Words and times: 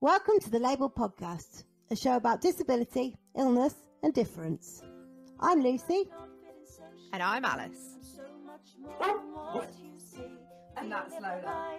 Welcome 0.00 0.38
to 0.42 0.50
the 0.50 0.60
Label 0.60 0.88
Podcast, 0.88 1.64
a 1.90 1.96
show 1.96 2.14
about 2.14 2.40
disability, 2.40 3.16
illness, 3.36 3.74
and 4.04 4.14
difference. 4.14 4.80
I'm 5.40 5.60
Lucy. 5.60 6.04
And 7.12 7.20
I'm 7.20 7.44
Alice. 7.44 7.96
And 10.76 10.92
that's 10.92 11.14
Lola. 11.14 11.74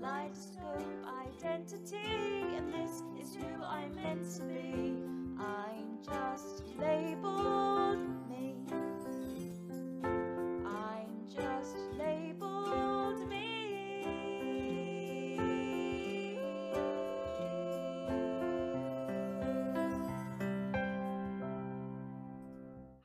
Kaleidoscope 0.00 0.84
identity, 1.42 2.46
and 2.56 2.72
this 2.72 3.02
is 3.20 3.34
who 3.34 3.64
I'm 3.64 3.92
meant 3.96 4.24
to 4.36 4.42
be. 4.42 5.02
I'm 5.40 5.98
just 6.04 6.62
labeled 6.78 7.98
me. 8.30 8.54
I'm 10.64 11.26
just 11.34 11.76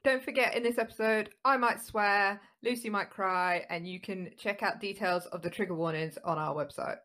Don't 0.09 0.23
forget, 0.23 0.55
in 0.55 0.63
this 0.63 0.79
episode, 0.79 1.29
I 1.45 1.55
might 1.57 1.79
swear, 1.85 2.41
Lucy 2.63 2.89
might 2.89 3.11
cry, 3.11 3.63
and 3.69 3.87
you 3.87 3.99
can 3.99 4.31
check 4.39 4.63
out 4.63 4.81
details 4.81 5.27
of 5.27 5.43
the 5.43 5.51
trigger 5.51 5.75
warnings 5.75 6.17
on 6.25 6.39
our 6.39 6.55
website. 6.55 6.95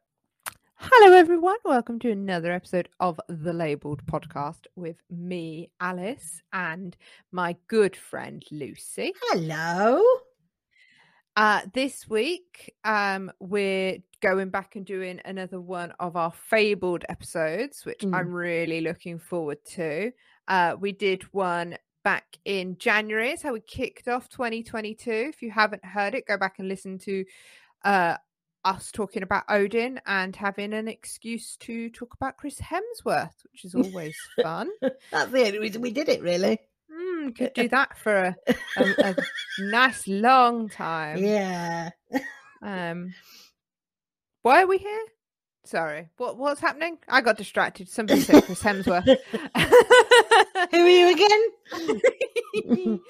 Hello, 0.77 1.15
everyone. 1.15 1.59
Welcome 1.67 1.99
to 1.99 2.11
another 2.11 2.51
episode 2.51 2.89
of 3.01 3.21
the 3.29 3.53
Labeled 3.53 4.07
podcast 4.07 4.61
with 4.75 4.97
me, 5.11 5.69
Alice, 5.83 6.41
and 6.55 6.97
my 7.31 7.57
good 7.69 7.95
friend 7.95 8.43
Lucy. 8.51 9.13
Hello. 9.25 10.03
Uh, 11.37 11.61
this 11.75 12.09
week, 12.09 12.75
um, 12.85 13.31
we're 13.39 13.99
going 14.23 14.49
back 14.49 14.77
and 14.77 14.87
doing 14.87 15.21
another 15.27 15.61
one 15.61 15.93
of 16.01 16.17
our 16.17 16.33
fabled 16.33 17.05
episodes, 17.11 17.85
which 17.85 18.01
Mm. 18.01 18.17
I'm 18.17 18.33
really 18.33 18.81
looking 18.81 19.19
forward 19.19 19.63
to. 19.73 20.11
Uh, 20.49 20.77
we 20.81 20.93
did 20.93 21.23
one 21.35 21.77
back 22.05 22.39
in 22.45 22.77
January. 22.79 23.31
It's 23.31 23.43
how 23.43 23.55
we 23.55 23.61
kicked 23.61 24.07
off 24.07 24.29
2022. 24.29 25.11
If 25.11 25.43
you 25.43 25.51
haven't 25.51 25.85
heard 25.85 26.15
it, 26.15 26.27
go 26.27 26.37
back 26.37 26.59
and 26.59 26.69
listen 26.69 26.99
to 27.01 27.25
uh, 27.85 28.17
us 28.65 28.93
talking 28.93 29.23
about 29.23 29.45
Odin 29.49 30.01
and 30.07 30.37
having 30.37 30.73
an 30.73 30.87
excuse 30.87 31.57
to 31.59 31.91
talk 31.91 32.15
about 32.15 32.37
Chris 32.37 32.61
Hemsworth, 32.61 33.43
which 33.51 33.65
is 33.65 33.75
always 33.75 34.15
fun. 34.43 34.71
That's 35.11 35.33
the 35.33 35.47
only 35.47 35.59
reason 35.59 35.83
we 35.83 35.91
did 35.91 36.09
it, 36.09 36.23
really. 36.23 36.59
Mm, 36.93 37.37
could 37.37 37.55
do 37.55 37.69
that 37.71 37.99
for 37.99 38.15
a, 38.15 38.55
a, 38.77 38.85
a 38.99 39.17
nice 39.59 40.07
long 40.07 40.69
time. 40.69 41.19
Yeah. 41.19 41.91
Um, 42.63 43.15
why 44.43 44.63
are 44.63 44.67
we 44.67 44.79
here? 44.79 45.05
Sorry, 45.65 46.11
what 46.19 46.37
what's 46.37 46.61
happening? 46.61 46.99
I 47.09 47.23
got 47.23 47.39
distracted. 47.39 47.89
Somebody 47.89 48.21
said 48.21 48.45
Chris 48.45 48.63
Hemsworth. 48.63 49.07
Who 50.71 50.79
are 50.79 50.89
you 50.89 51.13
again? 51.13 53.01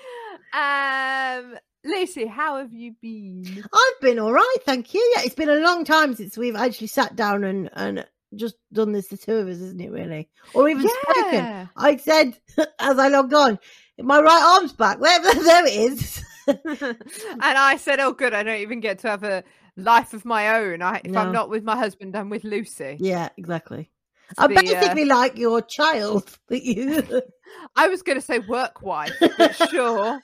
um, 0.55 1.59
Lucy, 1.85 2.27
how 2.27 2.59
have 2.59 2.73
you 2.73 2.95
been? 3.03 3.65
I've 3.73 4.01
been 4.01 4.21
all 4.21 4.33
right, 4.33 4.57
thank 4.65 4.95
you. 4.95 5.13
Yeah, 5.17 5.23
it's 5.25 5.35
been 5.35 5.49
a 5.51 5.57
long 5.57 5.85
time 5.85 6.15
since 6.15 6.39
we've 6.39 6.55
actually 6.55 6.87
sat 6.87 7.17
down 7.17 7.43
and, 7.43 7.71
and 7.73 8.07
just 8.37 8.55
done 8.73 8.93
this, 8.93 9.09
the 9.09 9.17
two 9.17 9.35
of 9.35 9.49
us, 9.49 9.59
isn't 9.59 9.81
it, 9.81 9.91
really? 9.91 10.29
Or 10.55 10.69
even 10.69 10.89
spoken. 10.89 11.69
I 11.77 11.97
said 11.97 12.39
as 12.79 12.99
I 12.99 13.09
logged 13.09 13.35
on, 13.35 13.59
my 13.99 14.21
right 14.21 14.59
arm's 14.59 14.73
back. 14.73 15.01
There, 15.01 15.21
there 15.21 15.67
it 15.67 15.93
is. 15.93 16.25
and 16.47 16.97
I 17.43 17.79
said, 17.79 17.99
"Oh, 18.01 18.13
good. 18.13 18.33
I 18.33 18.43
don't 18.45 18.61
even 18.61 18.79
get 18.81 19.01
to 19.01 19.09
have 19.09 19.25
a 19.25 19.43
life 19.77 20.13
of 20.15 20.25
my 20.25 20.57
own. 20.59 20.83
I, 20.83 21.01
if 21.05 21.11
No. 21.13 21.21
I'm 21.21 21.33
not 21.33 21.49
with 21.51 21.65
my 21.65 21.77
husband, 21.77 22.17
I'm 22.17 22.31
with 22.31 22.45
Lucy." 22.45 22.97
yeah, 23.01 23.29
exactly. 23.37 23.91
I'm 24.39 24.51
the, 24.51 24.57
uh, 24.57 24.61
basically 24.63 25.05
like 25.05 25.37
your 25.37 25.61
child 25.63 26.39
that 26.49 26.63
you. 26.65 27.03
I 27.77 27.89
was 27.89 28.03
going 28.03 28.19
to 28.19 28.25
say 28.25 28.39
work 28.39 28.83
wife, 28.83 29.13
but 29.21 29.55
sure, 29.71 30.21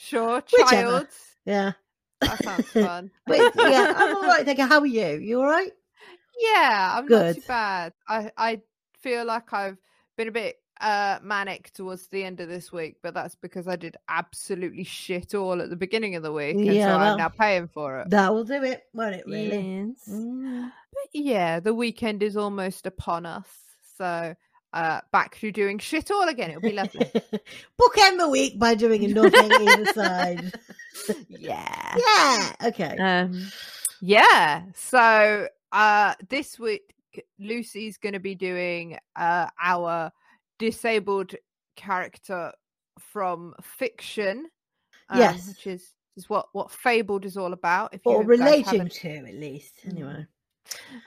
sure, 0.00 0.42
Whichever. 0.52 0.70
child. 0.70 1.06
yeah, 1.44 1.72
That 2.20 2.42
sounds 2.42 2.68
fun. 2.70 3.10
but 3.26 3.38
yeah, 3.56 3.92
I'm 3.96 4.16
all 4.16 4.22
right. 4.22 4.44
Thank 4.44 4.58
you. 4.58 4.66
How 4.66 4.80
are 4.80 4.86
you? 4.86 5.18
You 5.20 5.40
all 5.40 5.46
right? 5.46 5.70
Yeah, 6.40 6.94
I'm 6.96 7.06
not 7.06 7.34
too 7.34 7.42
bad. 7.46 7.92
I 8.08 8.30
I 8.36 8.60
feel 9.00 9.24
like 9.24 9.52
I've 9.52 9.76
been 10.16 10.28
a 10.28 10.32
bit 10.32 10.56
uh 10.84 11.18
manic 11.22 11.72
towards 11.72 12.06
the 12.08 12.22
end 12.22 12.40
of 12.40 12.48
this 12.48 12.70
week, 12.70 12.96
but 13.02 13.14
that's 13.14 13.34
because 13.34 13.66
I 13.66 13.76
did 13.76 13.96
absolutely 14.08 14.84
shit 14.84 15.34
all 15.34 15.60
at 15.62 15.70
the 15.70 15.76
beginning 15.76 16.14
of 16.14 16.22
the 16.22 16.32
week, 16.32 16.56
and 16.56 16.66
Yeah, 16.66 16.92
so 16.92 16.98
that- 16.98 17.12
I'm 17.12 17.18
now 17.18 17.28
paying 17.30 17.68
for 17.68 18.00
it. 18.00 18.10
That 18.10 18.32
will 18.34 18.44
do 18.44 18.62
it, 18.62 18.82
won't 18.92 19.14
it? 19.16 19.24
Really? 19.26 19.46
Yes. 19.88 20.08
Mm. 20.08 20.70
But 20.92 21.08
yeah, 21.12 21.58
the 21.60 21.74
weekend 21.74 22.22
is 22.22 22.36
almost 22.36 22.86
upon 22.86 23.24
us, 23.26 23.48
so 23.98 24.34
uh 24.74 25.00
back 25.12 25.38
to 25.38 25.50
doing 25.50 25.78
shit 25.78 26.10
all 26.10 26.28
again. 26.28 26.50
It'll 26.50 26.60
be 26.62 26.72
lovely. 26.72 27.06
Bookend 27.80 28.18
the 28.18 28.28
week 28.28 28.58
by 28.58 28.74
doing 28.74 29.10
nothing 29.12 29.52
either 29.52 29.86
side. 29.92 30.52
yeah. 31.28 31.96
Yeah. 31.96 32.52
Okay. 32.68 32.96
Um, 32.98 33.46
yeah. 34.02 34.62
So 34.74 35.48
uh, 35.72 36.14
this 36.28 36.58
week, 36.58 36.94
Lucy's 37.38 37.96
going 37.98 38.12
to 38.12 38.20
be 38.20 38.34
doing 38.34 38.98
uh, 39.16 39.46
our 39.60 40.12
disabled 40.58 41.34
character 41.76 42.52
from 42.98 43.54
fiction. 43.62 44.46
um, 45.08 45.18
Yes. 45.18 45.48
which 45.48 45.66
is 45.66 45.92
is 46.16 46.28
what 46.28 46.46
what 46.52 46.70
fabled 46.70 47.24
is 47.24 47.36
all 47.36 47.52
about. 47.52 47.92
If 47.94 48.02
or 48.04 48.22
relating 48.24 48.88
to, 48.88 49.08
at 49.16 49.34
least. 49.34 49.74
Anyway. 49.84 50.26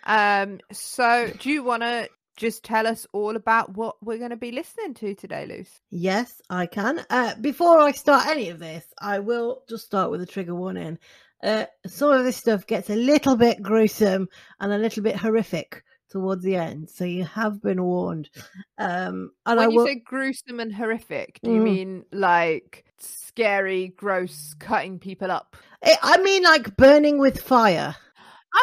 Um. 0.03 0.59
So, 0.71 1.31
do 1.39 1.49
you 1.49 1.63
want 1.63 1.83
to 1.83 2.09
just 2.35 2.63
tell 2.63 2.85
us 2.85 3.07
all 3.13 3.35
about 3.35 3.75
what 3.75 3.95
we're 4.03 4.19
going 4.19 4.29
to 4.29 4.35
be 4.35 4.51
listening 4.51 4.93
to 4.95 5.15
today, 5.15 5.45
Luce? 5.47 5.79
Yes, 5.89 6.41
I 6.49 6.67
can. 6.67 7.03
Uh, 7.09 7.33
before 7.41 7.79
I 7.79 7.91
start 7.91 8.27
any 8.27 8.49
of 8.49 8.59
this, 8.59 8.85
I 9.01 9.19
will 9.19 9.63
just 9.67 9.85
start 9.85 10.11
with 10.11 10.21
a 10.21 10.25
trigger 10.27 10.53
warning. 10.53 10.99
Uh, 11.41 11.65
some 11.87 12.11
of 12.11 12.23
this 12.23 12.37
stuff 12.37 12.67
gets 12.67 12.89
a 12.89 12.95
little 12.95 13.35
bit 13.35 13.61
gruesome 13.61 14.27
and 14.59 14.71
a 14.71 14.77
little 14.77 15.01
bit 15.03 15.15
horrific 15.15 15.83
towards 16.09 16.43
the 16.43 16.55
end, 16.55 16.89
so 16.89 17.03
you 17.05 17.23
have 17.25 17.61
been 17.61 17.83
warned. 17.83 18.29
Um, 18.77 19.31
and 19.45 19.59
I 19.59 19.67
when 19.67 19.71
you 19.71 19.85
say 19.85 19.95
gruesome 19.95 20.59
and 20.59 20.73
horrific, 20.73 21.39
do 21.43 21.51
you 21.51 21.61
Mm. 21.61 21.63
mean 21.63 22.05
like 22.11 22.85
scary, 22.99 23.89
gross, 23.89 24.53
cutting 24.59 24.99
people 24.99 25.31
up? 25.31 25.55
I- 25.83 25.97
I 26.01 26.17
mean, 26.21 26.43
like 26.43 26.75
burning 26.77 27.17
with 27.19 27.41
fire. 27.41 27.95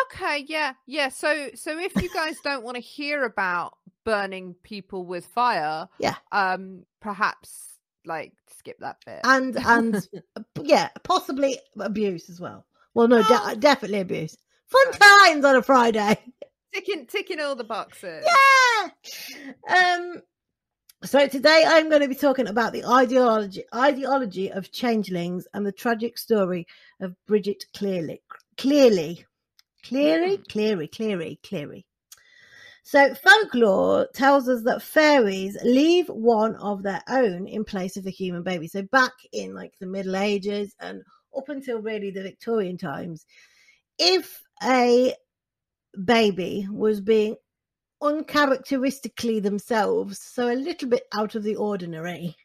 Okay, 0.07 0.45
yeah, 0.49 0.73
yeah. 0.87 1.09
So, 1.09 1.51
so 1.55 1.79
if 1.79 1.95
you 2.03 2.09
guys 2.13 2.37
don't 2.43 2.65
want 2.65 2.77
to 2.77 2.81
hear 2.81 3.25
about 3.25 3.77
burning 4.05 4.55
people 4.63 5.05
with 5.07 5.25
fire, 5.27 5.89
Yeah. 5.99 6.17
um, 6.33 6.85
perhaps 7.01 7.79
like 8.07 8.33
skip 8.59 8.79
that 8.81 8.97
bit. 9.07 9.21
and 9.25 9.57
and 9.67 10.09
yeah, 10.63 10.89
possibly 11.05 11.59
abuse 11.79 12.29
as 12.29 12.41
well. 12.41 12.67
Well, 12.95 13.09
no, 13.09 13.23
de- 13.23 13.27
Oh. 13.31 13.55
definitely 13.59 14.01
abuse. 14.01 14.37
Fun 14.67 14.93
times 14.93 15.45
on 15.45 15.57
a 15.57 15.63
Friday. 15.63 16.19
Ticking, 16.75 17.07
ticking 17.07 17.41
all 17.41 17.57
the 17.57 17.65
boxes. 17.65 18.25
Yeah. 18.27 18.89
Um. 19.69 20.23
So 21.05 21.27
today 21.29 21.65
I'm 21.67 21.91
going 21.91 22.01
to 22.01 22.09
be 22.09 22.15
talking 22.15 22.49
about 22.49 22.73
the 22.73 22.85
ideology 22.85 23.65
ideology 23.75 24.51
of 24.51 24.73
changelings 24.73 25.47
and 25.53 25.67
the 25.67 25.73
tragic 25.73 26.17
story 26.17 26.67
of 27.01 27.15
Bridget 27.27 27.65
Clearly. 27.75 28.23
Clearly, 28.57 29.27
Cleary, 29.85 30.39
Mm. 30.39 30.49
Cleary, 30.49 30.89
Cleary, 30.89 31.41
Cleary. 31.43 31.85
So 32.85 33.15
folklore 33.15 34.09
tells 34.15 34.49
us 34.49 34.63
that 34.65 34.83
fairies 34.83 35.57
leave 35.63 36.09
one 36.09 36.55
of 36.57 36.83
their 36.83 37.03
own 37.09 37.47
in 37.49 37.65
place 37.65 37.97
of 37.97 38.07
a 38.07 38.11
human 38.11 38.43
baby. 38.43 38.69
So 38.69 38.83
back 38.83 39.13
in 39.33 39.55
like 39.55 39.73
the 39.81 39.87
Middle 39.87 40.17
Ages 40.17 40.75
and 40.81 41.03
up 41.37 41.49
until 41.49 41.81
really 41.81 42.11
the 42.11 42.23
Victorian 42.23 42.77
times, 42.79 43.27
if 43.99 44.43
a 44.63 45.15
baby 46.03 46.67
was 46.71 47.01
being 47.01 47.37
uncharacteristically 48.03 49.41
themselves, 49.41 50.19
so 50.21 50.53
a 50.53 50.55
little 50.55 50.89
bit 50.89 51.05
out 51.13 51.35
of 51.35 51.43
the 51.43 51.57
ordinary, 51.57 52.37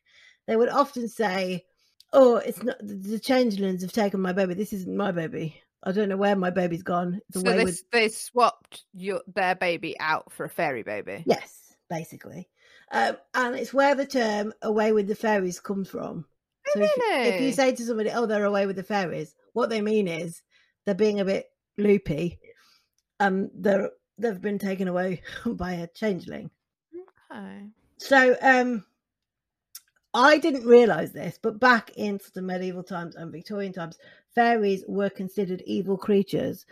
they 0.47 0.55
would 0.55 0.69
often 0.69 1.07
say, 1.07 1.65
"Oh, 2.13 2.37
it's 2.37 2.63
not 2.63 2.77
the- 2.81 3.19
changelings 3.19 3.81
have 3.81 3.91
taken 3.91 4.21
my 4.21 4.33
baby. 4.33 4.53
This 4.53 4.73
isn't 4.73 4.95
my 4.95 5.11
baby. 5.11 5.61
I 5.83 5.91
don't 5.93 6.09
know 6.09 6.17
where 6.17 6.35
my 6.35 6.49
baby's 6.49 6.83
gone. 6.83 7.21
So 7.31 7.41
they 7.41 7.63
with 7.63 7.81
they 7.91 8.09
swapped 8.09 8.83
your 8.93 9.21
their 9.33 9.55
baby 9.55 9.97
out 9.99 10.31
for 10.31 10.43
a 10.45 10.49
fairy 10.49 10.83
baby. 10.83 11.23
yes, 11.25 11.73
basically." 11.89 12.49
Um, 12.91 13.17
and 13.35 13.55
it's 13.55 13.73
where 13.73 13.95
the 13.95 14.05
term 14.05 14.53
"away 14.61 14.91
with 14.91 15.07
the 15.07 15.15
fairies" 15.15 15.59
comes 15.59 15.89
from. 15.89 16.25
So 16.73 16.81
if, 16.81 16.91
you- 16.97 17.03
if 17.35 17.41
you 17.41 17.51
say 17.53 17.73
to 17.73 17.83
somebody, 17.85 18.09
"Oh, 18.11 18.25
they're 18.25 18.45
away 18.45 18.65
with 18.65 18.75
the 18.75 18.83
fairies," 18.83 19.35
what 19.53 19.69
they 19.69 19.81
mean 19.81 20.07
is 20.07 20.41
they're 20.85 20.95
being 20.95 21.19
a 21.19 21.25
bit 21.25 21.47
loopy, 21.77 22.39
and 23.19 23.49
they're 23.53 23.91
they've 24.17 24.41
been 24.41 24.59
taken 24.59 24.87
away 24.87 25.21
by 25.45 25.73
a 25.73 25.87
changeling. 25.87 26.49
Okay. 27.31 27.67
So 27.97 28.35
um 28.41 28.85
I 30.13 30.39
didn't 30.39 30.65
realize 30.65 31.11
this, 31.11 31.37
but 31.41 31.59
back 31.59 31.91
in 31.95 32.19
sort 32.19 32.37
of 32.37 32.43
medieval 32.43 32.83
times 32.83 33.15
and 33.15 33.31
Victorian 33.31 33.73
times, 33.73 33.99
fairies 34.33 34.83
were 34.87 35.09
considered 35.09 35.61
evil 35.65 35.97
creatures. 35.97 36.65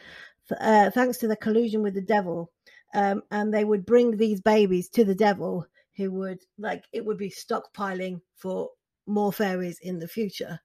Uh, 0.60 0.90
thanks 0.90 1.18
to 1.20 1.28
their 1.28 1.36
collusion 1.36 1.84
with 1.84 1.94
the 1.94 2.02
devil, 2.02 2.52
um, 2.96 3.22
and 3.30 3.54
they 3.54 3.66
would 3.66 3.86
bring 3.86 4.18
these 4.18 4.42
babies 4.42 4.90
to 4.90 5.06
the 5.06 5.14
devil, 5.14 5.68
who 5.98 6.12
would 6.12 6.40
like 6.58 6.86
it 6.94 7.06
would 7.06 7.18
be 7.18 7.30
stockpiling 7.30 8.22
for 8.36 8.72
more 9.06 9.34
fairies 9.34 9.80
in 9.82 10.00
the 10.00 10.08
future. 10.08 10.60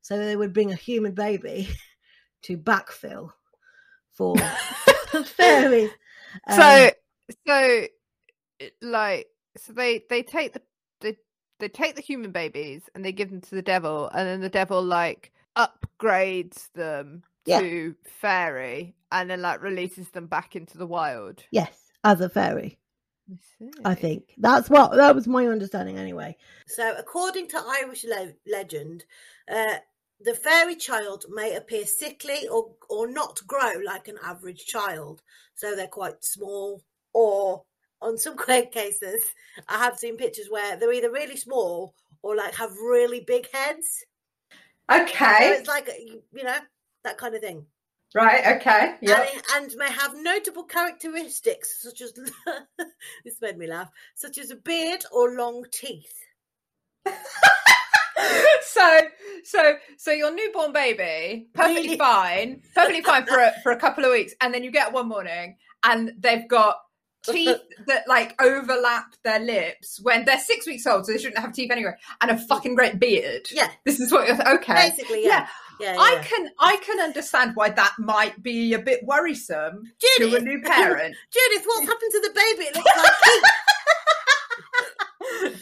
So 0.00 0.18
they 0.18 0.36
would 0.36 0.52
bring 0.52 0.72
a 0.72 0.76
human 0.76 1.12
baby 1.14 1.68
to 2.42 2.58
backfill 2.58 3.30
for 4.12 4.34
fairies. 5.24 5.90
so 6.48 6.90
Um, 6.90 6.92
so 7.46 7.86
it- 8.60 8.74
like 8.82 9.28
so 9.56 9.72
they 9.72 10.02
they 10.10 10.22
take 10.22 10.52
the 10.52 10.62
they, 11.00 11.16
they 11.60 11.68
take 11.68 11.94
the 11.96 12.02
human 12.02 12.32
babies 12.32 12.82
and 12.94 13.04
they 13.04 13.12
give 13.12 13.30
them 13.30 13.40
to 13.40 13.54
the 13.54 13.62
devil 13.62 14.08
and 14.14 14.28
then 14.28 14.40
the 14.40 14.48
devil 14.48 14.82
like 14.82 15.32
upgrades 15.56 16.70
them 16.74 17.22
Yeah. 17.46 17.60
to 17.60 17.94
fairy 18.04 18.94
and 19.12 19.30
then 19.30 19.42
like 19.42 19.62
releases 19.62 20.10
them 20.10 20.26
back 20.26 20.56
into 20.56 20.78
the 20.78 20.86
wild 20.86 21.44
yes, 21.50 21.92
as 22.04 22.20
a 22.20 22.28
fairy. 22.28 22.78
I 23.84 23.94
see. 23.94 23.94
think 23.94 24.34
that's 24.38 24.70
what 24.70 24.96
that 24.96 25.14
was 25.14 25.28
my 25.28 25.46
understanding 25.46 25.98
anyway. 25.98 26.36
So, 26.66 26.94
according 26.96 27.48
to 27.48 27.58
Irish 27.82 28.04
le- 28.04 28.34
legend, 28.50 29.04
uh, 29.50 29.76
the 30.20 30.34
fairy 30.34 30.74
child 30.76 31.24
may 31.28 31.54
appear 31.54 31.86
sickly 31.86 32.48
or 32.48 32.72
or 32.88 33.06
not 33.10 33.40
grow 33.46 33.74
like 33.84 34.08
an 34.08 34.18
average 34.24 34.66
child. 34.66 35.22
So 35.54 35.74
they're 35.76 35.86
quite 35.86 36.24
small, 36.24 36.82
or 37.12 37.64
on 38.00 38.18
some 38.18 38.36
cases, 38.72 39.24
I 39.68 39.78
have 39.78 39.98
seen 39.98 40.16
pictures 40.16 40.48
where 40.50 40.76
they're 40.76 40.92
either 40.92 41.10
really 41.10 41.36
small 41.36 41.94
or 42.22 42.36
like 42.36 42.54
have 42.56 42.72
really 42.72 43.20
big 43.20 43.48
heads. 43.52 44.04
So 44.90 45.00
Okay. 45.02 45.50
it's 45.52 45.68
like 45.68 45.88
you 46.32 46.44
know 46.44 46.58
that 47.04 47.18
kind 47.18 47.34
of 47.34 47.40
thing. 47.40 47.66
Right. 48.14 48.56
Okay. 48.56 48.96
Yeah. 49.02 49.24
and, 49.54 49.70
and 49.70 49.76
may 49.76 49.90
have 49.92 50.16
notable 50.16 50.64
characteristics 50.64 51.82
such 51.82 52.00
as 52.00 52.12
this 53.24 53.40
made 53.40 53.58
me 53.58 53.66
laugh, 53.66 53.90
such 54.14 54.38
as 54.38 54.50
a 54.50 54.56
beard 54.56 55.04
or 55.12 55.34
long 55.36 55.64
teeth. 55.70 56.14
so 58.62 59.00
so 59.44 59.74
so 59.96 60.10
your 60.10 60.34
newborn 60.34 60.72
baby 60.72 61.48
perfectly 61.54 61.82
Really? 61.82 61.96
fine 61.98 62.62
perfectly 62.74 63.02
fine 63.02 63.24
for 63.26 63.38
a, 63.38 63.52
for 63.62 63.72
a 63.72 63.76
couple 63.76 64.04
of 64.04 64.10
weeks 64.12 64.34
and 64.40 64.52
then 64.52 64.62
you 64.64 64.70
get 64.70 64.92
one 64.92 65.08
morning 65.08 65.56
and 65.84 66.12
they've 66.18 66.48
got 66.48 66.76
teeth 67.24 67.60
that 67.86 68.06
like 68.08 68.34
overlap 68.40 69.14
their 69.24 69.40
lips 69.40 70.00
when 70.02 70.24
they're 70.24 70.38
six 70.38 70.66
weeks 70.66 70.86
old 70.86 71.06
so 71.06 71.12
they 71.12 71.18
shouldn't 71.18 71.38
have 71.38 71.52
teeth 71.52 71.70
anyway 71.70 71.92
and 72.20 72.30
a 72.30 72.38
fucking 72.38 72.74
great 72.74 72.98
beard 72.98 73.48
Yeah, 73.50 73.68
this 73.84 74.00
is 74.00 74.10
what 74.12 74.26
you're 74.28 74.54
okay 74.56 74.88
basically, 74.90 75.24
yeah, 75.24 75.46
yeah. 75.80 75.94
yeah, 75.94 76.00
I 76.00 76.22
can 76.24 76.48
I 76.58 76.76
can 76.78 77.00
understand 77.00 77.52
why 77.54 77.70
that 77.70 77.94
might 77.98 78.42
be 78.42 78.74
a 78.74 78.78
bit 78.78 79.04
worrisome 79.04 79.82
to 80.18 80.34
a 80.34 80.40
new 80.40 80.60
parent. 80.62 81.14
Judith, 81.32 81.66
what's 81.66 81.86
happened 81.86 82.10
to 82.12 82.20
the 82.20 82.30
baby? 82.34 82.64
It 82.64 82.76
looks 82.76 82.96
like. 85.52 85.56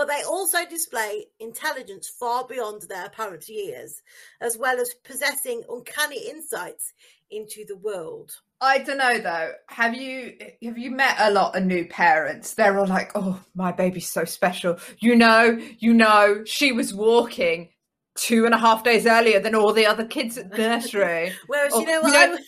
But 0.00 0.08
they 0.08 0.22
also 0.22 0.64
display 0.64 1.26
intelligence 1.40 2.08
far 2.08 2.46
beyond 2.46 2.80
their 2.88 3.04
apparent 3.04 3.46
years, 3.50 4.00
as 4.40 4.56
well 4.56 4.80
as 4.80 4.94
possessing 5.04 5.62
uncanny 5.68 6.26
insights 6.30 6.94
into 7.30 7.66
the 7.66 7.76
world. 7.76 8.32
I 8.62 8.78
don't 8.78 8.96
know 8.96 9.18
though. 9.18 9.52
Have 9.68 9.94
you 9.94 10.38
have 10.64 10.78
you 10.78 10.90
met 10.90 11.16
a 11.18 11.30
lot 11.30 11.54
of 11.54 11.64
new 11.66 11.86
parents? 11.86 12.54
They're 12.54 12.78
all 12.78 12.86
like, 12.86 13.10
"Oh, 13.14 13.42
my 13.54 13.72
baby's 13.72 14.08
so 14.08 14.24
special." 14.24 14.78
You 15.00 15.16
know, 15.16 15.60
you 15.80 15.92
know, 15.92 16.44
she 16.46 16.72
was 16.72 16.94
walking 16.94 17.68
two 18.16 18.46
and 18.46 18.54
a 18.54 18.58
half 18.58 18.82
days 18.82 19.04
earlier 19.06 19.38
than 19.38 19.54
all 19.54 19.74
the 19.74 19.84
other 19.84 20.06
kids 20.06 20.38
at 20.38 20.50
nursery. 20.56 21.34
Whereas, 21.46 21.72
Oh, 21.74 21.80
you 21.80 21.86
know 21.86 21.96
you 21.96 22.02
what? 22.04 22.12
know- 22.14 22.36
I, 22.36 22.38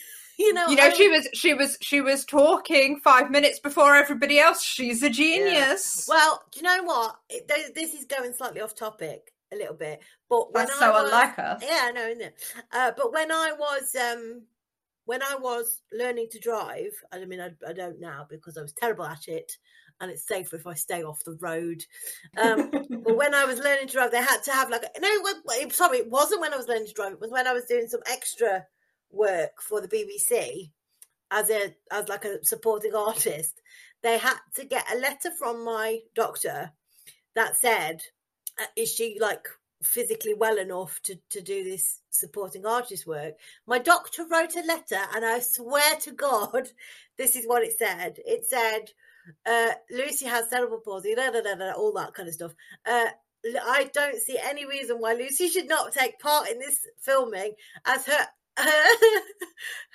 you 0.43 0.53
know, 0.53 0.67
you 0.69 0.77
know, 0.77 0.85
I 0.85 0.91
she 0.91 1.09
was 1.09 1.29
she 1.33 1.55
was 1.55 1.79
she 1.81 2.01
was 2.01 2.25
talking 2.25 2.99
five 2.99 3.31
minutes 3.31 3.61
before 3.61 3.95
everybody 3.95 4.39
else. 4.39 4.63
She's 4.63 5.03
a 5.03 5.11
genius. 5.11 6.07
Well, 6.09 6.43
do 6.53 6.61
you 6.61 6.65
know 6.65 6.83
what? 6.85 7.17
It, 7.29 7.49
th- 7.49 7.75
this 7.75 7.95
is 7.95 8.05
going 8.05 8.33
slightly 8.33 8.61
off 8.61 8.75
topic 8.75 9.33
a 9.53 9.57
little 9.57 9.75
bit, 9.75 10.01
but 10.29 10.53
when 10.53 10.67
That's 10.67 10.77
I 10.79 10.87
so 10.87 10.93
was, 10.93 11.05
unlike 11.05 11.39
us. 11.39 11.63
Yeah, 11.65 11.81
I 11.85 11.93
know, 11.93 12.07
isn't 12.09 12.23
it? 12.23 12.35
Uh, 12.73 12.93
but 12.97 13.13
when 13.13 13.31
I 13.31 13.53
was 13.59 13.95
um, 13.95 14.43
when 15.05 15.23
I 15.23 15.37
was 15.37 15.83
learning 15.93 16.29
to 16.33 16.39
drive, 16.39 16.93
I 17.13 17.25
mean, 17.25 17.41
I, 17.41 17.51
I 17.67 17.73
don't 17.73 18.01
now 18.01 18.27
because 18.29 18.59
I 18.59 18.63
was 18.63 18.73
terrible 18.73 19.05
at 19.05 19.29
it, 19.29 19.57
and 20.01 20.11
it's 20.11 20.27
safer 20.27 20.57
if 20.57 20.67
I 20.67 20.75
stay 20.75 21.05
off 21.05 21.25
the 21.25 21.37
road. 21.41 21.85
Um, 22.37 22.71
but 23.05 23.17
when 23.17 23.35
I 23.35 23.45
was 23.45 23.59
learning 23.59 23.87
to 23.89 23.93
drive, 23.93 24.11
they 24.11 24.19
had 24.19 24.43
to 24.45 24.53
have 24.53 24.71
like 24.71 24.83
a, 24.83 25.01
no, 25.01 25.09
sorry, 25.71 25.99
it 25.99 26.11
wasn't 26.11 26.41
when 26.41 26.53
I 26.53 26.57
was 26.57 26.69
learning 26.69 26.89
to 26.89 26.95
drive. 26.95 27.13
It 27.13 27.21
was 27.21 27.31
when 27.31 27.47
I 27.47 27.53
was 27.53 27.65
doing 27.65 27.87
some 27.87 28.01
extra 28.11 28.67
work 29.13 29.61
for 29.61 29.81
the 29.81 29.89
BBC 29.89 30.71
as 31.31 31.51
a 31.51 31.75
as 31.91 32.09
like 32.09 32.25
a 32.25 32.45
supporting 32.45 32.95
artist. 32.95 33.61
They 34.03 34.19
had 34.19 34.39
to 34.57 34.65
get 34.65 34.93
a 34.93 34.99
letter 34.99 35.31
from 35.39 35.65
my 35.65 36.01
doctor 36.15 36.73
that 37.35 37.57
said, 37.57 38.03
uh, 38.61 38.67
"Is 38.77 38.93
she 38.93 39.19
like 39.21 39.49
physically 39.83 40.35
well 40.35 40.59
enough 40.59 41.01
to 41.05 41.17
to 41.31 41.41
do 41.41 41.65
this 41.65 42.01
supporting 42.11 42.67
artist 42.67 43.07
work?" 43.07 43.35
My 43.67 43.79
doctor 43.79 44.27
wrote 44.31 44.57
a 44.57 44.67
letter, 44.67 45.01
and 45.15 45.25
I 45.25 45.41
swear 45.41 45.97
to 46.01 46.13
God, 46.13 46.69
this 47.17 47.37
is 47.37 47.47
what 47.47 47.63
it 47.63 47.79
said. 47.79 48.19
It 48.25 48.45
said 48.45 48.91
uh, 49.47 49.73
Lucy 49.91 50.27
has 50.27 50.51
cerebral 50.51 50.81
palsy, 50.81 51.15
da, 51.15 51.31
da, 51.31 51.41
da, 51.41 51.73
all 51.73 51.93
that 51.93 52.15
kind 52.15 52.29
of 52.29 52.35
stuff. 52.35 52.53
Uh, 52.87 53.07
I 53.65 53.91
don't 53.93 54.21
see 54.21 54.39
any 54.39 54.67
reason 54.67 54.99
why 54.99 55.15
Lucy 55.15 55.49
should 55.49 55.69
not 55.69 55.93
take 55.93 56.19
part 56.19 56.49
in 56.49 56.59
this 56.59 56.87
filming, 57.01 57.55
as 57.85 58.07
her 58.07 58.27
her, 58.59 59.21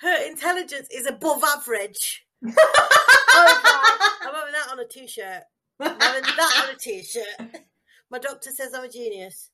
her 0.00 0.26
intelligence 0.28 0.88
is 0.94 1.06
above 1.06 1.42
average. 1.44 2.24
oh, 2.46 4.10
I'm 4.22 4.34
having 4.34 4.52
that 4.52 4.68
on 4.72 4.80
a 4.80 4.86
t-shirt. 4.88 5.42
I'm 5.80 6.00
having 6.00 6.22
that 6.22 6.64
on 6.68 6.74
a 6.74 6.78
t-shirt. 6.78 7.62
My 8.10 8.18
doctor 8.18 8.50
says 8.50 8.72
I'm 8.74 8.84
a 8.84 8.88
genius. 8.88 9.50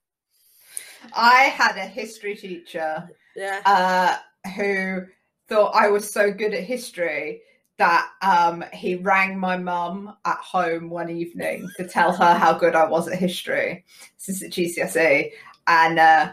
I 1.15 1.45
had 1.45 1.77
a 1.77 1.87
history 1.87 2.35
teacher 2.37 3.09
Yeah. 3.37 3.61
uh, 3.67 4.17
who 4.57 5.03
thought 5.49 5.75
I 5.75 5.89
was 5.89 6.11
so 6.11 6.33
good 6.33 6.55
at 6.55 6.65
history 6.65 7.43
that 7.77 8.09
um, 8.23 8.65
he 8.73 8.95
rang 8.95 9.39
my 9.39 9.57
mum 9.57 10.17
at 10.25 10.37
home 10.39 10.89
one 10.91 11.11
evening 11.11 11.69
to 11.77 11.87
tell 11.87 12.13
her 12.13 12.35
how 12.35 12.53
good 12.57 12.75
I 12.77 12.87
was 12.87 13.09
at 13.09 13.19
history. 13.19 13.85
This 14.19 14.37
is 14.37 14.43
at 14.45 14.51
GCSE, 14.53 15.33
and 15.67 15.99
uh, 15.99 16.33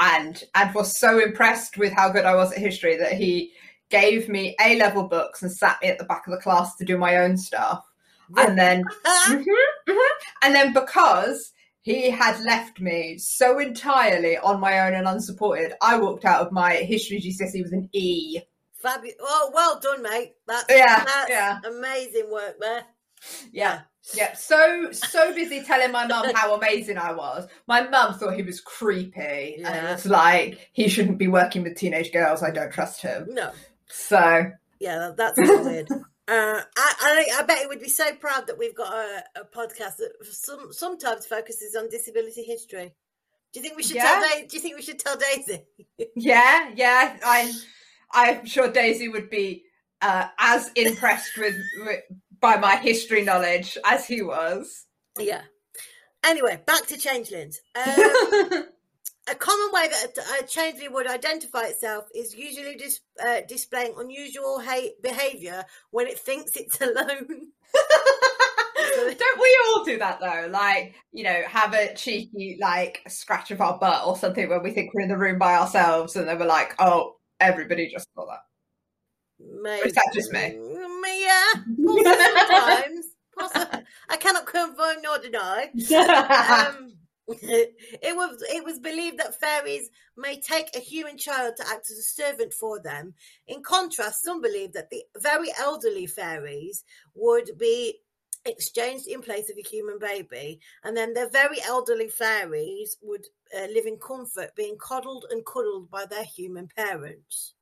and 0.00 0.42
and 0.54 0.74
was 0.74 0.98
so 0.98 1.18
impressed 1.22 1.76
with 1.78 1.92
how 1.92 2.08
good 2.10 2.24
I 2.24 2.34
was 2.34 2.52
at 2.52 2.58
history 2.58 2.96
that 2.96 3.12
he 3.12 3.52
gave 3.90 4.28
me 4.28 4.56
A 4.60 4.76
level 4.78 5.04
books 5.08 5.42
and 5.42 5.52
sat 5.52 5.78
me 5.82 5.88
at 5.88 5.98
the 5.98 6.04
back 6.04 6.26
of 6.26 6.32
the 6.32 6.40
class 6.40 6.76
to 6.76 6.84
do 6.84 6.96
my 6.98 7.16
own 7.18 7.36
stuff. 7.36 7.84
And 8.36 8.58
then 8.58 8.84
Mhm, 9.28 9.44
mhm. 9.88 10.08
And 10.42 10.54
then 10.54 10.72
because 10.72 11.52
he 11.82 12.10
had 12.10 12.40
left 12.44 12.80
me 12.80 13.18
so 13.18 13.58
entirely 13.58 14.36
on 14.38 14.60
my 14.60 14.80
own 14.80 14.94
and 14.94 15.08
unsupported, 15.08 15.72
I 15.82 15.98
walked 15.98 16.24
out 16.24 16.46
of 16.46 16.52
my 16.52 16.74
history 16.74 17.20
GCSE 17.20 17.62
with 17.62 17.72
an 17.72 17.88
E. 17.92 18.40
Fabulous. 18.74 19.16
Oh, 19.20 19.50
well 19.54 19.80
done, 19.80 20.02
mate. 20.02 20.34
That's, 20.46 20.64
Yeah, 20.70 21.04
that's 21.04 21.30
yeah. 21.30 21.58
amazing 21.66 22.30
work 22.30 22.56
there. 22.60 22.84
Yeah. 23.52 23.80
Yeah, 24.14 24.32
so 24.34 24.90
so 24.92 25.34
busy 25.34 25.62
telling 25.62 25.92
my 25.92 26.06
mum 26.06 26.32
how 26.34 26.54
amazing 26.54 26.98
I 26.98 27.12
was. 27.12 27.46
My 27.68 27.82
mum 27.88 28.14
thought 28.14 28.34
he 28.34 28.42
was 28.42 28.60
creepy 28.60 29.56
and 29.56 29.62
Yeah. 29.62 29.92
was 29.92 30.06
like, 30.06 30.70
he 30.72 30.88
shouldn't 30.88 31.18
be 31.18 31.28
working 31.28 31.62
with 31.62 31.76
teenage 31.76 32.12
girls. 32.12 32.42
I 32.42 32.50
don't 32.50 32.72
trust 32.72 33.02
him. 33.02 33.26
No. 33.30 33.50
So 33.88 34.50
Yeah, 34.80 35.12
that's 35.16 35.36
weird. 35.38 35.88
Uh, 35.92 35.96
I, 36.28 36.62
I, 36.76 37.26
I 37.40 37.42
bet 37.42 37.58
he 37.58 37.66
would 37.66 37.80
be 37.80 37.88
so 37.88 38.14
proud 38.14 38.46
that 38.46 38.56
we've 38.58 38.74
got 38.74 38.92
a, 38.92 39.24
a 39.40 39.44
podcast 39.44 39.96
that 39.96 40.12
some, 40.22 40.72
sometimes 40.72 41.26
focuses 41.26 41.74
on 41.76 41.88
disability 41.88 42.42
history. 42.42 42.92
Do 43.52 43.58
you 43.60 43.62
think 43.64 43.76
we 43.76 43.82
should 43.82 43.96
Yeah. 43.96 44.04
tell? 44.04 44.22
Da- 44.22 44.46
do 44.46 44.56
you 44.56 44.60
think 44.62 44.76
we 44.76 44.82
should 44.82 44.98
tell 45.00 45.16
Daisy? 45.16 45.64
yeah, 46.16 46.70
yeah, 46.74 47.16
I'm 47.24 47.50
I'm 48.12 48.46
sure 48.46 48.68
Daisy 48.70 49.08
would 49.08 49.28
be 49.28 49.64
uh, 50.00 50.28
as 50.38 50.70
impressed 50.76 51.36
with, 51.36 51.56
with 51.84 52.00
by 52.40 52.56
my 52.56 52.76
history 52.76 53.22
knowledge 53.22 53.76
as 53.84 54.06
he 54.06 54.22
was. 54.22 54.86
Yeah. 55.18 55.42
Anyway, 56.24 56.60
back 56.66 56.86
to 56.86 56.96
changelings. 56.96 57.60
Um, 57.76 58.64
a 59.30 59.34
common 59.34 59.68
way 59.72 59.88
that 59.88 60.42
a, 60.42 60.46
changeling 60.46 60.92
would 60.92 61.06
identify 61.06 61.62
itself 61.64 62.06
is 62.14 62.34
usually 62.34 62.74
dis, 62.74 63.00
uh, 63.24 63.40
displaying 63.48 63.94
unusual 63.96 64.60
ha- 64.60 64.94
behavior 65.02 65.64
when 65.90 66.06
it 66.06 66.18
thinks 66.18 66.56
it's 66.56 66.80
alone. 66.80 67.26
Don't 68.96 69.40
we 69.40 69.58
all 69.66 69.84
do 69.84 69.98
that 69.98 70.18
though? 70.20 70.48
Like, 70.50 70.94
you 71.12 71.22
know, 71.22 71.42
have 71.46 71.74
a 71.74 71.94
cheeky 71.94 72.58
like 72.60 73.02
scratch 73.08 73.50
of 73.50 73.60
our 73.60 73.78
butt 73.78 74.04
or 74.04 74.16
something 74.16 74.48
when 74.48 74.62
we 74.62 74.72
think 74.72 74.92
we're 74.92 75.02
in 75.02 75.08
the 75.08 75.16
room 75.16 75.38
by 75.38 75.54
ourselves 75.54 76.16
and 76.16 76.26
then 76.26 76.38
we're 76.38 76.46
like, 76.46 76.74
oh, 76.78 77.16
everybody 77.38 77.88
just 77.88 78.08
saw 78.14 78.26
that. 78.26 78.40
Maybe. 79.62 79.88
is 79.88 79.94
that 79.94 80.10
just 80.12 80.32
me? 80.32 80.58
Yeah, 81.24 81.52
sometimes. 82.16 83.06
Possibly. 83.38 83.84
I 84.08 84.16
cannot 84.16 84.46
confirm 84.46 84.96
nor 85.02 85.18
deny. 85.18 85.70
Um, 86.68 86.92
it 87.28 88.16
was 88.16 88.42
it 88.52 88.64
was 88.64 88.80
believed 88.80 89.18
that 89.18 89.38
fairies 89.38 89.88
may 90.16 90.40
take 90.40 90.74
a 90.74 90.80
human 90.80 91.16
child 91.16 91.54
to 91.56 91.68
act 91.68 91.90
as 91.90 91.98
a 91.98 92.02
servant 92.02 92.52
for 92.52 92.80
them. 92.80 93.14
In 93.46 93.62
contrast, 93.62 94.24
some 94.24 94.40
believe 94.40 94.72
that 94.72 94.90
the 94.90 95.02
very 95.18 95.48
elderly 95.58 96.06
fairies 96.06 96.84
would 97.14 97.50
be 97.56 98.00
exchanged 98.46 99.06
in 99.06 99.20
place 99.20 99.50
of 99.50 99.56
a 99.56 99.68
human 99.68 99.98
baby, 99.98 100.60
and 100.82 100.96
then 100.96 101.14
the 101.14 101.28
very 101.32 101.58
elderly 101.62 102.08
fairies 102.08 102.96
would 103.02 103.26
uh, 103.56 103.66
live 103.72 103.86
in 103.86 103.98
comfort, 103.98 104.54
being 104.56 104.76
coddled 104.78 105.26
and 105.30 105.44
cuddled 105.46 105.90
by 105.90 106.06
their 106.06 106.24
human 106.24 106.68
parents. 106.76 107.54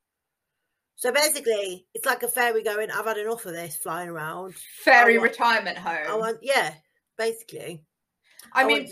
So 0.98 1.12
basically, 1.12 1.86
it's 1.94 2.04
like 2.06 2.24
a 2.24 2.28
fairy 2.28 2.64
going, 2.64 2.90
"I've 2.90 3.06
had 3.06 3.18
enough 3.18 3.46
of 3.46 3.52
this 3.52 3.76
flying 3.76 4.08
around. 4.08 4.56
Fairy 4.82 5.16
want- 5.16 5.30
retirement 5.30 5.78
home. 5.78 6.06
I 6.08 6.16
want, 6.16 6.38
yeah, 6.42 6.74
basically, 7.16 7.84
I 8.52 8.64
mean, 8.64 8.88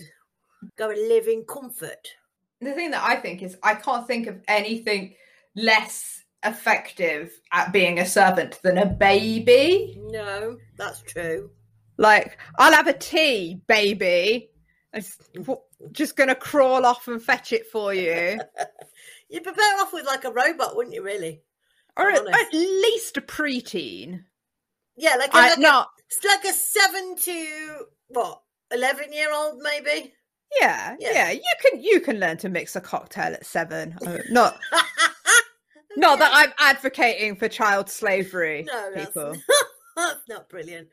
go 0.76 0.90
and 0.90 1.08
live 1.08 1.26
in 1.26 1.44
comfort." 1.44 2.08
the 2.60 2.72
thing 2.72 2.92
that 2.92 3.02
I 3.04 3.16
think 3.16 3.42
is 3.42 3.56
I 3.62 3.74
can't 3.74 4.06
think 4.06 4.28
of 4.28 4.40
anything 4.48 5.14
less 5.56 6.22
effective 6.44 7.32
at 7.52 7.72
being 7.72 7.98
a 7.98 8.06
servant 8.06 8.60
than 8.62 8.78
a 8.78 8.86
baby. 8.86 10.00
No, 10.00 10.56
that's 10.76 11.02
true. 11.02 11.50
Like, 11.98 12.38
I'll 12.56 12.72
have 12.72 12.86
a 12.86 12.92
tea, 12.92 13.60
baby. 13.66 14.50
It's 14.92 15.16
w- 15.34 15.60
just 15.90 16.14
gonna 16.16 16.36
crawl 16.36 16.86
off 16.86 17.08
and 17.08 17.20
fetch 17.20 17.52
it 17.52 17.66
for 17.66 17.92
you, 17.92 18.38
You'd 19.28 19.42
be 19.42 19.50
better 19.50 19.80
off 19.80 19.92
with 19.92 20.06
like 20.06 20.24
a 20.24 20.30
robot, 20.30 20.76
wouldn't 20.76 20.94
you? 20.94 21.02
Really? 21.02 21.42
Or 21.96 22.10
at, 22.10 22.18
at 22.26 22.52
least 22.52 23.16
a 23.16 23.20
preteen. 23.20 24.24
Yeah, 24.96 25.16
like 25.16 25.32
a, 25.32 25.36
I, 25.36 25.48
like, 25.48 25.58
a, 25.58 25.60
not, 25.60 25.88
it's 26.08 26.24
like 26.24 26.44
a 26.44 26.52
seven 26.56 27.16
to 27.16 27.84
what 28.08 28.40
eleven 28.72 29.12
year 29.12 29.32
old 29.32 29.60
maybe. 29.62 30.12
yeah, 30.60 30.96
Yeah. 30.98 31.12
yeah, 31.12 31.30
You 31.32 31.42
can 31.62 31.82
you 31.82 32.00
can 32.00 32.18
learn 32.20 32.36
to 32.38 32.48
mix 32.48 32.76
a 32.76 32.80
cocktail 32.80 33.32
at 33.34 33.44
seven. 33.46 33.96
Uh, 34.06 34.18
not 34.30 34.58
not 35.96 36.18
that 36.18 36.30
I'm 36.32 36.52
advocating 36.58 37.36
for 37.36 37.48
child 37.48 37.88
slavery, 37.90 38.66
No, 38.66 38.90
people. 38.94 39.34
that's 39.96 40.20
not 40.28 40.48
brilliant. 40.48 40.88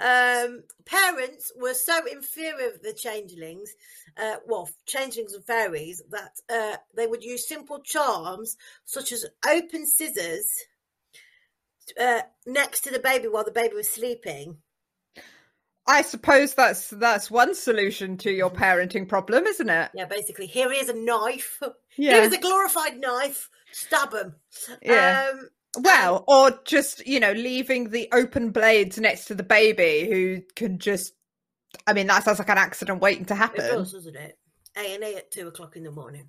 Um, 0.00 0.64
parents 0.84 1.52
were 1.56 1.74
so 1.74 2.00
in 2.10 2.22
fear 2.22 2.54
of 2.68 2.82
the 2.82 2.92
changelings, 2.92 3.70
uh, 4.16 4.36
well, 4.46 4.68
changelings 4.86 5.32
and 5.32 5.44
fairies, 5.44 6.02
that 6.10 6.40
uh, 6.52 6.76
they 6.96 7.06
would 7.06 7.22
use 7.22 7.48
simple 7.48 7.80
charms 7.80 8.56
such 8.84 9.12
as 9.12 9.26
open 9.48 9.86
scissors 9.86 10.46
uh, 12.00 12.22
next 12.46 12.82
to 12.82 12.90
the 12.90 12.98
baby 12.98 13.28
while 13.28 13.44
the 13.44 13.52
baby 13.52 13.74
was 13.74 13.88
sleeping. 13.88 14.58
I 15.84 16.02
suppose 16.02 16.54
that's 16.54 16.90
that's 16.90 17.28
one 17.28 17.56
solution 17.56 18.16
to 18.18 18.30
your 18.30 18.50
parenting 18.50 19.08
problem, 19.08 19.46
isn't 19.46 19.68
it? 19.68 19.90
Yeah, 19.94 20.04
basically, 20.04 20.46
here 20.46 20.70
is 20.72 20.88
a 20.88 20.94
knife. 20.94 21.60
Yeah. 21.98 22.14
Here 22.14 22.22
is 22.22 22.32
a 22.32 22.40
glorified 22.40 22.98
knife. 22.98 23.50
Stab 23.70 24.14
him. 24.14 24.34
Yeah. 24.80 25.28
Um, 25.30 25.50
Well, 25.78 26.24
or 26.28 26.58
just, 26.64 27.06
you 27.06 27.18
know, 27.20 27.32
leaving 27.32 27.90
the 27.90 28.08
open 28.12 28.50
blades 28.50 28.98
next 28.98 29.26
to 29.26 29.34
the 29.34 29.42
baby 29.42 30.06
who 30.10 30.42
can 30.54 30.78
just 30.78 31.14
I 31.86 31.92
mean, 31.92 32.06
that 32.08 32.24
sounds 32.24 32.38
like 32.38 32.48
an 32.50 32.58
accident 32.58 33.00
waiting 33.00 33.24
to 33.26 33.34
It 33.34 33.38
happen. 33.38 33.64
does, 33.66 33.92
doesn't 33.92 34.16
it? 34.16 34.38
A 34.76 34.94
and 34.94 35.02
A 35.02 35.16
at 35.16 35.30
two 35.30 35.48
o'clock 35.48 35.76
in 35.76 35.84
the 35.84 35.90
morning. 35.90 36.28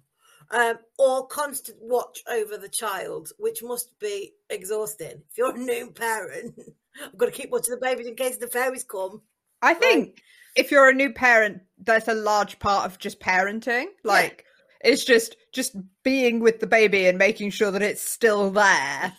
Um, 0.52 0.78
or 1.00 1.28
constant 1.28 1.78
watch 1.82 2.22
over 2.30 2.58
the 2.58 2.70
child, 2.70 3.30
which 3.40 3.64
must 3.64 3.98
be 4.00 4.34
exhausting. 4.50 5.24
If 5.32 5.38
you're 5.38 5.56
a 5.56 5.58
new 5.58 5.92
parent, 5.92 6.54
I've 7.04 7.18
got 7.18 7.28
to 7.28 7.32
keep 7.32 7.50
watching 7.50 7.74
the 7.74 7.80
babies 7.80 8.08
in 8.08 8.16
case 8.16 8.38
the 8.38 8.48
fairies 8.48 8.84
come. 8.84 9.22
I 9.62 9.74
think 9.74 10.22
if 10.56 10.70
you're 10.70 10.90
a 10.90 10.94
new 10.94 11.14
parent, 11.14 11.62
that's 11.82 12.10
a 12.10 12.14
large 12.14 12.60
part 12.60 12.86
of 12.86 13.00
just 13.00 13.20
parenting. 13.20 13.86
Like 14.04 14.46
it's 14.82 15.06
just 15.06 15.38
just 15.54 15.76
being 16.04 16.42
with 16.42 16.60
the 16.60 16.68
baby 16.68 17.08
and 17.08 17.18
making 17.18 17.52
sure 17.52 17.72
that 17.72 17.82
it's 17.82 18.02
still 18.02 18.52
there. 18.52 19.14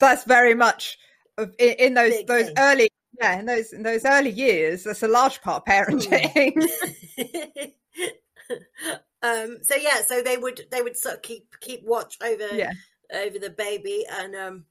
That's 0.00 0.24
very 0.24 0.54
much 0.54 0.98
of- 1.38 1.54
in, 1.58 1.72
in 1.78 1.94
those 1.94 2.12
Big 2.14 2.26
those 2.26 2.46
thing. 2.46 2.54
early 2.58 2.88
yeah 3.20 3.38
in 3.38 3.46
those 3.46 3.72
in 3.72 3.82
those 3.82 4.04
early 4.04 4.30
years. 4.30 4.84
That's 4.84 5.02
a 5.02 5.08
large 5.08 5.40
part 5.42 5.62
of 5.66 5.72
parenting. 5.72 6.56
um, 9.22 9.58
so 9.62 9.74
yeah, 9.76 10.02
so 10.06 10.22
they 10.22 10.36
would 10.36 10.60
they 10.70 10.82
would 10.82 10.96
sort 10.96 11.16
of 11.16 11.22
keep 11.22 11.48
keep 11.60 11.82
watch 11.84 12.16
over 12.22 12.54
Yeah. 12.54 12.72
over 13.14 13.38
the 13.38 13.50
baby 13.50 14.04
and 14.10 14.34
um, 14.36 14.64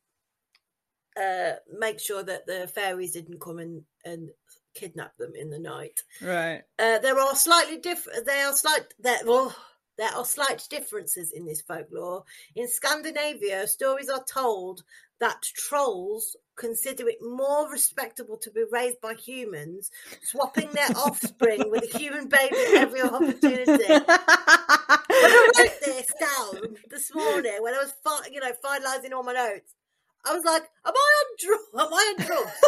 uh, 1.21 1.53
make 1.77 1.99
sure 1.99 2.23
that 2.23 2.45
the 2.45 2.67
fairies 2.73 3.13
didn't 3.13 3.39
come 3.41 3.59
and 3.59 3.83
and 4.05 4.29
kidnap 4.73 5.15
them 5.17 5.31
in 5.35 5.49
the 5.49 5.59
night. 5.59 6.01
right. 6.21 6.61
Uh, 6.77 6.99
there 6.99 7.17
are 7.19 7.35
slightly 7.35 7.77
different. 7.77 8.25
they 8.25 8.41
are 8.41 8.53
slight. 8.53 8.81
There, 8.99 9.19
well, 9.25 9.55
there 9.97 10.13
are 10.13 10.25
slight 10.25 10.67
differences 10.69 11.31
in 11.31 11.45
this 11.45 11.61
folklore. 11.61 12.23
In 12.55 12.67
Scandinavia, 12.67 13.67
stories 13.67 14.09
are 14.09 14.23
told 14.23 14.83
that 15.19 15.41
trolls 15.55 16.35
consider 16.57 17.07
it 17.07 17.19
more 17.21 17.69
respectable 17.71 18.37
to 18.37 18.51
be 18.51 18.63
raised 18.69 18.99
by 18.99 19.13
humans, 19.13 19.89
swapping 20.23 20.69
their 20.73 20.89
offspring 20.97 21.69
with 21.71 21.83
a 21.93 21.97
human 21.97 22.27
baby 22.27 22.55
at 22.55 22.73
every 22.75 23.01
opportunity. 23.01 23.83
When 23.87 24.03
I 25.31 25.51
wrote 25.57 25.79
this 25.85 26.13
down 26.19 26.75
this 26.89 27.13
morning, 27.15 27.57
when 27.61 27.73
I 27.73 27.77
was, 27.77 27.93
fi- 28.03 28.27
you 28.31 28.41
know, 28.41 28.51
finalising 28.63 29.13
all 29.13 29.23
my 29.23 29.33
notes, 29.33 29.73
I 30.25 30.33
was 30.33 30.43
like, 30.43 30.63
"Am 30.85 30.93
I 30.95 31.23
on 31.23 31.35
drugs? 31.39 31.63
Am 31.75 31.93
I 31.93 32.15
on 32.19 32.25
drugs?" 32.25 32.51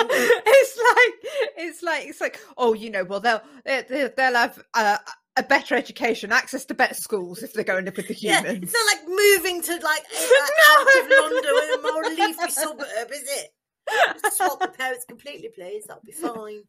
It's 0.00 0.76
like 0.76 1.14
it's 1.56 1.82
like 1.82 2.06
it's 2.06 2.20
like 2.20 2.38
oh 2.56 2.74
you 2.74 2.90
know 2.90 3.04
well 3.04 3.20
they'll 3.20 3.40
they- 3.64 4.10
they'll 4.16 4.34
have 4.34 4.62
uh, 4.74 4.98
a 5.38 5.42
better 5.42 5.74
education 5.74 6.32
access 6.32 6.64
to 6.66 6.74
better 6.74 6.94
schools 6.94 7.42
if 7.42 7.52
they 7.52 7.64
go 7.64 7.76
and 7.76 7.86
live 7.86 7.96
with 7.96 8.08
the 8.08 8.14
Yeah, 8.14 8.40
humans 8.40 8.64
it's 8.64 8.72
not 8.72 8.86
like 8.92 9.08
moving 9.08 9.62
to 9.62 9.72
like 9.84 10.04
uh, 10.16 10.70
out 10.70 10.86
of 11.02 11.10
London 11.10 11.50
with 11.54 11.78
a 11.78 11.82
more 11.82 12.04
leafy 12.04 12.50
suburb, 12.50 13.10
is 13.12 13.22
it? 13.22 13.50
Just 14.22 14.36
swap 14.36 14.60
the 14.60 14.68
parents 14.68 15.04
completely, 15.06 15.48
please. 15.54 15.84
That'll 15.86 16.02
be 16.04 16.12
fine. 16.12 16.62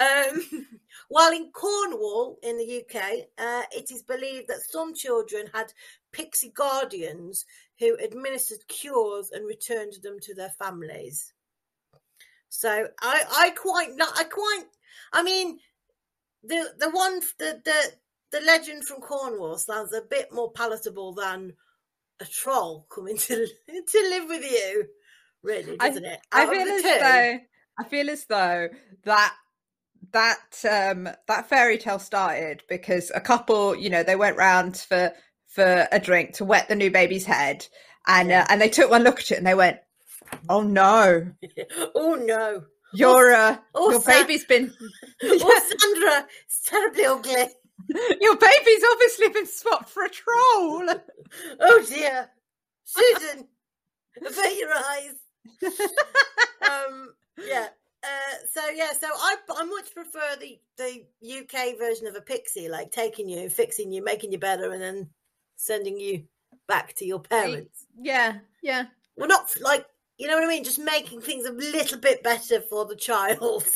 Um, 0.00 0.66
while 1.08 1.32
in 1.32 1.50
Cornwall, 1.50 2.38
in 2.42 2.56
the 2.58 2.82
UK, 2.82 3.02
uh, 3.38 3.62
it 3.72 3.90
is 3.90 4.02
believed 4.02 4.48
that 4.48 4.60
some 4.68 4.94
children 4.94 5.46
had 5.52 5.72
pixie 6.12 6.52
guardians 6.54 7.44
who 7.78 7.96
administered 7.96 8.58
cures 8.68 9.30
and 9.32 9.46
returned 9.46 9.94
them 10.02 10.18
to 10.22 10.34
their 10.34 10.50
families. 10.50 11.32
So 12.48 12.88
I, 13.00 13.22
I 13.30 13.50
quite, 13.50 13.90
li- 13.90 14.14
I 14.16 14.24
quite, 14.24 14.64
I 15.12 15.22
mean, 15.22 15.58
the 16.48 16.74
the 16.78 16.90
one, 16.90 17.20
the 17.38 17.62
the 17.64 17.92
the 18.32 18.40
legend 18.46 18.84
from 18.86 19.00
Cornwall 19.02 19.58
sounds 19.58 19.92
a 19.94 20.02
bit 20.02 20.32
more 20.32 20.52
palatable 20.52 21.14
than 21.14 21.54
a 22.20 22.24
troll 22.26 22.86
coming 22.94 23.16
to 23.18 23.46
to 23.68 23.98
live 24.10 24.28
with 24.28 24.44
you. 24.44 24.86
Really, 25.42 25.76
I- 25.80 25.88
doesn't 25.88 26.04
it? 26.04 26.20
I 26.32 26.46
Out 26.46 26.50
of 26.50 26.64
feel 26.64 26.68
as 26.68 26.82
two. 26.82 26.88
though 27.00 27.38
I 27.78 27.84
feel 27.88 28.10
as 28.10 28.26
though 28.26 28.68
that 29.04 29.34
that 30.12 30.64
um 30.70 31.08
that 31.28 31.48
fairy 31.48 31.78
tale 31.78 31.98
started 31.98 32.62
because 32.68 33.12
a 33.14 33.20
couple, 33.20 33.76
you 33.76 33.90
know, 33.90 34.02
they 34.02 34.16
went 34.16 34.36
round 34.36 34.76
for 34.76 35.12
for 35.48 35.88
a 35.92 35.98
drink 36.00 36.34
to 36.34 36.44
wet 36.44 36.68
the 36.68 36.76
new 36.76 36.90
baby's 36.90 37.26
head, 37.26 37.66
and 38.06 38.32
uh, 38.32 38.46
and 38.48 38.60
they 38.60 38.68
took 38.68 38.90
one 38.90 39.02
look 39.04 39.20
at 39.20 39.30
it 39.32 39.38
and 39.38 39.46
they 39.46 39.54
went, 39.54 39.78
"Oh 40.48 40.62
no, 40.62 41.32
oh 41.94 42.14
no! 42.14 42.64
Your 42.94 43.32
uh, 43.32 43.56
oh, 43.74 43.90
your 43.90 44.00
Sa- 44.00 44.10
baby's 44.10 44.44
been 44.44 44.72
Oh, 45.22 45.60
Sandra, 45.80 46.26
it's 46.46 46.62
terribly 46.64 47.04
ugly. 47.04 47.46
your 48.20 48.36
baby's 48.36 48.84
obviously 48.92 49.28
been 49.28 49.46
swapped 49.46 49.88
for 49.90 50.04
a 50.04 50.08
troll." 50.10 50.88
Oh 51.60 51.84
dear, 51.86 52.30
Susan, 52.84 53.46
avert 54.26 54.56
your 54.56 54.72
eyes. 54.72 55.14
um, 56.62 57.12
yeah. 57.46 57.68
Uh, 58.02 58.36
so 58.50 58.60
yeah, 58.74 58.92
so 58.98 59.08
I 59.12 59.36
I 59.54 59.64
much 59.64 59.92
prefer 59.92 60.36
the 60.40 60.58
the 60.78 61.04
UK 61.22 61.78
version 61.78 62.06
of 62.06 62.14
a 62.14 62.22
pixie, 62.22 62.68
like 62.68 62.90
taking 62.92 63.28
you, 63.28 63.50
fixing 63.50 63.92
you, 63.92 64.02
making 64.02 64.32
you 64.32 64.38
better, 64.38 64.72
and 64.72 64.80
then 64.80 65.10
sending 65.56 66.00
you 66.00 66.22
back 66.66 66.94
to 66.94 67.04
your 67.04 67.20
parents. 67.20 67.86
Yeah, 68.00 68.38
yeah. 68.62 68.84
Well, 69.16 69.28
not 69.28 69.50
like 69.60 69.84
you 70.18 70.26
know 70.26 70.34
what 70.34 70.44
I 70.44 70.48
mean, 70.48 70.64
just 70.64 70.80
making 70.80 71.20
things 71.20 71.46
a 71.46 71.52
little 71.52 71.98
bit 71.98 72.22
better 72.22 72.60
for 72.60 72.84
the 72.84 72.96
child. 72.96 73.64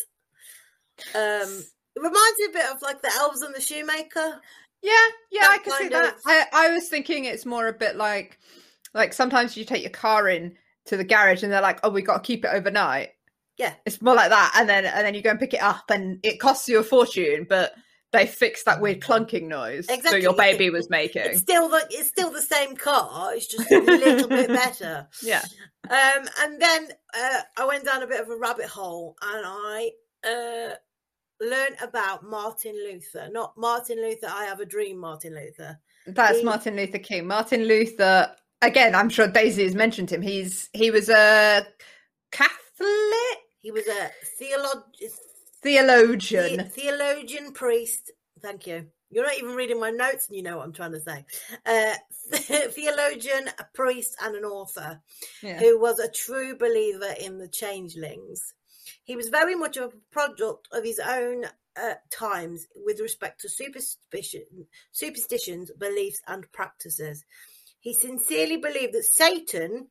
Um, 1.14 1.64
it 1.96 2.00
reminds 2.00 2.38
me 2.38 2.44
a 2.50 2.52
bit 2.52 2.70
of 2.70 2.82
like 2.82 3.00
the 3.02 3.10
elves 3.16 3.40
and 3.40 3.54
the 3.54 3.60
shoemaker. 3.60 4.40
Yeah, 4.82 4.92
yeah, 5.32 5.40
That 5.40 5.50
I 5.50 5.58
can 5.58 5.72
see 5.72 5.88
kind 5.88 5.92
that. 5.92 6.16
I, 6.26 6.44
I 6.52 6.74
was 6.74 6.88
thinking 6.88 7.24
it's 7.24 7.46
more 7.46 7.66
a 7.66 7.72
bit 7.72 7.96
like 7.96 8.38
like 8.94 9.12
sometimes 9.12 9.56
you 9.56 9.64
take 9.64 9.82
your 9.82 9.90
car 9.90 10.28
in 10.28 10.54
to 10.86 10.96
the 10.96 11.02
garage 11.02 11.42
and 11.42 11.50
they're 11.50 11.62
like, 11.62 11.80
Oh, 11.82 11.90
we 11.90 12.02
gotta 12.02 12.20
keep 12.20 12.44
it 12.44 12.50
overnight. 12.52 13.10
Yeah. 13.56 13.72
It's 13.86 14.02
more 14.02 14.14
like 14.14 14.30
that. 14.30 14.52
And 14.54 14.68
then 14.68 14.84
and 14.84 15.06
then 15.06 15.14
you 15.14 15.22
go 15.22 15.30
and 15.30 15.40
pick 15.40 15.54
it 15.54 15.62
up 15.62 15.90
and 15.90 16.20
it 16.22 16.38
costs 16.38 16.68
you 16.68 16.78
a 16.78 16.84
fortune, 16.84 17.46
but 17.48 17.72
they 18.12 18.26
fixed 18.26 18.66
that 18.66 18.80
weird 18.80 19.00
clunking 19.00 19.48
noise 19.48 19.86
that 19.86 20.20
your 20.20 20.34
baby 20.34 20.68
was 20.70 20.90
making. 20.90 21.22
It's 21.22 21.38
still 21.40 21.68
the 21.68 21.86
it's 21.90 22.08
still 22.08 22.30
the 22.30 22.42
same 22.42 22.76
car. 22.76 23.34
It's 23.34 23.46
just 23.46 23.70
a 23.70 23.78
little 23.80 24.28
bit 24.28 24.48
better. 24.62 25.08
Yeah. 25.22 25.42
Um, 25.88 26.28
and 26.40 26.60
then 26.60 26.88
uh, 27.16 27.40
I 27.58 27.66
went 27.66 27.84
down 27.84 28.02
a 28.02 28.06
bit 28.06 28.20
of 28.20 28.28
a 28.28 28.36
rabbit 28.36 28.66
hole, 28.66 29.16
and 29.22 29.44
I 29.46 29.90
uh, 30.24 30.74
learn 31.44 31.70
about 31.82 32.22
Martin 32.24 32.74
Luther, 32.74 33.28
not 33.32 33.54
Martin 33.56 33.96
Luther. 33.96 34.28
I 34.30 34.44
have 34.44 34.60
a 34.60 34.66
dream, 34.66 34.98
Martin 34.98 35.34
Luther. 35.34 35.78
That's 36.06 36.38
He- 36.38 36.44
Martin 36.44 36.76
Luther 36.76 36.98
King. 36.98 37.26
Martin 37.26 37.64
Luther. 37.64 38.34
Again, 38.60 38.94
I'm 38.94 39.08
sure 39.08 39.26
Daisy 39.26 39.64
has 39.64 39.74
mentioned 39.74 40.10
him. 40.10 40.22
He's 40.22 40.68
he 40.72 40.90
was 40.92 41.08
a 41.08 41.66
Catholic 42.30 43.38
He 43.60 43.70
was 43.72 43.86
a 43.88 44.10
theolog- 44.40 44.84
theologian. 45.62 46.56
the- 46.58 46.64
theologian 46.64 47.52
priest. 47.52 48.10
Thank 48.40 48.66
you. 48.66 48.86
You're 49.10 49.24
not 49.24 49.36
even 49.36 49.54
reading 49.54 49.78
my 49.78 49.90
notes, 49.90 50.28
and 50.28 50.36
you 50.36 50.42
know 50.42 50.56
what 50.56 50.64
I'm 50.64 50.72
trying 50.72 50.92
to 50.92 51.00
say. 51.00 51.24
Uh, 51.66 51.94
theologian, 52.70 53.48
a 53.58 53.64
priest, 53.74 54.16
and 54.22 54.34
an 54.34 54.44
author. 54.44 55.00
Yeah. 55.42 55.58
who 55.58 55.78
was 55.78 55.98
a 55.98 56.10
true 56.10 56.56
believer 56.56 57.14
in 57.20 57.38
the 57.38 57.48
changelings. 57.48 58.54
He 59.04 59.16
was 59.16 59.28
very 59.28 59.54
much 59.54 59.76
a 59.76 59.90
product 60.10 60.68
of 60.72 60.82
his 60.82 60.98
own 60.98 61.44
uh, 61.76 61.94
times 62.10 62.66
with 62.74 63.00
respect 63.00 63.40
to 63.42 63.48
superstition, 63.48 64.44
superstitions, 64.92 65.70
beliefs, 65.78 66.20
and 66.26 66.50
practices. 66.52 67.24
He 67.80 67.94
sincerely 67.94 68.56
believed 68.56 68.94
that 68.94 69.04
Satan 69.04 69.88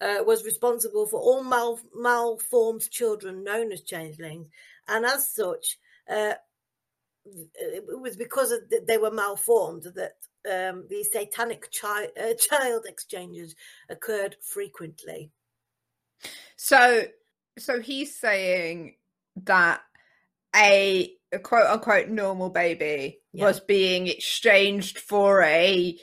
uh, 0.00 0.22
was 0.24 0.44
responsible 0.44 1.06
for 1.06 1.20
all 1.20 1.42
mal- 1.42 1.80
malformed 1.94 2.88
children 2.90 3.44
known 3.44 3.72
as 3.72 3.82
changelings, 3.82 4.48
and 4.86 5.04
as 5.04 5.28
such, 5.28 5.78
uh, 6.08 6.34
it 7.24 7.84
was 8.00 8.16
because 8.16 8.52
of, 8.52 8.68
th- 8.70 8.82
they 8.86 8.98
were 8.98 9.10
malformed 9.10 9.84
that 9.94 10.12
um, 10.50 10.86
these 10.88 11.10
satanic 11.12 11.68
chi- 11.72 12.08
uh, 12.20 12.34
child 12.38 12.84
exchanges 12.86 13.54
occurred 13.88 14.36
frequently. 14.42 15.30
So 16.56 17.04
so 17.58 17.80
he's 17.80 18.16
saying 18.18 18.94
that 19.44 19.80
a, 20.54 21.12
a 21.32 21.38
quote 21.38 21.66
unquote 21.66 22.08
normal 22.08 22.50
baby 22.50 23.20
Yeah. 23.32 23.44
was 23.46 23.60
being 23.60 24.06
exchanged 24.06 24.98
for 24.98 25.42
a 25.42 25.98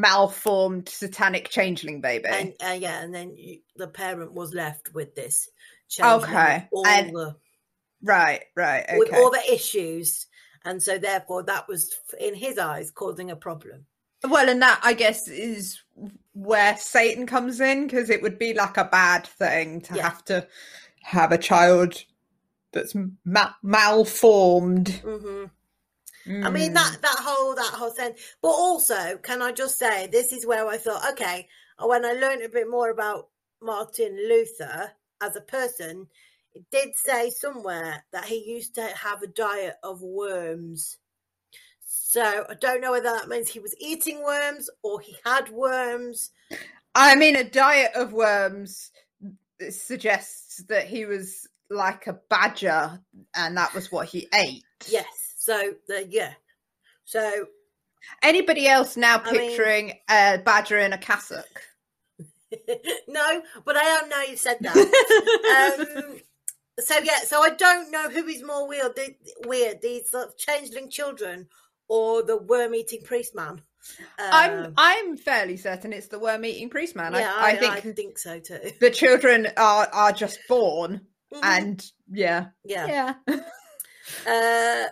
malformed 0.00 0.88
satanic 0.88 1.48
changeling 1.48 2.00
baby. 2.00 2.28
And 2.28 2.52
uh, 2.64 2.76
yeah, 2.78 3.02
and 3.02 3.14
then 3.14 3.34
you, 3.36 3.58
the 3.76 3.88
parent 3.88 4.32
was 4.32 4.52
left 4.54 4.92
with 4.94 5.14
this. 5.14 5.48
Okay, 6.00 6.26
changeling 6.26 6.68
with 6.72 6.86
all 6.86 6.86
and- 6.86 7.10
the 7.16 7.36
right, 8.02 8.42
right. 8.54 8.84
Okay. 8.84 8.98
with 8.98 9.14
all 9.14 9.30
the 9.30 9.52
issues, 9.52 10.26
and 10.64 10.82
so 10.82 10.98
therefore 10.98 11.44
that 11.44 11.66
was 11.68 11.94
in 12.20 12.34
his 12.34 12.58
eyes 12.58 12.90
causing 12.90 13.30
a 13.30 13.36
problem. 13.36 13.86
Well, 14.28 14.48
and 14.48 14.62
that 14.62 14.80
I 14.82 14.94
guess 14.94 15.28
is 15.28 15.80
where 16.32 16.76
Satan 16.76 17.26
comes 17.26 17.60
in 17.60 17.86
because 17.86 18.10
it 18.10 18.22
would 18.22 18.38
be 18.38 18.54
like 18.54 18.76
a 18.76 18.84
bad 18.84 19.26
thing 19.26 19.80
to 19.82 19.94
Yeah. 19.94 20.02
have 20.02 20.24
to 20.26 20.46
have 21.02 21.32
a 21.32 21.38
child 21.38 22.02
that's 22.72 22.94
ma- 23.24 23.52
malformed. 23.62 25.00
Hmm 26.26 26.44
I 26.44 26.50
mean 26.50 26.72
Mm. 26.72 26.74
that 26.74 26.98
that 27.02 27.18
whole 27.20 27.54
that 27.54 27.72
whole 27.74 27.90
thing. 27.90 28.14
But 28.42 28.48
also, 28.48 29.16
can 29.18 29.42
I 29.42 29.52
just 29.52 29.78
say 29.78 30.06
this 30.08 30.32
is 30.32 30.46
where 30.46 30.66
I 30.66 30.76
thought, 30.76 31.12
okay, 31.12 31.48
when 31.80 32.04
I 32.04 32.12
learned 32.12 32.42
a 32.42 32.48
bit 32.48 32.68
more 32.68 32.90
about 32.90 33.28
Martin 33.62 34.16
Luther 34.28 34.92
as 35.22 35.36
a 35.36 35.40
person, 35.40 36.08
it 36.54 36.64
did 36.70 36.90
say 36.96 37.30
somewhere 37.30 38.04
that 38.12 38.24
he 38.24 38.44
used 38.50 38.74
to 38.74 38.82
have 38.82 39.22
a 39.22 39.26
diet 39.26 39.76
of 39.82 40.02
worms. 40.02 40.98
So 41.84 42.46
I 42.48 42.54
don't 42.54 42.80
know 42.80 42.92
whether 42.92 43.10
that 43.10 43.28
means 43.28 43.48
he 43.48 43.60
was 43.60 43.74
eating 43.78 44.22
worms 44.22 44.68
or 44.82 45.00
he 45.00 45.16
had 45.24 45.50
worms. 45.50 46.30
I 46.94 47.14
mean, 47.14 47.36
a 47.36 47.44
diet 47.44 47.92
of 47.94 48.12
worms 48.12 48.90
suggests 49.68 50.62
that 50.68 50.86
he 50.86 51.04
was 51.04 51.46
like 51.68 52.06
a 52.06 52.18
badger, 52.30 53.00
and 53.34 53.56
that 53.56 53.74
was 53.74 53.92
what 53.92 54.06
he 54.08 54.28
ate. 54.32 54.64
Yes. 54.88 55.25
So 55.46 55.74
the 55.86 56.04
yeah. 56.10 56.32
So 57.04 57.46
Anybody 58.22 58.66
else 58.66 58.96
now 58.96 59.20
I 59.24 59.30
mean- 59.32 59.40
picturing 59.48 59.92
a 60.10 60.38
badger 60.44 60.78
in 60.78 60.92
a 60.92 60.98
cassock? 60.98 61.62
no, 63.08 63.42
but 63.64 63.76
I 63.76 63.84
don't 63.84 64.08
know 64.08 64.22
you 64.28 64.36
said 64.36 64.58
that. 64.60 64.76
um, 65.78 66.20
so 66.80 66.94
yeah, 67.02 67.18
so 67.24 67.42
I 67.42 67.50
don't 67.50 67.90
know 67.92 68.08
who 68.10 68.26
is 68.26 68.42
more 68.42 68.66
weird, 68.68 68.94
the, 68.96 69.14
weird 69.46 69.82
these 69.82 70.10
sort 70.10 70.28
of 70.28 70.36
changeling 70.36 70.90
children 70.90 71.48
or 71.88 72.22
the 72.24 72.36
worm-eating 72.36 73.02
priest 73.02 73.34
man. 73.34 73.62
I'm 74.18 74.64
Um, 74.66 74.74
I'm 74.76 75.16
fairly 75.16 75.56
certain 75.56 75.92
it's 75.92 76.08
the 76.08 76.18
worm-eating 76.18 76.70
priest 76.70 76.96
man. 76.96 77.12
yeah, 77.14 77.32
I, 77.36 77.50
I, 77.50 77.50
I 77.50 77.56
think 77.56 77.72
I 77.72 77.80
think 77.92 78.18
so 78.18 78.40
too. 78.40 78.72
the 78.80 78.90
children 78.90 79.48
are 79.56 79.88
are 79.92 80.12
just 80.12 80.38
born, 80.48 81.02
Mhm, 81.32 81.40
and 81.42 81.92
yeah, 82.10 82.46
yeah. 82.64 83.14
yeah. 83.28 83.36
Uh, 84.26 84.84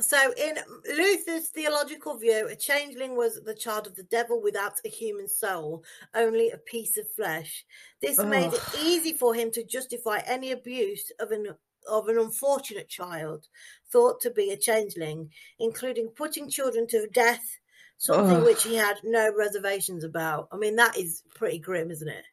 so, 0.00 0.32
in 0.36 0.56
Luther's 0.96 1.48
theological 1.48 2.16
view, 2.18 2.48
a 2.48 2.56
changeling 2.56 3.16
was 3.16 3.40
the 3.44 3.54
child 3.54 3.86
of 3.86 3.94
the 3.94 4.02
devil 4.04 4.40
without 4.42 4.74
a 4.84 4.88
human 4.88 5.28
soul, 5.28 5.84
only 6.14 6.50
a 6.50 6.58
piece 6.58 6.96
of 6.96 7.10
flesh. 7.12 7.64
This 8.00 8.18
made 8.18 8.52
it 8.52 8.62
easy 8.82 9.12
for 9.12 9.34
him 9.34 9.50
to 9.52 9.64
justify 9.64 10.20
any 10.26 10.52
abuse 10.52 11.10
of 11.20 11.30
an 11.30 11.54
of 11.88 12.08
an 12.08 12.18
unfortunate 12.18 12.88
child 12.88 13.46
thought 13.90 14.20
to 14.20 14.30
be 14.30 14.50
a 14.50 14.56
changeling, 14.56 15.30
including 15.58 16.08
putting 16.08 16.50
children 16.50 16.86
to 16.88 17.06
death, 17.12 17.58
something 17.96 18.36
Ugh. 18.36 18.44
which 18.44 18.64
he 18.64 18.76
had 18.76 18.98
no 19.04 19.32
reservations 19.34 20.04
about. 20.04 20.48
I 20.52 20.56
mean, 20.56 20.76
that 20.76 20.98
is 20.98 21.22
pretty 21.34 21.58
grim, 21.58 21.90
isn't 21.90 22.08
it? 22.08 22.24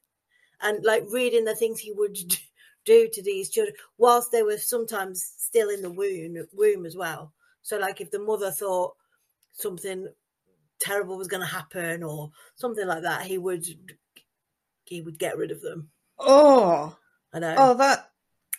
And 0.62 0.84
like 0.84 1.06
reading 1.10 1.46
the 1.46 1.56
things 1.56 1.80
he 1.80 1.94
would 1.94 2.18
do 2.86 3.08
to 3.12 3.24
these 3.24 3.50
children 3.50 3.76
whilst 3.98 4.32
they 4.32 4.44
were 4.44 4.58
sometimes 4.58 5.24
still 5.38 5.70
in 5.70 5.82
the 5.82 5.90
womb 5.90 6.46
womb 6.54 6.86
as 6.86 6.96
well. 6.96 7.34
So 7.66 7.80
like 7.80 8.00
if 8.00 8.12
the 8.12 8.20
mother 8.20 8.52
thought 8.52 8.94
something 9.52 10.08
terrible 10.80 11.18
was 11.18 11.28
going 11.28 11.42
to 11.42 11.48
happen 11.48 12.04
or 12.04 12.30
something 12.54 12.86
like 12.86 13.02
that, 13.02 13.26
he 13.26 13.40
would 13.40 13.66
he 14.84 15.02
would 15.02 15.18
get 15.18 15.36
rid 15.36 15.50
of 15.50 15.62
them. 15.62 15.90
Oh, 16.20 16.96
I 17.34 17.40
know. 17.40 17.56
oh, 17.58 17.74
that. 17.74 18.12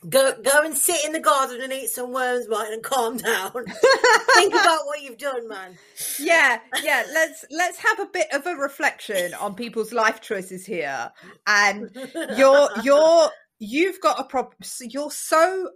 Go 0.08 0.32
go 0.42 0.62
and 0.64 0.76
sit 0.76 1.04
in 1.04 1.12
the 1.12 1.20
garden 1.20 1.60
and 1.62 1.72
eat 1.72 1.88
some 1.88 2.12
worms, 2.12 2.48
Martin, 2.48 2.74
and 2.74 2.82
calm 2.82 3.16
down. 3.16 3.52
Think 4.34 4.52
about 4.52 4.86
what 4.86 5.00
you've 5.00 5.18
done, 5.18 5.48
man. 5.48 5.78
yeah, 6.18 6.58
yeah. 6.82 7.04
Let's 7.14 7.44
let's 7.52 7.78
have 7.78 8.00
a 8.00 8.06
bit 8.12 8.26
of 8.34 8.44
a 8.44 8.56
reflection 8.56 9.34
on 9.34 9.54
people's 9.54 9.92
life 9.92 10.20
choices 10.20 10.66
here, 10.66 11.12
and 11.46 11.96
you're 12.36 12.68
you're 12.82 13.30
you've 13.60 14.00
got 14.00 14.18
a 14.18 14.24
problem. 14.24 14.56
You're 14.80 15.12
so 15.12 15.70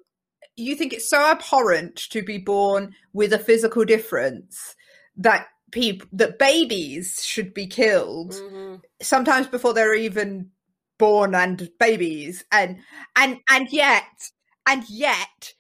you 0.61 0.77
think 0.77 0.93
it's 0.93 1.09
so 1.09 1.19
abhorrent 1.31 1.97
to 1.97 2.23
be 2.23 2.39
born 2.39 2.95
with 3.13 3.33
a 3.33 3.39
physical 3.39 3.85
difference 3.85 4.77
that 5.17 5.47
people 5.73 6.09
that 6.13 6.39
babies 6.39 7.23
should 7.25 7.53
be 7.55 7.67
killed 7.67 8.33
Mhm. 8.33 8.83
sometimes 9.03 9.47
before 9.47 9.73
they're 9.75 9.95
even 9.95 10.51
born 10.99 11.35
and 11.35 11.71
babies 11.79 12.45
and 12.53 12.79
and 13.17 13.39
and 13.49 13.73
yet 13.73 14.31
and 14.67 14.85
yet 14.91 15.55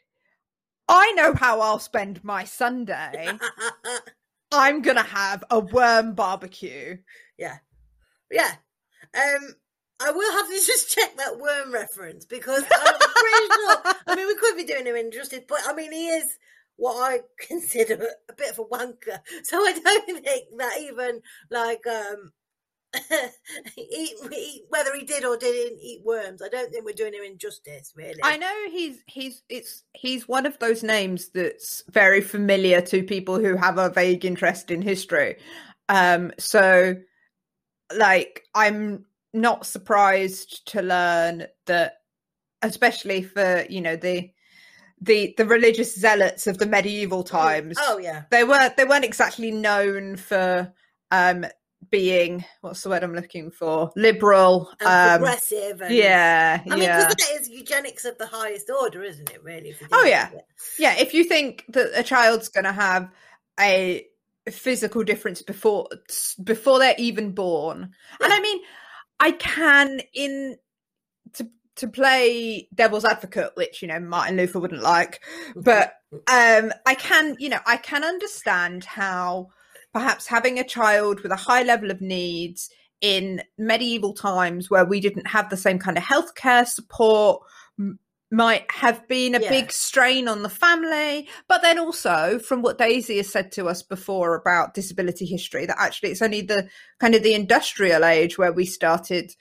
i 0.88 1.12
know 1.12 1.32
how 1.34 1.60
i'll 1.60 1.78
spend 1.78 2.22
my 2.24 2.44
sunday 2.44 3.38
i'm 4.52 4.82
gonna 4.82 5.02
have 5.02 5.42
a 5.50 5.58
worm 5.60 6.14
barbecue 6.14 6.96
Yeah. 7.38 7.58
yeah. 8.30 8.54
Um, 9.14 9.54
I 10.00 10.10
will 10.10 10.32
have 10.32 10.46
to 10.46 10.66
just 10.66 10.90
check 10.94 11.16
that 11.16 11.38
worm 11.38 11.72
reference 11.72 12.24
because 12.24 12.62
I'm 12.62 12.94
pretty 12.98 13.46
sure. 13.54 13.94
I 14.06 14.16
mean, 14.16 14.26
we 14.26 14.36
could 14.36 14.56
be 14.56 14.64
doing 14.64 14.86
him 14.86 14.96
injustice, 14.96 15.42
but 15.46 15.58
I 15.66 15.74
mean, 15.74 15.92
he 15.92 16.08
is 16.08 16.38
what 16.76 16.96
I 16.96 17.20
consider 17.46 18.08
a 18.28 18.32
bit 18.32 18.50
of 18.50 18.58
a 18.58 18.64
wanker. 18.64 19.20
So 19.44 19.58
I 19.58 19.78
don't 19.78 20.06
think 20.06 20.24
that 20.58 20.78
even 20.80 21.20
like 21.50 21.86
um, 21.86 22.32
eat, 23.76 24.12
eat, 24.32 24.62
whether 24.70 24.94
he 24.96 25.04
did 25.04 25.24
or 25.24 25.36
didn't 25.36 25.80
eat 25.80 26.00
worms, 26.04 26.40
I 26.42 26.48
don't 26.48 26.72
think 26.72 26.84
we're 26.84 26.92
doing 26.92 27.12
him 27.12 27.22
injustice. 27.24 27.92
Really, 27.94 28.18
i 28.22 28.36
know 28.36 28.52
he's 28.70 28.98
he's 29.06 29.42
it's 29.48 29.84
he's 29.92 30.26
one 30.26 30.46
of 30.46 30.58
those 30.58 30.82
names 30.82 31.28
that's 31.28 31.84
very 31.90 32.20
familiar 32.20 32.80
to 32.80 33.02
people 33.02 33.38
who 33.38 33.56
have 33.56 33.78
a 33.78 33.90
vague 33.90 34.24
interest 34.24 34.70
in 34.70 34.82
history 34.82 35.36
um 35.88 36.32
so 36.38 36.96
like 37.96 38.44
i'm 38.54 39.04
not 39.32 39.66
surprised 39.66 40.66
to 40.66 40.82
learn 40.82 41.46
that 41.66 41.94
especially 42.62 43.22
for 43.22 43.64
you 43.68 43.80
know 43.80 43.96
the 43.96 44.30
the 45.00 45.34
the 45.36 45.46
religious 45.46 45.94
zealots 45.94 46.46
of 46.46 46.58
the 46.58 46.66
medieval 46.66 47.22
times 47.22 47.76
Oh 47.80 47.98
yeah, 47.98 48.24
they 48.30 48.44
weren't 48.44 48.76
they 48.76 48.84
weren't 48.84 49.04
exactly 49.04 49.50
known 49.50 50.16
for 50.16 50.72
um 51.10 51.46
being 51.90 52.44
what's 52.60 52.82
the 52.82 52.90
word 52.90 53.02
i'm 53.02 53.14
looking 53.14 53.50
for 53.50 53.90
liberal 53.96 54.70
and 54.80 54.88
um 54.88 55.20
progressive. 55.20 55.80
And, 55.80 55.94
yeah 55.94 56.60
I 56.66 56.68
mean, 56.68 56.82
yeah 56.82 57.08
because 57.08 57.26
that 57.26 57.40
is 57.40 57.48
eugenics 57.48 58.04
of 58.04 58.18
the 58.18 58.26
highest 58.26 58.70
order, 58.70 59.02
isn't 59.02 59.30
it? 59.30 59.42
Really? 59.42 59.74
Oh, 59.90 60.04
yeah. 60.04 60.28
yeah 60.78 60.94
if 60.98 61.14
you 61.14 61.24
think 61.24 61.64
that 61.68 61.98
a 61.98 62.02
child's 62.02 62.48
going 62.48 62.64
to 62.64 62.72
have 62.72 63.08
a 63.58 64.06
physical 64.50 65.04
difference 65.04 65.42
before 65.42 65.88
before 66.44 66.78
they're 66.78 66.94
even 66.98 67.32
born 67.32 67.90
and 68.20 68.32
i 68.32 68.40
mean 68.40 68.58
i 69.20 69.30
can 69.30 70.00
in 70.14 70.56
to 71.32 71.48
to 71.76 71.88
play 71.88 72.68
devil's 72.74 73.06
advocate, 73.06 73.52
which 73.54 73.80
you 73.80 73.88
know 73.88 73.98
Martin 73.98 74.36
Luther 74.36 74.60
wouldn't 74.60 74.82
like, 74.82 75.22
but 75.56 75.94
um, 76.12 76.72
I 76.86 76.94
can, 76.96 77.36
you 77.38 77.48
know, 77.48 77.60
I 77.66 77.76
can 77.76 78.04
understand 78.04 78.84
how 78.84 79.48
perhaps 79.92 80.26
having 80.26 80.58
a 80.58 80.64
child 80.64 81.20
with 81.20 81.32
a 81.32 81.36
high 81.36 81.62
level 81.62 81.90
of 81.90 82.00
needs 82.00 82.70
in 83.00 83.42
medieval 83.56 84.12
times 84.12 84.70
where 84.70 84.84
we 84.84 85.00
didn't 85.00 85.26
have 85.26 85.48
the 85.48 85.56
same 85.56 85.78
kind 85.78 85.96
of 85.96 86.04
healthcare 86.04 86.66
support 86.66 87.42
might 88.30 88.64
have 88.70 89.06
been 89.08 89.34
a 89.34 89.40
Yeah. 89.40 89.48
big 89.50 89.72
strain 89.72 90.28
on 90.28 90.42
the 90.42 90.48
family 90.48 91.28
but 91.48 91.62
then 91.62 91.78
also 91.78 92.38
from 92.38 92.62
what 92.62 92.78
daisy 92.78 93.16
has 93.16 93.28
said 93.28 93.50
to 93.52 93.68
us 93.68 93.82
before 93.82 94.34
about 94.36 94.72
disability 94.74 95.26
history 95.26 95.66
that 95.66 95.76
actually 95.80 96.10
it's 96.10 96.22
only 96.22 96.40
the 96.40 96.68
kind 97.00 97.14
of 97.14 97.22
the 97.22 97.34
industrial 97.34 98.04
age 98.04 98.38
where 98.38 98.52
we 98.52 98.64
started 98.64 99.34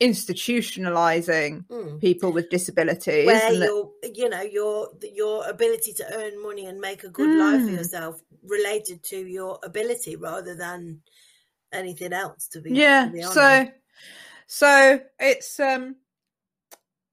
institutionalizing 0.00 1.64
Mm. 1.70 2.00
people 2.00 2.32
with 2.32 2.50
disabilities 2.50 3.26
Where 3.26 3.52
your, 3.52 3.90
you 4.14 4.28
know, 4.28 4.42
your 4.42 4.88
your 5.14 5.48
ability 5.48 5.94
to 5.94 6.04
earn 6.14 6.42
money 6.42 6.66
and 6.66 6.78
make 6.80 7.02
a 7.04 7.08
good 7.08 7.30
life 7.34 7.62
for 7.64 7.70
Mm. 7.70 7.76
yourself 7.78 8.20
related 8.44 9.02
to 9.04 9.16
your 9.16 9.58
ability 9.64 10.16
rather 10.16 10.54
than 10.54 11.00
anything 11.72 12.12
else. 12.12 12.48
To 12.48 12.60
be 12.60 12.74
yeah 12.74 13.06
to 13.06 13.10
be 13.10 13.22
honest. 13.22 13.34
so 13.34 13.66
so 14.46 15.00
it's 15.18 15.58
um 15.58 15.96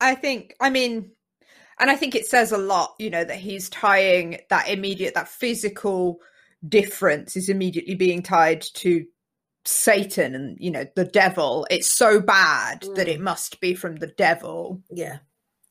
i 0.01 0.13
think 0.13 0.55
i 0.59 0.69
mean 0.69 1.11
and 1.83 1.91
i 1.91 1.95
think 1.95 2.15
it 2.15 2.25
says 2.25 2.51
a 2.51 2.57
lot 2.57 2.95
you 2.97 3.09
know 3.11 3.23
that 3.25 3.37
he's 3.37 3.69
tying 3.69 4.39
that 4.49 4.67
immediate 4.69 5.13
that 5.13 5.27
physical 5.27 6.19
difference 6.67 7.35
is 7.35 7.49
immediately 7.49 7.93
being 7.93 8.23
tied 8.23 8.61
to 8.73 9.05
satan 9.65 10.33
and 10.33 10.57
you 10.59 10.71
know 10.71 10.85
the 10.95 11.05
devil 11.05 11.67
it's 11.69 11.89
so 11.89 12.19
bad 12.19 12.81
that 12.95 13.07
Mm. 13.07 13.13
it 13.15 13.21
must 13.21 13.59
be 13.61 13.75
from 13.75 13.97
the 13.97 14.07
devil 14.07 14.81
Yeah, 14.89 15.17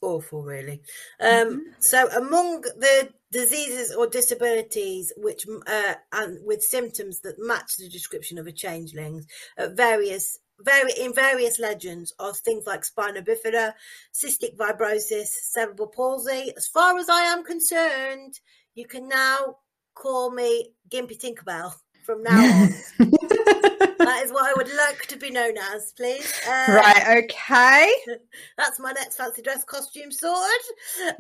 awful, 0.02 0.42
really. 0.42 0.82
Mm-hmm. 1.20 1.48
Um, 1.48 1.64
so, 1.78 2.08
among 2.08 2.62
the 2.62 3.08
diseases 3.30 3.94
or 3.94 4.06
disabilities 4.06 5.12
which 5.16 5.46
uh, 5.66 5.94
and 6.12 6.38
with 6.44 6.62
symptoms 6.62 7.20
that 7.20 7.36
match 7.38 7.76
the 7.78 7.88
description 7.88 8.38
of 8.38 8.46
a 8.46 8.52
changeling, 8.52 9.24
at 9.56 9.76
various 9.76 10.38
very 10.64 10.92
in 10.98 11.14
various 11.14 11.58
legends 11.58 12.12
of 12.18 12.36
things 12.38 12.66
like 12.66 12.84
spina 12.84 13.22
bifida, 13.22 13.72
cystic 14.12 14.56
fibrosis, 14.56 15.28
cerebral 15.42 15.88
palsy. 15.88 16.52
As 16.56 16.66
far 16.66 16.98
as 16.98 17.08
I 17.08 17.22
am 17.22 17.44
concerned, 17.44 18.40
you 18.74 18.86
can 18.86 19.08
now 19.08 19.56
call 19.94 20.30
me 20.30 20.72
Gimpy 20.90 21.18
Tinkerbell 21.18 21.74
from 22.04 22.22
now 22.22 22.40
on. 22.40 22.68
that 22.98 24.22
is 24.24 24.32
what 24.32 24.44
I 24.44 24.54
would 24.56 24.74
like 24.74 25.06
to 25.08 25.16
be 25.16 25.30
known 25.30 25.56
as, 25.56 25.92
please. 25.96 26.40
Uh, 26.46 26.66
right 26.68 27.24
okay 27.24 27.92
that's 28.58 28.80
my 28.80 28.92
next 28.92 29.16
fancy 29.16 29.42
dress 29.42 29.64
costume 29.64 30.10
sorted. 30.10 30.60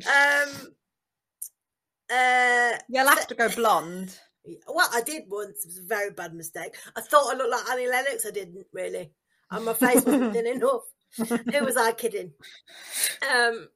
Um, 0.06 0.68
uh, 2.12 2.72
you'll 2.88 3.08
have 3.08 3.26
to 3.28 3.34
go 3.34 3.48
blonde 3.50 4.18
well, 4.68 4.88
I 4.92 5.02
did 5.02 5.24
once. 5.28 5.64
It 5.64 5.68
was 5.68 5.78
a 5.78 5.86
very 5.86 6.10
bad 6.10 6.34
mistake. 6.34 6.76
I 6.96 7.00
thought 7.00 7.32
I 7.32 7.36
looked 7.36 7.50
like 7.50 7.70
Annie 7.70 7.88
Lennox. 7.88 8.26
I 8.26 8.30
didn't 8.30 8.66
really, 8.72 9.10
and 9.52 9.64
my 9.64 9.74
face 9.74 10.04
wasn't 10.04 10.32
thin 10.34 10.46
enough. 10.46 10.82
Who 11.16 11.64
was 11.64 11.76
I 11.76 11.92
kidding? 11.92 12.32
Um. 13.30 13.68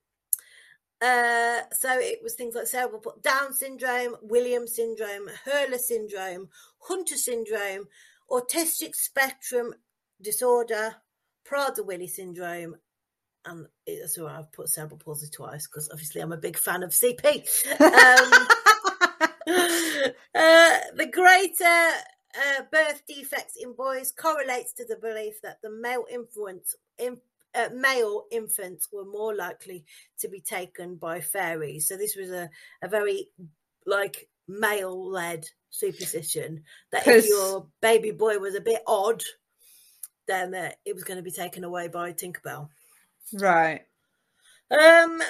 Uh, 1.02 1.60
so 1.72 1.90
it 1.98 2.20
was 2.22 2.34
things 2.34 2.54
like 2.54 2.66
cerebral 2.66 3.02
Down 3.20 3.52
syndrome, 3.52 4.16
Williams 4.22 4.74
syndrome, 4.74 5.28
Hurler 5.44 5.76
syndrome, 5.76 6.48
Hunter 6.78 7.16
syndrome, 7.16 7.86
autistic 8.30 8.94
spectrum 8.94 9.74
disorder, 10.22 10.96
Prader-Willi 11.46 12.08
syndrome, 12.08 12.76
and 13.44 13.66
all 14.18 14.24
right. 14.24 14.38
I've 14.38 14.52
put 14.52 14.68
cerebral 14.68 14.98
palsy 14.98 15.28
twice 15.28 15.66
because 15.66 15.88
obviously 15.92 16.20
I'm 16.20 16.32
a 16.32 16.36
big 16.36 16.56
fan 16.56 16.82
of 16.82 16.90
CP. 16.90 17.46
Um, 17.80 18.46
uh, 19.48 20.78
the 20.96 21.06
greater 21.12 21.90
uh, 22.36 22.62
birth 22.70 23.02
defects 23.06 23.56
in 23.60 23.72
boys 23.72 24.12
correlates 24.12 24.72
to 24.74 24.84
the 24.84 24.96
belief 24.96 25.40
that 25.42 25.60
the 25.62 25.70
male 25.70 26.04
influence 26.10 26.74
in, 26.98 27.18
uh, 27.54 27.68
male 27.74 28.24
infants 28.30 28.88
were 28.92 29.04
more 29.04 29.34
likely 29.34 29.84
to 30.20 30.28
be 30.28 30.40
taken 30.40 30.96
by 30.96 31.20
fairies. 31.20 31.88
So 31.88 31.96
this 31.96 32.16
was 32.16 32.30
a, 32.30 32.50
a 32.82 32.88
very 32.88 33.28
like 33.86 34.28
male 34.48 35.10
led 35.10 35.46
superstition 35.70 36.62
that 36.92 37.06
if 37.06 37.28
your 37.28 37.66
baby 37.80 38.10
boy 38.10 38.38
was 38.38 38.54
a 38.54 38.60
bit 38.60 38.82
odd, 38.86 39.22
then 40.26 40.54
uh, 40.54 40.70
it 40.84 40.94
was 40.94 41.04
going 41.04 41.18
to 41.18 41.22
be 41.22 41.30
taken 41.30 41.64
away 41.64 41.88
by 41.88 42.12
Tinkerbell. 42.12 42.68
right 43.34 43.82
Um, 44.70 45.22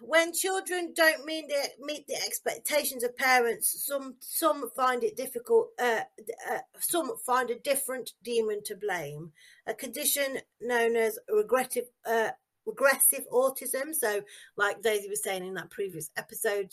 when 0.00 0.32
children 0.32 0.94
don't 0.94 1.26
meet 1.26 1.48
the 1.48 1.84
meet 1.84 2.06
the 2.06 2.16
expectations 2.16 3.04
of 3.04 3.16
parents, 3.16 3.84
some 3.86 4.14
some 4.20 4.70
find 4.74 5.04
it 5.04 5.16
difficult. 5.16 5.68
Uh, 5.78 6.00
uh, 6.50 6.58
some 6.78 7.12
find 7.26 7.50
a 7.50 7.58
different 7.58 8.12
demon 8.24 8.62
to 8.64 8.76
blame, 8.76 9.32
a 9.66 9.74
condition 9.74 10.38
known 10.62 10.96
as 10.96 11.18
regressive 11.28 11.88
uh, 12.08 12.30
regressive 12.64 13.26
autism. 13.30 13.94
So, 13.94 14.22
like 14.56 14.82
Daisy 14.82 15.10
was 15.10 15.22
saying 15.22 15.46
in 15.46 15.54
that 15.54 15.70
previous 15.70 16.10
episode 16.16 16.72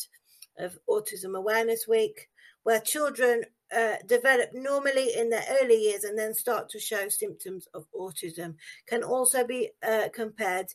of 0.57 0.79
Autism 0.89 1.37
Awareness 1.37 1.89
Week, 1.89 2.29
where 2.63 2.79
children 2.79 3.43
uh, 3.75 3.95
develop 4.05 4.51
normally 4.53 5.13
in 5.13 5.29
their 5.29 5.43
early 5.61 5.75
years 5.75 6.05
and 6.05 6.17
then 6.17 6.33
start 6.33 6.69
to 6.69 6.79
show 6.79 7.09
symptoms 7.09 7.67
of 7.73 7.85
autism, 7.93 8.55
can 8.87 9.03
also 9.03 9.45
be 9.45 9.71
uh, 9.85 10.07
compared 10.13 10.67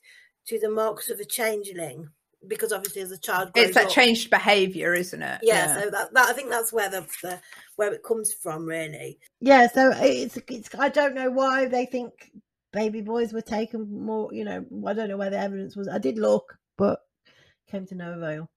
to 0.47 0.59
the 0.59 0.71
marks 0.71 1.11
of 1.11 1.21
a 1.21 1.25
changeling 1.25 2.09
because 2.49 2.73
obviously 2.73 3.03
as 3.03 3.13
a 3.13 3.19
child 3.19 3.53
grows 3.53 3.67
it's 3.67 3.75
that 3.75 3.87
up- 3.87 3.93
changed 3.93 4.29
behavior 4.29 4.95
isn't 4.95 5.23
it 5.23 5.39
yeah, 5.43 5.81
so 5.81 5.91
that, 5.91 6.13
that 6.13 6.29
i 6.29 6.33
think 6.33 6.51
that's 6.51 6.73
where 6.73 6.91
the, 6.91 7.07
the 7.23 7.41
where 7.77 7.93
it 7.93 8.03
comes 8.03 8.33
from 8.33 8.65
really 8.65 9.19
Yeah, 9.41 9.67
so 9.69 9.93
it's 9.97 10.39
it's 10.49 10.71
I 10.79 10.89
don't 10.89 11.15
know 11.15 11.31
why 11.31 11.67
they 11.67 11.87
think 11.87 12.13
baby 12.73 13.01
boys 13.01 13.33
were 13.33 13.43
taken 13.43 14.05
more. 14.05 14.33
You 14.33 14.45
know, 14.45 14.65
I 14.87 14.93
don't 14.93 15.09
know 15.09 15.17
where 15.17 15.31
the 15.31 15.39
evidence 15.39 15.77
was. 15.77 15.89
I 15.89 15.99
did 15.99 16.19
look, 16.19 16.57
but 16.79 17.01
came 17.71 17.87
to 17.87 17.95
no 17.95 18.13
avail. 18.13 18.49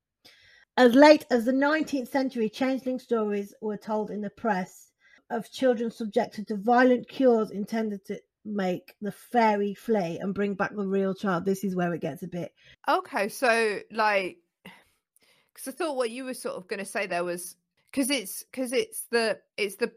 As 0.78 0.94
late 0.94 1.26
as 1.32 1.46
the 1.46 1.54
19th 1.54 2.10
century, 2.10 2.50
changeling 2.50 3.00
stories 3.00 3.54
were 3.62 3.78
told 3.78 4.12
in 4.12 4.22
the 4.22 4.30
press 4.30 4.92
of 5.30 5.52
children 5.52 5.90
subjected 5.90 6.48
to 6.48 6.58
violent 6.58 7.08
cures 7.08 7.52
intended 7.52 8.06
to 8.06 8.20
make 8.46 8.96
the 9.02 9.12
fairy 9.12 9.74
flee 9.74 10.20
and 10.20 10.34
bring 10.34 10.54
back 10.54 10.76
the 10.76 10.86
real 10.86 11.14
child. 11.16 11.46
This 11.46 11.64
is 11.64 11.76
where 11.76 11.94
it 11.94 12.02
gets 12.02 12.24
a 12.24 12.28
bit. 12.28 12.54
Okay, 12.88 13.30
so 13.30 13.80
like, 13.92 14.38
because 15.54 15.68
I 15.68 15.72
thought 15.72 15.96
what 15.98 16.12
you 16.12 16.26
were 16.26 16.34
sort 16.34 16.56
of 16.56 16.68
going 16.68 16.80
to 16.80 16.86
say 16.86 17.08
there 17.08 17.24
was 17.24 17.56
because 17.92 18.10
it's 18.10 18.44
because 18.44 18.74
it's 18.74 19.06
the 19.12 19.40
it's 19.58 19.76
the 19.78 19.92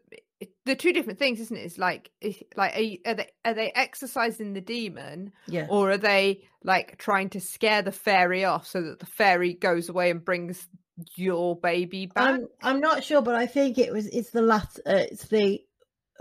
the 0.65 0.77
two 0.77 0.93
different 0.93 1.19
things, 1.19 1.41
isn't 1.41 1.57
it? 1.57 1.63
It's 1.63 1.79
like 1.79 2.11
like 2.57 2.77
are, 2.77 2.81
you- 2.81 2.99
are 3.05 3.15
they 3.15 3.29
are 3.45 3.55
they 3.55 3.73
exercising 3.75 4.53
the 4.55 4.61
demon 4.61 5.33
Yeah. 5.49 5.67
or 5.69 5.91
are 5.91 5.99
they 5.99 6.43
like 6.63 6.97
trying 6.99 7.31
to 7.31 7.41
scare 7.41 7.83
the 7.83 7.93
fairy 7.93 8.45
off 8.45 8.67
so 8.67 8.81
that 8.83 9.01
the 9.01 9.07
fairy 9.07 9.55
goes 9.55 9.89
away 9.89 10.11
and 10.11 10.25
brings 10.25 10.69
your 11.17 11.57
baby 11.59 12.07
back? 12.07 12.29
I'm 12.29 12.47
I'm 12.63 12.81
not 12.81 13.03
sure, 13.03 13.21
but 13.21 13.35
I 13.35 13.47
think 13.47 13.79
it 13.79 13.93
was 13.93 14.07
it's 14.07 14.31
the 14.31 14.43
latter. 14.43 14.81
Uh, 14.87 15.05
it's 15.11 15.27
the 15.27 15.61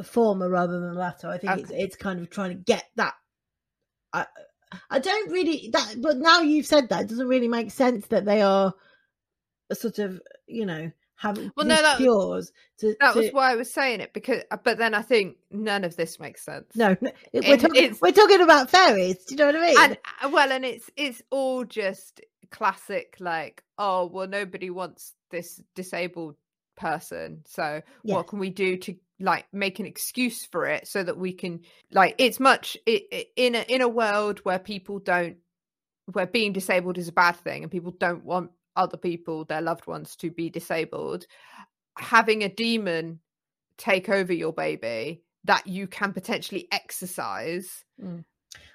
former 0.04 0.50
rather 0.50 0.80
than 0.80 0.94
the 0.94 1.00
latter. 1.00 1.28
I 1.28 1.38
think 1.38 1.60
it's 1.60 1.72
Okay. 1.72 1.82
it's 1.84 1.96
kind 1.96 2.20
of 2.20 2.30
trying 2.30 2.50
to 2.52 2.56
get 2.56 2.86
that. 2.96 3.16
I 4.14 4.26
I 4.90 5.00
don't 5.00 5.32
really 5.32 5.70
that, 5.74 5.96
but 6.02 6.18
now 6.18 6.42
you've 6.42 6.66
said 6.66 6.90
that, 6.90 7.04
it 7.04 7.08
doesn't 7.10 7.28
really 7.28 7.48
make 7.48 7.72
sense 7.72 8.08
that 8.08 8.26
they 8.26 8.42
are 8.42 8.74
a 9.70 9.76
sort 9.76 10.00
of 10.00 10.22
you 10.48 10.66
know 10.66 10.92
having 11.16 11.52
Well, 11.58 11.66
no, 11.66 11.76
that- 11.76 11.98
cures 11.98 12.52
to. 12.80 12.96
that 13.00 13.14
to 13.14 13.20
was 13.20 13.30
why 13.32 13.52
I 13.52 13.56
was 13.56 13.74
saying 13.74 14.02
it 14.02 14.14
because, 14.14 14.44
uh, 14.52 14.58
but 14.64 14.78
then 14.78 14.94
I 14.94 15.02
think 15.02 15.38
none 15.50 15.84
of 15.84 15.96
this 15.96 16.20
makes 16.20 16.44
sense. 16.46 16.76
no, 16.76 16.96
no, 17.02 17.12
we're 17.34 17.42
It- 17.54 17.60
talking 17.60 17.84
it's- 17.84 18.02
we're 18.02 18.12
talking 18.12 18.42
about 18.42 18.70
fairies. 18.70 19.24
Do 19.26 19.34
you 19.34 19.38
know 19.40 19.46
what 19.48 19.56
I 19.56 19.62
mean? 19.68 19.76
and 19.80 19.98
uh, 20.24 20.30
well 20.30 20.52
and 20.52 20.64
it's 20.66 20.90
it's 20.96 21.22
all 21.32 21.64
just 21.66 22.22
classic 22.52 23.18
like 23.20 23.64
oh 23.78 24.06
well 24.06 24.28
nobody 24.28 24.70
wants 24.70 25.14
this 25.32 25.62
disabled 25.76 26.36
person 26.78 27.42
so 27.46 27.82
Yes. 28.04 28.16
what 28.16 28.28
can 28.28 28.40
we 28.40 28.50
do 28.52 28.78
to 28.78 28.96
like 29.20 29.46
make 29.52 29.80
an 29.80 29.86
excuse 29.86 30.46
for 30.46 30.66
it 30.66 30.88
so 30.88 31.02
that 31.04 31.18
we 31.18 31.34
can 31.34 31.60
like 31.92 32.16
it's 32.18 32.40
much 32.40 32.78
it, 32.86 33.04
it, 33.12 33.28
in 33.36 33.56
a 33.56 33.62
in 33.68 33.82
a 33.82 33.88
world 33.88 34.40
where 34.40 34.60
people 34.60 35.00
don't 35.00 35.38
where 36.12 36.28
being 36.28 36.54
disabled 36.54 36.98
is 36.98 37.08
a 37.08 37.14
bad 37.14 37.36
thing 37.36 37.64
and 37.64 37.72
people 37.72 37.92
don't 37.92 38.24
want 38.24 38.52
other 38.76 38.98
people 38.98 39.44
their 39.46 39.62
loved 39.62 39.88
ones 39.88 40.16
to 40.16 40.30
be 40.30 40.50
disabled 40.50 41.26
having 41.98 42.44
a 42.44 42.50
demon 42.50 43.20
take 43.78 44.08
over 44.08 44.34
your 44.34 44.54
baby 44.54 45.24
that 45.46 45.66
you 45.66 45.88
can 45.88 46.14
potentially 46.14 46.68
exercise 46.72 47.84
mm. 48.02 48.24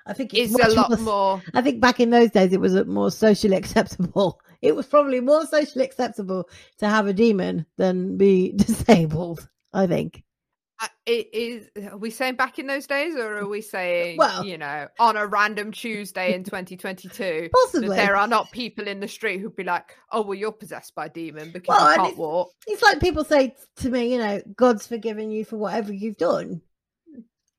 I 0.05 0.13
think 0.13 0.35
it's 0.35 0.53
is 0.53 0.75
a 0.75 0.75
lot 0.75 0.91
more- 0.91 0.99
more 0.99 1.43
I 1.55 1.63
think 1.63 1.81
back 1.81 2.01
in 2.01 2.11
those 2.11 2.31
days 2.31 2.53
it 2.53 2.61
was 2.61 2.75
more 2.87 3.11
socially 3.11 3.57
acceptable. 3.63 4.41
It 4.61 4.77
was 4.77 4.87
probably 4.87 5.21
more 5.21 5.47
socially 5.47 5.85
acceptable 5.85 6.49
to 6.79 6.89
have 6.89 7.07
a 7.07 7.13
demon 7.13 7.67
than 7.79 8.17
be 8.17 8.53
disabled. 8.57 9.49
I 9.73 9.87
think. 9.87 10.25
It 11.07 11.29
is 11.33 11.69
are 11.91 11.97
we 11.97 12.11
saying 12.11 12.35
back 12.37 12.59
in 12.59 12.67
those 12.67 12.87
days 12.87 13.15
or 13.17 13.39
are 13.39 13.49
we 13.49 13.61
saying 13.61 14.17
Well- 14.17 14.45
you 14.45 14.59
know 14.59 14.89
on 14.99 15.17
a 15.17 15.27
random 15.27 15.73
tuesday 15.73 16.35
in 16.35 16.45
2022 16.45 17.51
Possibly. 17.53 17.97
there 17.97 18.17
are 18.17 18.27
not 18.29 18.51
people 18.53 18.87
in 18.87 19.01
the 19.01 19.09
street 19.09 19.41
who'd 19.41 19.57
be 19.57 19.65
like 19.65 19.97
oh 20.11 20.23
well 20.23 20.35
you're 20.35 20.53
possessed 20.53 20.95
by 20.95 21.07
a 21.07 21.09
demon 21.09 21.51
because 21.53 21.69
Well, 21.77 21.91
you 21.91 21.97
can't 21.97 22.07
it's- 22.09 22.19
walk 22.19 22.51
It's 22.67 22.83
like 22.83 23.01
people 23.01 23.25
say 23.25 23.55
to 23.77 23.91
me, 23.91 24.13
you 24.13 24.19
know, 24.19 24.41
God's 24.57 24.87
forgiven 24.87 25.31
you 25.31 25.45
for 25.45 25.57
whatever 25.57 25.93
you've 25.93 26.17
done. 26.17 26.61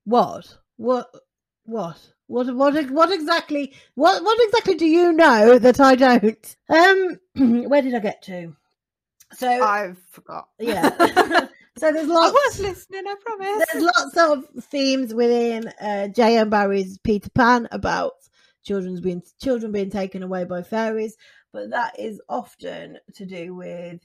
What? 0.06 0.58
What? 0.78 1.10
What? 1.66 2.00
What? 2.28 2.54
What? 2.56 2.90
What 2.92 3.12
exactly? 3.12 3.74
What? 3.96 4.24
What 4.24 4.38
exactly 4.48 4.76
do 4.76 4.86
you 4.86 5.14
know 5.14 5.60
that 5.60 5.80
I 5.80 5.96
don't? 5.96 6.56
Um, 6.70 7.20
where 7.70 7.82
did 7.82 7.96
I 7.96 8.00
get 8.00 8.22
to? 8.24 8.56
So 9.36 9.48
i 9.50 9.94
forgot 10.12 10.50
yeah. 10.60 11.48
so 11.78 11.92
there's 11.92 12.10
i 12.10 12.14
lots. 12.14 12.34
was 12.34 12.60
listening 12.60 13.04
i 13.08 13.16
promise 13.24 13.66
There's 13.72 13.84
lots 13.84 14.18
of 14.18 14.64
themes 14.66 15.14
within 15.14 15.68
uh, 15.82 16.08
J.M. 16.10 16.50
Barrie's 16.50 16.98
Peter 17.00 17.30
Pan 17.30 17.68
about 17.72 18.14
children's 18.64 19.02
being 19.02 19.22
children 19.42 19.72
being 19.72 19.90
taken 19.90 20.24
away 20.24 20.46
by 20.46 20.64
fairies, 20.64 21.18
but 21.52 21.70
that 21.70 22.00
is 22.00 22.22
often 22.30 22.98
to 23.14 23.26
do 23.26 23.54
with 23.54 24.00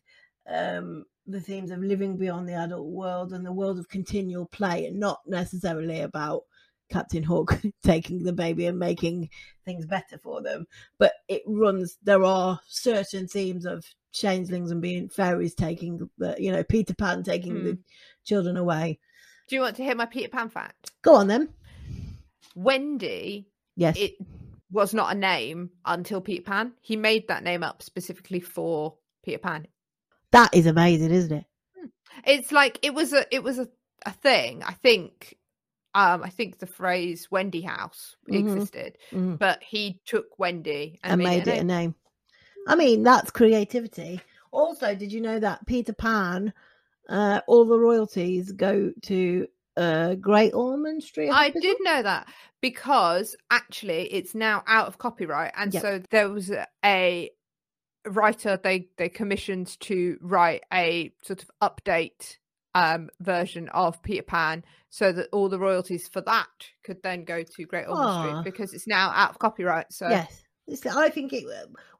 um, 0.48 1.04
the 1.26 1.40
themes 1.40 1.70
of 1.70 1.80
living 1.80 2.16
beyond 2.16 2.48
the 2.48 2.54
adult 2.54 2.88
world 2.88 3.32
and 3.32 3.44
the 3.44 3.52
world 3.52 3.78
of 3.78 3.88
continual 3.88 4.46
play, 4.46 4.86
and 4.86 4.98
not 4.98 5.20
necessarily 5.26 6.00
about 6.00 6.42
Captain 6.90 7.22
Hook 7.22 7.60
taking 7.84 8.22
the 8.22 8.32
baby 8.32 8.66
and 8.66 8.78
making 8.78 9.30
things 9.64 9.86
better 9.86 10.18
for 10.18 10.42
them. 10.42 10.66
But 10.98 11.12
it 11.28 11.42
runs. 11.46 11.98
There 12.02 12.24
are 12.24 12.60
certain 12.66 13.28
themes 13.28 13.66
of 13.66 13.84
changelings 14.12 14.70
and 14.70 14.82
being 14.82 15.08
fairies 15.08 15.54
taking 15.54 16.08
the, 16.18 16.34
you 16.38 16.52
know, 16.52 16.64
Peter 16.64 16.94
Pan 16.94 17.22
taking 17.22 17.62
the 17.62 17.72
hmm. 17.72 17.80
children 18.24 18.56
away. 18.56 18.98
do 19.48 19.56
you 19.56 19.62
want 19.62 19.76
to 19.76 19.82
hear 19.82 19.94
my 19.94 20.06
peter 20.06 20.28
pan 20.28 20.48
fact 20.48 20.92
Go 21.02 21.16
on 21.16 21.26
then. 21.26 21.48
wendy 22.54 23.48
Yes. 23.76 23.96
it 23.98 24.14
was 24.70 24.92
not 24.92 25.14
a 25.14 25.18
name 25.18 25.70
until 25.84 26.20
peter 26.20 26.42
pan 26.42 26.72
he 26.80 26.96
made 26.96 27.28
that 27.28 27.42
name 27.42 27.62
up 27.62 27.82
specifically 27.82 28.40
for 28.40 28.94
peter 29.24 29.38
pan 29.38 29.66
that 30.30 30.54
is 30.54 30.66
amazing, 30.66 31.10
isn't 31.10 31.32
it? 31.32 31.44
Hmm. 31.78 31.86
it's 32.24 32.52
like 32.52 32.78
it 32.82 32.94
was 32.94 33.12
a 33.12 33.24
it 33.34 33.42
was 33.42 33.58
a, 33.58 33.68
a 34.04 34.12
thing 34.12 34.62
i 34.64 34.72
think 34.72 35.37
um 35.94 36.22
i 36.22 36.28
think 36.28 36.58
the 36.58 36.66
phrase 36.66 37.30
wendy 37.30 37.60
house 37.62 38.16
Mhm. 38.30 38.38
existed 38.38 38.98
Mhm. 39.12 39.38
but 39.38 39.62
he 39.62 40.00
took 40.04 40.38
wendy 40.38 40.98
and, 41.02 41.12
And 41.14 41.22
made, 41.22 41.46
made 41.46 41.48
it 41.56 41.60
a 41.60 41.64
name. 41.64 41.94
I 42.66 42.74
mean, 42.76 43.02
that's 43.02 43.30
creativity. 43.30 44.20
Also, 44.50 44.94
did 44.94 45.10
you 45.12 45.20
know 45.22 45.38
that 45.40 45.64
Peter 45.66 45.94
Pan, 45.94 46.52
uh, 47.08 47.40
all 47.46 47.64
the 47.64 47.78
royalties 47.78 48.52
go 48.52 48.92
to 49.02 49.46
uh, 49.78 50.14
Great 50.16 50.52
Ormond 50.52 51.02
Street? 51.02 51.30
i 51.30 51.50
did 51.50 51.76
know 51.80 52.02
that 52.02 52.28
because 52.60 53.36
actually 53.50 54.12
it's 54.12 54.34
now 54.34 54.62
out 54.66 54.86
of 54.88 54.98
copyright 54.98 55.52
and 55.56 55.72
Yep. 55.72 55.82
so 55.82 56.02
there 56.10 56.28
was 56.28 56.50
a, 56.50 56.66
a 56.84 57.30
writer 58.06 58.58
they 58.62 58.88
they 58.98 59.08
commissioned 59.08 59.78
to 59.80 60.18
write 60.20 60.64
a 60.72 61.12
sort 61.22 61.42
of 61.44 61.50
update 61.62 62.36
um 62.86 63.08
version 63.20 63.68
of 63.70 64.00
peter 64.02 64.22
pan 64.22 64.64
so 64.90 65.10
that 65.12 65.28
all 65.32 65.48
the 65.48 65.58
royalties 65.58 66.06
for 66.08 66.20
that 66.22 66.46
could 66.84 67.02
then 67.02 67.24
go 67.24 67.42
to 67.42 67.64
great 67.64 67.86
ormond 67.88 68.10
street 68.42 68.52
because 68.52 68.72
it's 68.74 68.86
now 68.86 69.10
out 69.14 69.30
of 69.30 69.38
copyright 69.38 69.92
so 69.92 70.08
Yes. 70.08 70.42
It's- 70.66 70.94
I 70.96 71.08
think 71.08 71.32
it. 71.32 71.44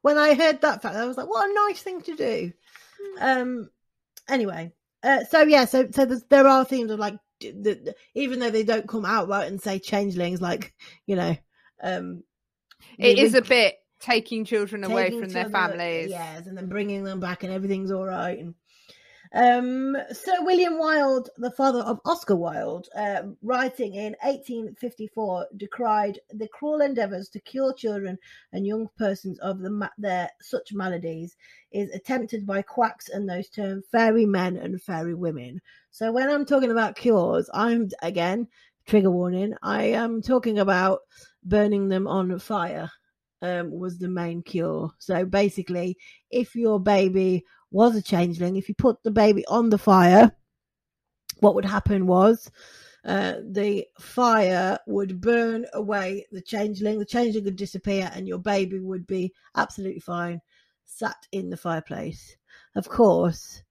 When 0.01 0.17
I 0.19 0.35
heard 0.35 0.61
that 0.61 0.81
fact, 0.83 0.95
I 0.95 1.05
was 1.05 1.17
like, 1.17 1.27
"What 1.27 1.49
a 1.49 1.53
nice 1.67 1.81
thing 1.81 2.01
to 2.03 2.15
do." 2.15 2.51
Um. 3.19 3.69
Anyway, 4.29 4.71
uh, 5.01 5.23
so 5.23 5.41
yeah, 5.41 5.65
so 5.65 5.87
so 5.91 6.05
there 6.05 6.47
are 6.47 6.63
themes 6.63 6.91
of 6.91 6.99
like, 6.99 7.15
d- 7.39 7.49
the, 7.51 7.73
the- 7.73 7.95
even 8.13 8.39
though 8.39 8.51
they 8.51 8.61
don't 8.63 8.87
come 8.87 9.05
out 9.05 9.27
right 9.27 9.47
and 9.47 9.59
say 9.59 9.79
changelings, 9.79 10.39
like 10.39 10.73
you 11.07 11.15
know, 11.15 11.35
um, 11.81 12.23
it 12.99 13.17
is 13.17 13.33
a 13.33 13.41
bit 13.41 13.75
taking 13.99 14.45
children 14.45 14.83
away 14.83 15.05
taking 15.05 15.19
from 15.21 15.29
their 15.33 15.49
families 15.49 16.09
Yes, 16.11 16.45
and 16.45 16.55
then 16.55 16.69
bringing 16.69 17.03
them 17.03 17.19
back, 17.19 17.43
and 17.43 17.51
everything's 17.51 17.91
all 17.91 18.05
right. 18.05 18.37
And 18.37 18.53
um, 19.33 19.95
Sir 20.11 20.37
William 20.41 20.79
Wilde, 20.79 21.29
the 21.37 21.51
father 21.51 21.79
of 21.79 21.99
Oscar 22.05 22.35
Wilde, 22.35 22.87
uh, 22.95 23.21
writing 23.43 23.93
in 23.93 24.15
1854, 24.23 25.47
decried 25.57 26.19
the 26.33 26.47
cruel 26.47 26.81
endeavours 26.81 27.29
to 27.29 27.39
cure 27.39 27.71
children 27.73 28.17
and 28.53 28.65
young 28.65 28.89
persons 28.97 29.37
of 29.39 29.59
the 29.59 29.69
ma- 29.69 29.89
their 29.99 30.29
such 30.41 30.73
maladies 30.73 31.35
is 31.71 31.91
attempted 31.91 32.47
by 32.47 32.63
quacks 32.63 33.09
and 33.09 33.29
those 33.29 33.49
termed 33.49 33.83
fairy 33.91 34.25
men 34.25 34.57
and 34.57 34.81
fairy 34.81 35.13
women. 35.13 35.61
So 35.91 36.11
when 36.11 36.29
I'm 36.29 36.45
talking 36.45 36.71
about 36.71 36.95
cures, 36.95 37.49
I'm 37.53 37.89
again 38.01 38.47
trigger 38.87 39.11
warning. 39.11 39.53
I 39.61 39.83
am 39.83 40.23
talking 40.23 40.57
about 40.57 41.01
burning 41.43 41.87
them 41.87 42.07
on 42.07 42.39
fire 42.39 42.89
um, 43.41 43.71
was 43.71 43.97
the 43.97 44.09
main 44.09 44.41
cure. 44.41 44.91
So 44.97 45.25
basically, 45.25 45.97
if 46.31 46.55
your 46.55 46.79
baby 46.79 47.45
was 47.71 47.95
a 47.95 48.01
changeling, 48.01 48.55
if 48.55 48.67
you 48.69 48.75
put 48.75 49.01
the 49.03 49.11
baby 49.11 49.45
on 49.47 49.69
the 49.69 49.77
fire, 49.77 50.31
what 51.39 51.55
would 51.55 51.65
happen 51.65 52.07
was 52.07 52.49
uh, 53.05 53.35
the 53.51 53.85
fire 53.99 54.77
would 54.87 55.21
burn 55.21 55.65
away 55.73 56.25
the 56.31 56.41
changeling, 56.41 56.99
the 56.99 57.05
changeling 57.05 57.45
would 57.45 57.55
disappear, 57.55 58.09
and 58.13 58.27
your 58.27 58.39
baby 58.39 58.79
would 58.79 59.07
be 59.07 59.33
absolutely 59.55 60.01
fine, 60.01 60.41
sat 60.85 61.15
in 61.31 61.49
the 61.49 61.57
fireplace. 61.57 62.35
Of 62.75 62.89
course, 62.89 63.63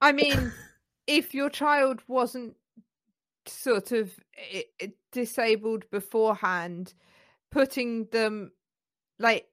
i 0.00 0.12
mean 0.12 0.52
if 1.06 1.34
your 1.34 1.48
child 1.50 2.02
wasn't 2.08 2.54
sort 3.46 3.92
of 3.92 4.12
i- 4.36 4.64
i- 4.82 4.92
disabled 5.12 5.88
beforehand 5.90 6.94
putting 7.50 8.06
them 8.06 8.52
like 9.18 9.46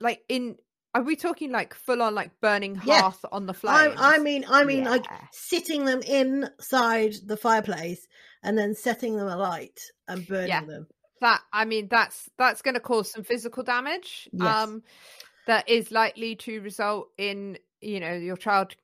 like 0.00 0.22
in 0.28 0.56
are 0.96 1.02
we 1.02 1.14
talking 1.14 1.52
like 1.52 1.74
full 1.74 2.00
on 2.00 2.14
like 2.14 2.30
burning 2.40 2.74
hearth 2.74 3.22
on 3.30 3.44
the 3.46 3.52
I, 3.52 3.54
flames 3.54 3.96
I 3.98 4.18
mean, 4.18 4.44
I 4.48 4.64
mean, 4.64 4.84
like 4.84 5.04
sitting 5.32 5.84
them 5.84 6.00
inside 6.00 7.14
the 7.24 7.36
fireplace 7.36 8.06
and 8.42 8.56
then 8.56 8.74
setting 8.74 9.16
them 9.16 9.28
alight 9.28 9.78
and 10.08 10.26
burning 10.26 10.48
Yeah. 10.48 10.64
them. 10.64 10.86
that 11.20 11.40
i 11.52 11.64
mean 11.64 11.88
that's 11.88 12.28
that's 12.38 12.62
going 12.62 12.74
to 12.74 12.80
cause 12.80 13.10
some 13.10 13.24
physical 13.24 13.62
damage 13.62 14.28
Yes. 14.32 14.56
um 14.68 14.82
that 15.46 15.68
is 15.68 15.90
likely 15.90 16.36
to 16.36 16.60
result 16.60 17.08
in 17.18 17.58
you 17.80 18.00
know 18.00 18.12
your 18.14 18.36
child 18.36 18.74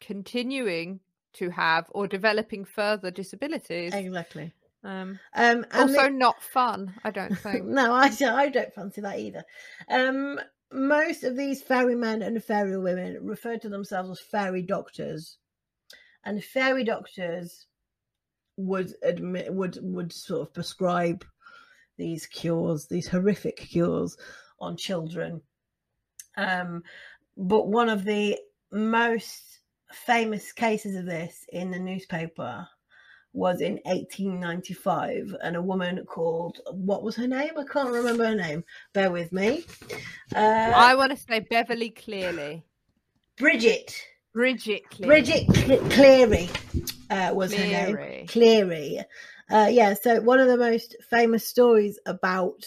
continuing 0.00 1.00
to 1.34 1.50
have 1.50 1.86
or 1.90 2.06
developing 2.06 2.64
further 2.64 3.10
disabilities 3.10 3.92
Exactly. 3.94 4.52
um 4.84 5.18
Um, 5.34 5.64
and 5.70 5.90
also 5.90 6.04
the- 6.04 6.10
not 6.10 6.42
fun 6.42 6.92
i 7.04 7.10
don't 7.10 7.38
think 7.46 7.64
no, 7.64 7.92
I 7.94 8.10
I 8.44 8.48
don't 8.48 8.74
fancy 8.74 9.00
that 9.02 9.18
either. 9.18 9.44
Um, 9.88 10.40
most 10.72 11.24
of 11.24 11.36
these 11.36 11.62
fairy 11.62 11.94
men 11.94 12.22
and 12.22 12.42
fairy 12.42 12.78
women 12.78 13.18
refer 13.22 13.56
to 13.58 13.68
themselves 13.68 14.10
as 14.10 14.20
fairy 14.20 14.62
doctors, 14.62 15.38
and 16.24 16.42
fairy 16.42 16.84
doctors 16.84 17.66
would 18.56 18.94
admit 19.02 19.52
would 19.52 19.78
would 19.82 20.12
sort 20.12 20.42
of 20.48 20.54
prescribe 20.54 21.24
these 21.96 22.26
cures, 22.26 22.86
these 22.86 23.08
horrific 23.08 23.56
cures 23.56 24.16
on 24.60 24.76
children. 24.76 25.40
Um, 26.36 26.82
but 27.36 27.68
one 27.68 27.88
of 27.88 28.04
the 28.04 28.38
most 28.72 29.60
famous 29.90 30.52
cases 30.52 30.96
of 30.96 31.06
this 31.06 31.44
in 31.50 31.70
the 31.70 31.78
newspaper 31.78 32.68
was 33.36 33.60
in 33.60 33.74
1895 33.84 35.36
and 35.42 35.56
a 35.56 35.62
woman 35.62 36.04
called 36.06 36.58
what 36.72 37.02
was 37.02 37.14
her 37.16 37.28
name? 37.28 37.50
I 37.56 37.64
can't 37.64 37.90
remember 37.90 38.26
her 38.26 38.34
name. 38.34 38.64
Bear 38.94 39.10
with 39.10 39.30
me. 39.30 39.64
Uh, 40.34 40.72
i 40.74 40.94
want 40.94 41.10
to 41.10 41.18
say 41.18 41.40
beverly 41.40 41.90
clearly. 41.90 42.64
Bridget. 43.36 43.94
Bridget 44.32 44.88
clearly. 44.90 45.22
bridget 45.22 45.54
Cl- 45.54 45.90
cleary 45.90 46.48
uh, 47.10 47.32
was 47.34 47.52
her 47.54 47.62
name. 47.62 47.96
Cleary. 47.96 48.26
cleary. 48.26 49.00
Uh, 49.50 49.68
yeah 49.70 49.92
so 49.94 50.20
one 50.22 50.40
of 50.40 50.48
the 50.48 50.56
most 50.56 50.96
famous 51.10 51.46
stories 51.46 51.98
about 52.06 52.64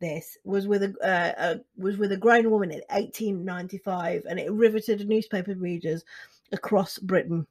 this 0.00 0.36
was 0.44 0.66
with 0.68 0.82
a 0.82 0.94
uh, 1.02 1.42
uh, 1.42 1.54
was 1.78 1.96
with 1.96 2.12
a 2.12 2.16
grown 2.16 2.50
woman 2.50 2.70
in 2.70 2.82
1895 2.90 4.24
and 4.28 4.38
it 4.38 4.52
riveted 4.52 5.08
newspaper 5.08 5.54
readers 5.54 6.04
across 6.52 6.98
britain 6.98 7.46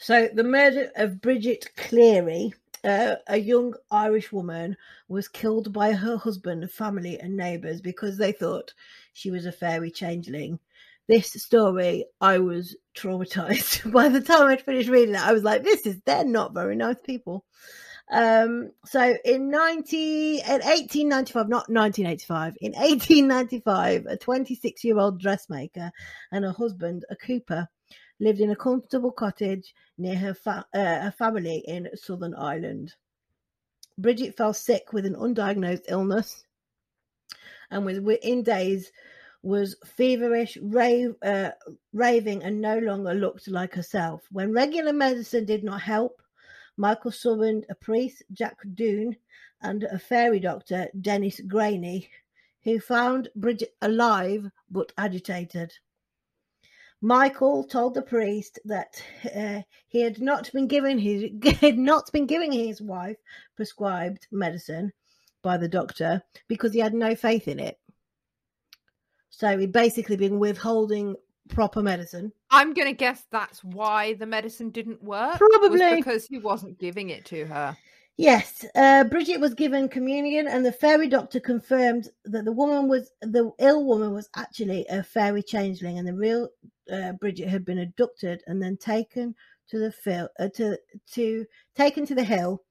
so 0.00 0.30
the 0.32 0.42
murder 0.42 0.90
of 0.96 1.20
Bridget 1.20 1.68
Cleary, 1.76 2.54
uh, 2.82 3.16
a 3.26 3.36
young 3.36 3.74
Irish 3.90 4.32
woman, 4.32 4.78
was 5.08 5.28
killed 5.28 5.74
by 5.74 5.92
her 5.92 6.16
husband, 6.16 6.70
family, 6.70 7.20
and 7.20 7.36
neighbours 7.36 7.82
because 7.82 8.16
they 8.16 8.32
thought 8.32 8.72
she 9.12 9.30
was 9.30 9.44
a 9.44 9.52
fairy 9.52 9.90
changeling. 9.90 10.58
This 11.06 11.32
story, 11.32 12.06
I 12.18 12.38
was 12.38 12.76
traumatized. 12.96 13.92
By 13.92 14.08
the 14.08 14.22
time 14.22 14.46
I'd 14.46 14.62
finished 14.62 14.88
reading 14.88 15.16
it, 15.16 15.20
I 15.20 15.34
was 15.34 15.42
like, 15.42 15.64
"This 15.64 15.84
is 15.84 16.00
they're 16.06 16.24
not 16.24 16.54
very 16.54 16.76
nice 16.76 17.00
people." 17.04 17.44
Um, 18.10 18.72
so 18.86 19.14
in 19.22 19.50
90, 19.50 20.38
in 20.38 20.60
1895, 20.62 21.48
not 21.48 21.68
1985, 21.68 22.56
in 22.62 22.72
1895, 22.72 24.06
a 24.06 24.16
26 24.16 24.82
year 24.82 24.98
old 24.98 25.20
dressmaker 25.20 25.92
and 26.32 26.44
her 26.44 26.52
husband, 26.52 27.04
a 27.10 27.16
cooper, 27.16 27.68
lived 28.20 28.40
in 28.40 28.50
a 28.50 28.56
comfortable 28.56 29.10
cottage 29.10 29.74
near 29.98 30.16
her, 30.16 30.34
fa- 30.34 30.66
uh, 30.74 31.00
her 31.00 31.14
family 31.16 31.64
in 31.66 31.88
Southern 31.94 32.34
Ireland. 32.34 32.94
Bridget 33.98 34.36
fell 34.36 34.54
sick 34.54 34.92
with 34.92 35.04
an 35.04 35.14
undiagnosed 35.14 35.84
illness 35.88 36.44
and 37.70 37.84
within 37.84 38.42
days 38.42 38.92
was 39.42 39.76
feverish, 39.84 40.58
rave, 40.60 41.14
uh, 41.22 41.50
raving, 41.92 42.42
and 42.42 42.60
no 42.60 42.78
longer 42.78 43.14
looked 43.14 43.48
like 43.48 43.74
herself. 43.74 44.22
When 44.30 44.52
regular 44.52 44.92
medicine 44.92 45.46
did 45.46 45.64
not 45.64 45.80
help, 45.80 46.20
Michael 46.76 47.10
summoned 47.10 47.66
a 47.70 47.74
priest, 47.74 48.22
Jack 48.32 48.58
Dunne, 48.74 49.16
and 49.62 49.84
a 49.84 49.98
fairy 49.98 50.40
doctor, 50.40 50.88
Dennis 51.00 51.40
Graney, 51.46 52.10
who 52.64 52.80
found 52.80 53.28
Bridget 53.34 53.74
alive 53.80 54.50
but 54.70 54.92
agitated. 54.98 55.72
Michael 57.02 57.64
told 57.64 57.94
the 57.94 58.02
priest 58.02 58.58
that 58.66 59.02
uh, 59.34 59.62
he 59.88 60.02
had 60.02 60.20
not 60.20 60.52
been 60.52 60.66
given 60.66 60.98
his 60.98 61.30
had 61.60 61.78
not 61.78 62.10
been 62.12 62.26
giving 62.26 62.52
his 62.52 62.82
wife 62.82 63.16
prescribed 63.56 64.26
medicine 64.30 64.92
by 65.42 65.56
the 65.56 65.68
doctor 65.68 66.22
because 66.48 66.74
he 66.74 66.80
had 66.80 66.94
no 66.94 67.14
faith 67.14 67.48
in 67.48 67.58
it. 67.58 67.78
So 69.30 69.56
he'd 69.56 69.72
basically 69.72 70.16
been 70.16 70.38
withholding 70.38 71.16
proper 71.48 71.82
medicine. 71.82 72.32
I'm 72.50 72.74
gonna 72.74 72.92
guess 72.92 73.24
that's 73.30 73.64
why 73.64 74.14
the 74.14 74.26
medicine 74.26 74.70
didn't 74.70 75.02
work. 75.02 75.38
Probably. 75.38 75.96
because 75.96 76.26
he 76.26 76.38
wasn't 76.38 76.78
giving 76.78 77.08
it 77.08 77.24
to 77.26 77.46
her. 77.46 77.76
Yes, 78.20 78.66
uh, 78.74 79.04
Bridget 79.04 79.40
was 79.40 79.54
given 79.54 79.88
communion, 79.88 80.46
and 80.46 80.62
the 80.62 80.72
fairy 80.72 81.08
doctor 81.08 81.40
confirmed 81.40 82.10
that 82.26 82.44
the 82.44 82.52
woman 82.52 82.86
was 82.86 83.10
the 83.22 83.50
ill 83.58 83.86
woman 83.86 84.12
was 84.12 84.28
actually 84.36 84.84
a 84.90 85.02
fairy 85.02 85.42
changeling, 85.42 85.98
and 85.98 86.06
the 86.06 86.12
real 86.12 86.50
uh, 86.92 87.12
Bridget 87.12 87.48
had 87.48 87.64
been 87.64 87.78
abducted 87.78 88.42
and 88.46 88.62
then 88.62 88.76
taken 88.76 89.34
to 89.70 89.78
the 89.78 89.90
fil- 89.90 90.28
uh, 90.38 90.48
to 90.56 90.78
to 91.12 91.46
taken 91.74 92.04
to 92.04 92.14
the 92.14 92.22
hill 92.22 92.62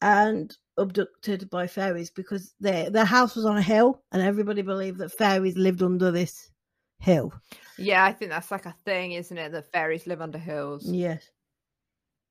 and 0.00 0.56
abducted 0.78 1.50
by 1.50 1.66
fairies 1.66 2.10
because 2.10 2.54
their 2.60 2.88
their 2.88 3.04
house 3.04 3.34
was 3.34 3.46
on 3.46 3.56
a 3.56 3.62
hill, 3.62 4.00
and 4.12 4.22
everybody 4.22 4.62
believed 4.62 4.98
that 4.98 5.10
fairies 5.10 5.56
lived 5.56 5.82
under 5.82 6.12
this 6.12 6.52
hill. 7.00 7.32
Yeah, 7.78 8.04
I 8.04 8.12
think 8.12 8.30
that's 8.30 8.52
like 8.52 8.66
a 8.66 8.76
thing, 8.84 9.10
isn't 9.10 9.36
it? 9.38 9.50
That 9.50 9.72
fairies 9.72 10.06
live 10.06 10.20
under 10.20 10.38
hills. 10.38 10.84
Yes. 10.86 11.30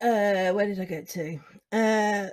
Uh, 0.04 0.52
where 0.52 0.66
did 0.66 0.82
I 0.82 0.86
get 0.86 1.08
to? 1.12 1.40
Uh, 1.72 2.28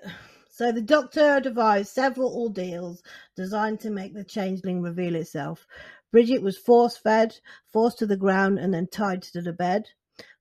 so 0.50 0.72
the 0.72 0.82
doctor 0.82 1.40
devised 1.40 1.92
several 1.92 2.34
ordeals 2.34 3.00
designed 3.36 3.78
to 3.80 3.90
make 3.90 4.12
the 4.12 4.24
changeling 4.24 4.82
reveal 4.82 5.14
itself. 5.14 5.66
Bridget 6.10 6.42
was 6.42 6.58
force 6.58 6.96
fed, 6.96 7.38
forced 7.72 7.98
to 8.00 8.06
the 8.06 8.16
ground, 8.16 8.58
and 8.58 8.74
then 8.74 8.88
tied 8.88 9.22
to 9.22 9.40
the 9.40 9.52
bed. 9.52 9.84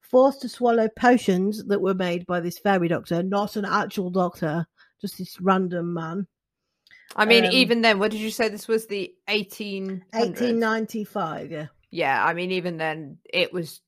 Forced 0.00 0.40
to 0.42 0.48
swallow 0.48 0.88
potions 0.88 1.64
that 1.66 1.80
were 1.80 1.94
made 1.94 2.26
by 2.26 2.40
this 2.40 2.58
fairy 2.58 2.88
doctor, 2.88 3.22
not 3.22 3.54
an 3.54 3.64
actual 3.64 4.10
doctor, 4.10 4.66
just 5.00 5.16
this 5.18 5.40
random 5.40 5.94
man. 5.94 6.26
I 7.14 7.24
mean, 7.24 7.46
Um, 7.46 7.52
even 7.52 7.82
then, 7.82 8.00
what 8.00 8.10
did 8.10 8.20
you 8.20 8.32
say? 8.32 8.48
This 8.48 8.66
was 8.66 8.88
the 8.88 9.14
18 9.28 10.04
1895, 10.12 11.52
yeah. 11.52 11.66
Yeah, 11.92 12.24
I 12.24 12.34
mean, 12.34 12.50
even 12.52 12.76
then, 12.76 13.18
it 13.32 13.52
was 13.52 13.80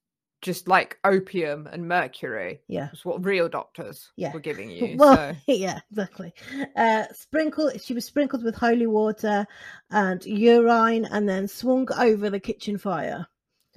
just 0.42 0.68
like 0.68 0.98
opium 1.04 1.68
and 1.70 1.86
mercury. 1.88 2.60
Yeah. 2.68 2.88
It's 2.92 3.04
what 3.04 3.24
real 3.24 3.48
doctors 3.48 4.10
Yeah. 4.16 4.32
were 4.32 4.40
giving 4.40 4.70
you. 4.70 4.96
well, 4.98 5.16
so. 5.16 5.36
yeah, 5.52 5.80
exactly. 5.90 6.34
Uh, 6.76 7.04
sprinkled. 7.12 7.80
She 7.80 7.94
was 7.94 8.04
sprinkled 8.04 8.44
with 8.44 8.56
holy 8.56 8.86
water 8.86 9.46
and 9.90 10.24
urine, 10.26 11.04
and 11.06 11.28
then 11.28 11.48
swung 11.48 11.88
over 11.96 12.28
the 12.28 12.40
kitchen 12.40 12.76
fire. 12.76 13.26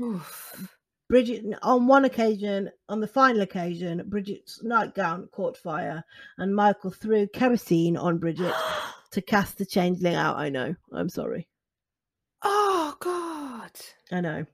Oof. 0.01 0.71
Bridget, 1.07 1.45
on 1.61 1.85
one 1.85 2.03
occasion, 2.05 2.71
on 2.89 2.99
the 2.99 3.07
final 3.07 3.41
occasion, 3.43 4.01
Bridget's 4.07 4.63
nightgown 4.63 5.29
caught 5.31 5.55
fire, 5.55 6.03
and 6.39 6.55
Michael 6.55 6.89
threw 6.89 7.27
kerosene 7.27 7.95
on 7.95 8.17
Bridget 8.17 8.53
to 9.11 9.21
cast 9.21 9.59
the 9.59 9.67
changeling 9.67 10.15
out. 10.15 10.35
I 10.37 10.49
know. 10.49 10.73
I'm 10.91 11.09
sorry. 11.09 11.47
oh, 12.41 12.95
God. 12.99 13.71
I 14.11 14.21
know. 14.21 14.45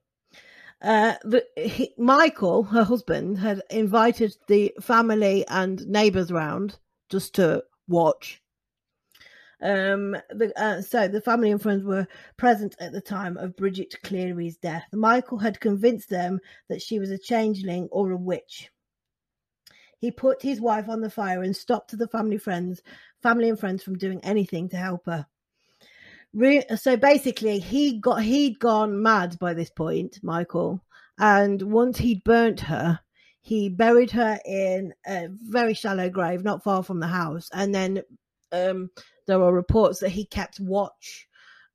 Uh, 0.82 1.14
the, 1.24 1.46
he, 1.56 1.94
Michael, 1.98 2.64
her 2.64 2.84
husband, 2.84 3.38
had 3.38 3.62
invited 3.70 4.36
the 4.48 4.74
family 4.82 5.46
and 5.48 5.86
neighbours 5.88 6.32
round 6.32 6.80
just 7.10 7.36
to 7.36 7.64
watch. 7.88 8.42
Um, 9.62 10.18
the, 10.32 10.52
uh, 10.60 10.82
so 10.82 11.08
the 11.08 11.22
family 11.22 11.52
and 11.52 11.62
friends 11.62 11.84
were 11.84 12.08
present 12.36 12.76
at 12.80 12.94
the 12.94 13.02
time 13.02 13.38
of 13.38 13.56
Bridget 13.56 13.96
Cleary's 14.02 14.58
death. 14.58 14.86
Michael 14.92 15.38
had 15.38 15.60
convinced 15.60 16.10
them 16.10 16.40
that 16.68 16.82
she 16.82 16.98
was 16.98 17.12
a 17.12 17.18
changeling 17.18 17.88
or 17.92 18.12
a 18.12 18.18
witch. 18.18 18.72
He 20.00 20.10
put 20.10 20.42
his 20.42 20.60
wife 20.60 20.90
on 20.90 21.02
the 21.02 21.12
fire 21.12 21.44
and 21.44 21.56
stopped 21.56 21.96
the 21.96 22.08
family 22.08 22.40
friends, 22.40 22.82
family 23.22 23.50
and 23.50 23.60
friends 23.60 23.84
from 23.84 24.00
doing 24.00 24.20
anything 24.24 24.68
to 24.70 24.78
help 24.78 25.06
her. 25.06 25.28
Re- 26.34 26.66
so 26.78 26.96
basically, 26.96 27.60
he 27.60 28.00
got 28.00 28.24
he'd 28.24 28.60
gone 28.60 29.02
mad 29.02 29.38
by 29.40 29.54
this 29.54 29.70
point, 29.70 30.20
Michael, 30.24 30.82
and 31.20 31.62
once 31.62 31.98
he'd 31.98 32.24
burnt 32.24 32.60
her, 32.62 33.00
he 33.42 33.68
buried 33.70 34.12
her 34.12 34.40
in 34.46 34.94
a 35.08 35.28
very 35.30 35.74
shallow 35.74 36.10
grave 36.10 36.44
not 36.44 36.64
far 36.64 36.84
from 36.84 37.00
the 37.00 37.08
house, 37.08 37.50
and 37.54 37.76
then 37.76 38.02
um, 38.54 38.90
there 39.28 39.42
are 39.42 39.54
reports 39.54 40.00
that 40.00 40.10
he 40.10 40.26
kept 40.26 40.60
watch, 40.60 41.28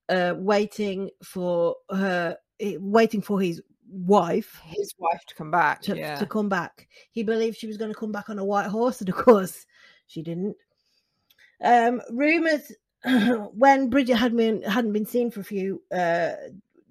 uh, 0.08 0.34
waiting 0.36 1.10
for 1.22 1.76
her, 1.90 2.36
waiting 2.60 3.20
for 3.20 3.40
his 3.40 3.60
wife 3.88 4.60
His 4.64 4.94
wife 4.98 5.24
to 5.26 5.34
come 5.34 5.50
back. 5.50 5.82
to, 5.82 5.96
yeah. 5.96 6.16
to 6.16 6.26
come 6.26 6.48
back. 6.48 6.88
He 7.12 7.22
believed 7.22 7.56
she 7.58 7.66
was 7.66 7.76
going 7.76 7.92
to 7.92 7.98
come 7.98 8.12
back 8.12 8.30
on 8.30 8.38
a 8.38 8.44
white 8.44 8.68
horse, 8.68 9.00
and 9.00 9.08
of 9.08 9.16
course, 9.16 9.66
she 10.06 10.22
didn't. 10.22 10.56
Um, 11.62 12.00
rumors 12.10 12.72
when 13.54 13.88
Bridget 13.88 14.16
had 14.16 14.36
been 14.36 14.62
hadn't 14.62 14.92
been 14.92 15.06
seen 15.06 15.30
for 15.30 15.40
a 15.40 15.44
few 15.44 15.82
uh, 15.92 16.32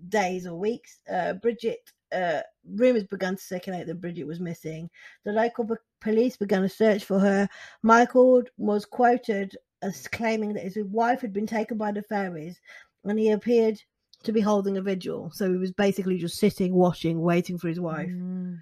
days 0.10 0.48
or 0.48 0.56
weeks, 0.56 1.00
uh, 1.12 1.34
Bridget 1.34 1.92
uh, 2.14 2.42
rumors 2.76 3.04
began 3.04 3.36
to 3.36 3.42
circulate 3.42 3.88
that 3.88 4.02
Bridget 4.02 4.26
was 4.26 4.40
missing. 4.40 4.90
The 5.26 5.32
local 5.34 5.66
b- 5.66 5.76
police 6.00 6.38
began 6.38 6.64
a 6.64 6.70
search 6.70 7.04
for 7.06 7.20
her. 7.20 7.50
Michael 7.84 8.44
was 8.58 8.86
quoted 8.86 9.58
as 9.82 10.08
claiming 10.08 10.54
that 10.54 10.64
his 10.64 10.78
wife 10.86 11.22
had 11.22 11.34
been 11.34 11.48
taken 11.48 11.78
by 11.78 11.92
the 11.92 12.02
fairies, 12.02 12.60
and 13.04 13.20
he 13.20 13.32
appeared 13.32 13.82
to 14.24 14.32
be 14.32 14.42
holding 14.42 14.78
a 14.78 14.82
vigil. 14.82 15.30
So 15.34 15.52
he 15.52 15.58
was 15.58 15.72
basically 15.72 16.18
just 16.18 16.38
sitting, 16.40 16.74
watching, 16.74 17.22
waiting 17.22 17.58
for 17.58 17.68
his 17.68 17.80
wife 17.80 18.10
Mm. 18.10 18.62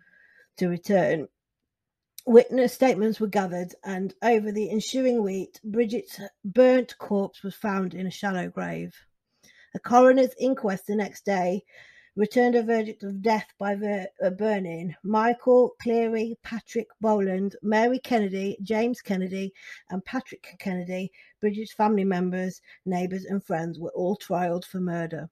to 0.58 0.68
return. 0.68 1.28
Witness 2.26 2.74
statements 2.74 3.20
were 3.20 3.28
gathered, 3.28 3.76
and 3.84 4.14
over 4.22 4.50
the 4.52 4.70
ensuing 4.70 5.22
week, 5.24 5.60
Bridget's 5.62 6.22
burnt 6.46 6.98
corpse 6.98 7.44
was 7.44 7.54
found 7.54 7.94
in 7.94 8.08
a 8.08 8.12
shallow 8.12 8.48
grave. 8.48 8.96
A 9.76 9.80
coroner's 9.80 10.34
inquest 10.40 10.88
the 10.88 10.96
next 10.96 11.26
day 11.26 11.66
returned 12.16 12.56
a 12.56 12.64
verdict 12.64 13.04
of 13.04 13.22
death 13.22 13.48
by 13.60 13.76
ver- 13.76 14.08
uh, 14.24 14.30
burning. 14.30 14.96
Michael 15.04 15.76
Cleary, 15.82 16.38
Patrick 16.44 16.88
Boland, 17.02 17.58
Mary 17.62 18.00
Kennedy, 18.00 18.58
James 18.64 19.02
Kennedy, 19.02 19.54
and 19.90 20.06
Patrick 20.06 20.48
Kennedy, 20.60 21.12
Bridget's 21.42 21.74
family 21.74 22.06
members, 22.06 22.62
neighbours, 22.86 23.26
and 23.26 23.44
friends, 23.44 23.80
were 23.80 23.92
all 23.92 24.16
trialed 24.16 24.64
for 24.64 24.80
murder. 24.80 25.30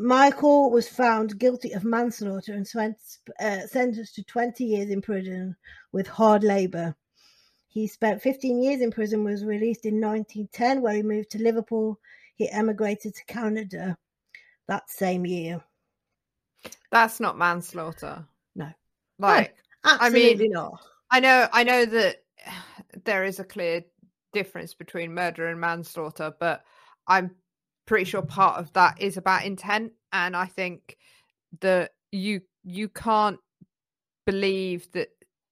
Michael 0.00 0.70
was 0.70 0.88
found 0.88 1.38
guilty 1.38 1.72
of 1.72 1.84
manslaughter 1.84 2.54
and 2.54 2.66
sent, 2.66 2.96
uh, 3.38 3.66
sentenced 3.66 4.14
to 4.14 4.24
20 4.24 4.64
years 4.64 4.88
in 4.88 5.02
prison 5.02 5.54
with 5.92 6.06
hard 6.06 6.42
labour. 6.42 6.96
He 7.68 7.86
spent 7.86 8.22
15 8.22 8.62
years 8.62 8.80
in 8.80 8.90
prison, 8.90 9.24
was 9.24 9.44
released 9.44 9.84
in 9.84 10.00
1910, 10.00 10.80
where 10.80 10.94
he 10.94 11.02
moved 11.02 11.30
to 11.32 11.42
Liverpool. 11.42 12.00
He 12.34 12.48
emigrated 12.48 13.14
to 13.14 13.24
Canada 13.26 13.98
that 14.68 14.88
same 14.88 15.26
year. 15.26 15.62
That's 16.90 17.20
not 17.20 17.36
manslaughter. 17.36 18.24
No. 18.56 18.72
Like, 19.18 19.54
Absolutely 19.84 20.48
not. 20.48 20.80
I 21.10 21.20
know, 21.20 21.46
I 21.52 21.62
know 21.62 21.84
that 21.84 22.22
there 23.04 23.24
is 23.24 23.38
a 23.38 23.44
clear 23.44 23.84
difference 24.32 24.72
between 24.72 25.12
murder 25.12 25.48
and 25.48 25.60
manslaughter, 25.60 26.32
but 26.40 26.64
I'm 27.06 27.32
pretty 27.90 28.04
sure 28.04 28.22
part 28.22 28.56
of 28.60 28.72
that 28.74 29.02
is 29.02 29.16
about 29.16 29.44
intent, 29.44 29.90
and 30.12 30.36
I 30.36 30.46
think 30.46 30.96
that 31.60 31.90
you 32.12 32.40
you 32.62 32.88
can't 32.88 33.40
believe 34.24 34.86
that 34.92 35.08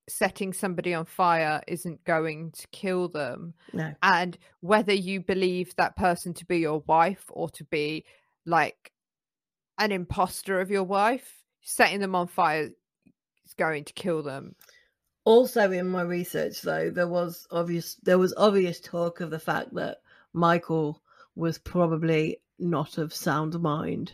setting 0.09 0.53
somebody 0.53 0.95
on 0.95 1.05
fire 1.05 1.61
isn't 1.67 2.05
going 2.05 2.53
to 2.53 2.69
kill 2.69 3.09
them, 3.09 3.55
No. 3.73 3.93
and 4.05 4.39
whether 4.61 4.93
you 4.93 5.21
believe 5.21 5.75
that 5.77 5.97
person 5.97 6.33
to 6.35 6.45
be 6.47 6.59
your 6.59 6.79
wife 6.87 7.25
or 7.29 7.51
to 7.51 7.65
be 7.65 8.05
like 8.47 8.93
an 9.79 9.91
imposter 9.91 10.61
of 10.61 10.71
your 10.71 10.85
wife, 10.85 11.43
setting 11.63 11.99
them 11.99 12.15
on 12.15 12.29
fire 12.29 12.71
is 13.47 13.55
going 13.59 13.83
to 13.83 13.93
kill 13.95 14.23
them. 14.23 14.55
Also, 15.25 15.73
in 15.73 15.89
my 15.89 16.03
research, 16.03 16.63
though, 16.63 16.89
there 16.89 17.09
was 17.09 17.49
obvious 17.51 17.97
there 18.05 18.17
was 18.17 18.33
obvious 18.37 18.79
talk 18.79 19.21
of 19.21 19.31
the 19.31 19.41
fact 19.41 19.75
that 19.75 19.99
Michael 20.33 21.03
was 21.39 21.59
probably 21.59 22.41
not 22.59 22.99
of 22.99 23.15
sound 23.15 23.59
mind. 23.61 24.13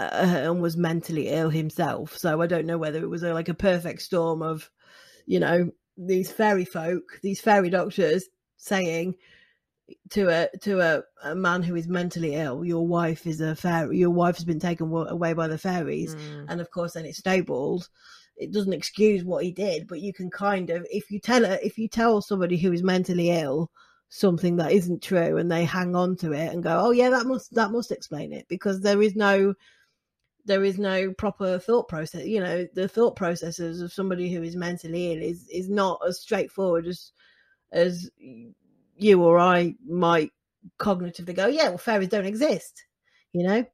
uh, 0.00 0.10
and 0.48 0.62
was 0.62 0.76
mentally 0.76 1.28
ill 1.28 1.50
himself. 1.50 2.16
So 2.16 2.40
I 2.40 2.46
don't 2.46 2.66
know 2.66 2.78
whether 2.78 3.02
it 3.02 3.10
was 3.10 3.22
a, 3.22 3.34
like 3.34 3.50
a 3.50 3.54
perfect 3.54 4.00
storm 4.02 4.42
of, 4.42 4.70
you 5.26 5.38
know, 5.38 5.70
these 5.98 6.30
fairy 6.32 6.64
folk, 6.64 7.20
these 7.22 7.40
fairy 7.40 7.68
doctors 7.70 8.24
saying 8.56 9.14
to 10.10 10.28
a 10.30 10.48
to 10.60 10.80
a, 10.80 11.02
a 11.30 11.34
man 11.34 11.62
who 11.62 11.76
is 11.76 11.86
mentally 11.88 12.34
ill, 12.34 12.64
your 12.64 12.86
wife 12.86 13.26
is 13.26 13.40
a 13.42 13.54
fairy. 13.54 13.98
Your 13.98 14.10
wife 14.10 14.36
has 14.36 14.44
been 14.46 14.58
taken 14.60 14.88
wa- 14.88 15.06
away 15.08 15.34
by 15.34 15.46
the 15.48 15.58
fairies, 15.58 16.14
Mm. 16.14 16.46
and 16.48 16.60
of 16.60 16.70
course, 16.70 16.94
then 16.94 17.04
it 17.04 17.14
snowballed. 17.14 17.88
It 18.36 18.50
doesn't 18.50 18.72
excuse 18.72 19.22
what 19.22 19.44
he 19.44 19.52
did, 19.52 19.86
but 19.86 20.00
you 20.00 20.14
can 20.14 20.30
kind 20.30 20.70
of, 20.70 20.86
if 20.90 21.10
you 21.10 21.20
tell 21.20 21.44
a, 21.44 21.58
if 21.64 21.76
you 21.76 21.86
tell 21.86 22.22
somebody 22.22 22.56
who 22.56 22.72
is 22.72 22.82
mentally 22.82 23.30
ill 23.30 23.70
something 24.14 24.56
that 24.56 24.72
isn't 24.72 25.02
true, 25.02 25.38
and 25.38 25.50
they 25.50 25.64
hang 25.64 25.96
on 25.96 26.16
to 26.16 26.32
it 26.32 26.52
and 26.52 26.62
go, 26.62 26.78
"Oh 26.78 26.90
yeah, 26.90 27.08
that 27.10 27.26
must 27.26 27.54
that 27.54 27.70
must 27.70 27.90
explain 27.90 28.32
it," 28.32 28.46
because 28.46 28.80
there 28.82 29.00
is 29.00 29.16
no 29.16 29.54
there 30.44 30.64
is 30.64 30.78
no 30.78 31.12
proper 31.14 31.58
thought 31.58 31.88
process. 31.88 32.26
You 32.26 32.40
know, 32.40 32.66
the 32.74 32.88
thought 32.88 33.16
processes 33.16 33.80
of 33.80 33.92
somebody 33.92 34.30
who 34.30 34.42
is 34.42 34.54
mentally 34.54 35.12
ill 35.12 35.22
is 35.22 35.48
is 35.48 35.70
not 35.70 36.00
as 36.06 36.20
straightforward 36.20 36.86
as 36.86 37.12
as 37.72 38.10
you 38.96 39.22
or 39.22 39.38
I 39.38 39.74
might 39.86 40.30
cognitively 40.78 41.34
go, 41.34 41.46
yeah, 41.46 41.70
well, 41.70 41.78
fairies 41.78 42.08
don't 42.08 42.26
exist. 42.26 42.84
You 43.32 43.44
know, 43.44 43.64